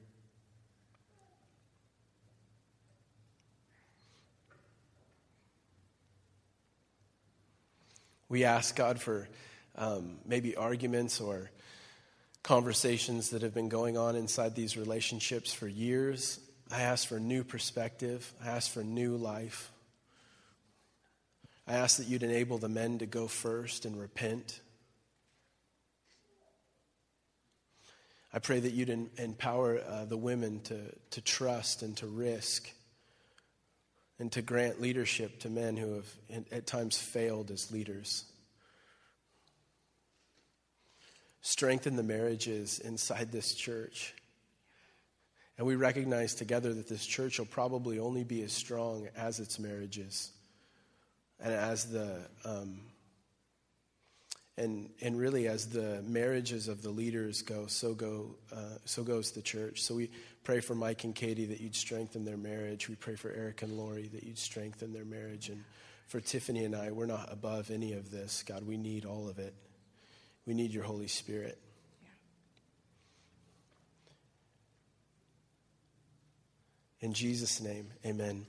We 8.30 8.44
ask 8.44 8.74
God 8.74 8.98
for 8.98 9.28
um, 9.76 10.16
maybe 10.24 10.56
arguments 10.56 11.20
or 11.20 11.50
conversations 12.42 13.30
that 13.30 13.42
have 13.42 13.54
been 13.54 13.68
going 13.68 13.96
on 13.96 14.16
inside 14.16 14.54
these 14.54 14.76
relationships 14.76 15.52
for 15.52 15.68
years. 15.68 16.40
I 16.70 16.82
ask 16.82 17.06
for 17.06 17.20
new 17.20 17.44
perspective. 17.44 18.32
I 18.42 18.48
ask 18.48 18.70
for 18.70 18.82
new 18.82 19.16
life. 19.16 19.70
I 21.66 21.74
ask 21.74 21.98
that 21.98 22.08
you'd 22.08 22.24
enable 22.24 22.58
the 22.58 22.68
men 22.68 22.98
to 22.98 23.06
go 23.06 23.28
first 23.28 23.84
and 23.84 23.98
repent. 23.98 24.60
I 28.32 28.40
pray 28.40 28.58
that 28.58 28.72
you'd 28.72 29.08
empower 29.18 29.78
uh, 29.78 30.04
the 30.06 30.16
women 30.16 30.60
to, 30.64 30.80
to 31.10 31.20
trust 31.20 31.82
and 31.82 31.96
to 31.98 32.06
risk 32.06 32.68
and 34.18 34.32
to 34.32 34.42
grant 34.42 34.80
leadership 34.80 35.40
to 35.40 35.50
men 35.50 35.76
who 35.76 35.94
have 35.94 36.06
at 36.50 36.66
times 36.66 36.96
failed 36.96 37.50
as 37.50 37.70
leaders. 37.70 38.24
Strengthen 41.42 41.96
the 41.96 42.02
marriages 42.02 42.78
inside 42.78 43.30
this 43.30 43.54
church. 43.54 44.14
And 45.58 45.66
we 45.66 45.76
recognize 45.76 46.34
together 46.34 46.72
that 46.72 46.88
this 46.88 47.04
church 47.04 47.38
will 47.38 47.46
probably 47.46 47.98
only 47.98 48.24
be 48.24 48.42
as 48.42 48.52
strong 48.52 49.08
as 49.16 49.38
its 49.38 49.58
marriages 49.58 50.32
and 51.40 51.52
as 51.52 51.84
the 51.86 52.16
um, 52.44 52.80
and 54.56 54.88
and 55.02 55.18
really 55.18 55.48
as 55.48 55.68
the 55.68 56.02
marriages 56.06 56.68
of 56.68 56.82
the 56.82 56.90
leaders 56.90 57.42
go 57.42 57.66
so 57.66 57.94
go 57.94 58.34
uh, 58.54 58.78
so 58.84 59.02
goes 59.02 59.32
the 59.32 59.42
church. 59.42 59.82
So 59.82 59.94
we 59.94 60.10
pray 60.44 60.60
for 60.60 60.74
mike 60.74 61.04
and 61.04 61.14
katie 61.14 61.46
that 61.46 61.60
you'd 61.60 61.76
strengthen 61.76 62.24
their 62.24 62.36
marriage. 62.36 62.88
We 62.88 62.94
pray 62.94 63.16
for 63.16 63.30
eric 63.30 63.62
and 63.62 63.76
lori 63.76 64.08
that 64.08 64.22
you'd 64.22 64.38
strengthen 64.38 64.92
their 64.92 65.04
marriage. 65.04 65.48
And 65.48 65.62
for 66.06 66.20
tiffany 66.20 66.64
and 66.64 66.74
i 66.74 66.90
we're 66.90 67.06
not 67.06 67.32
above 67.32 67.70
any 67.70 67.92
of 67.92 68.10
this. 68.10 68.42
God 68.46 68.66
we 68.66 68.76
need 68.76 69.04
all 69.04 69.28
of 69.28 69.38
it 69.38 69.54
we 70.46 70.54
need 70.54 70.72
your 70.72 70.84
Holy 70.84 71.08
Spirit. 71.08 71.58
In 77.00 77.12
Jesus' 77.12 77.60
name, 77.60 77.88
amen. 78.06 78.46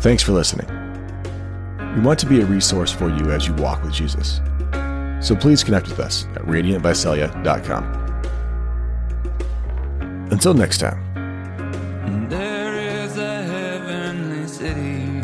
Thanks 0.00 0.22
for 0.22 0.32
listening. 0.32 0.68
We 1.96 2.02
want 2.02 2.20
to 2.20 2.26
be 2.26 2.40
a 2.40 2.44
resource 2.44 2.92
for 2.92 3.08
you 3.08 3.32
as 3.32 3.48
you 3.48 3.54
walk 3.54 3.82
with 3.82 3.92
Jesus. 3.92 4.40
So 5.26 5.34
please 5.34 5.64
connect 5.64 5.88
with 5.88 5.98
us 5.98 6.24
at 6.36 6.42
radiantvisalia.com. 6.42 7.84
Until 10.30 10.54
next 10.54 10.78
time. 10.78 12.28
There 12.28 12.74
is 13.02 13.18
a 13.18 13.42
heavenly 13.42 14.46
city 14.46 15.20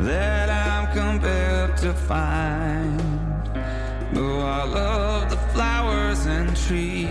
that 0.00 0.50
I'm 0.50 0.94
compelled 0.94 1.78
to 1.78 1.94
find. 1.94 3.00
Though 4.12 4.40
I 4.40 4.64
love 4.64 5.30
the 5.30 5.38
flowers 5.54 6.26
and 6.26 6.54
trees 6.54 7.08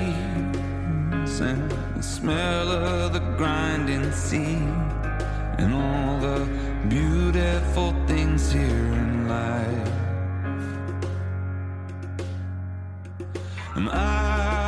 and 1.42 1.72
the 1.96 2.04
smell 2.04 2.70
of 2.70 3.14
the 3.14 3.22
grinding 3.36 4.12
sea 4.12 4.62
and 5.58 5.74
all 5.74 6.20
the 6.20 6.46
beautiful 6.88 7.96
things 8.06 8.52
here 8.52 8.62
in 8.62 9.28
life. 9.28 9.95
And 13.76 13.90
I'm 13.90 14.65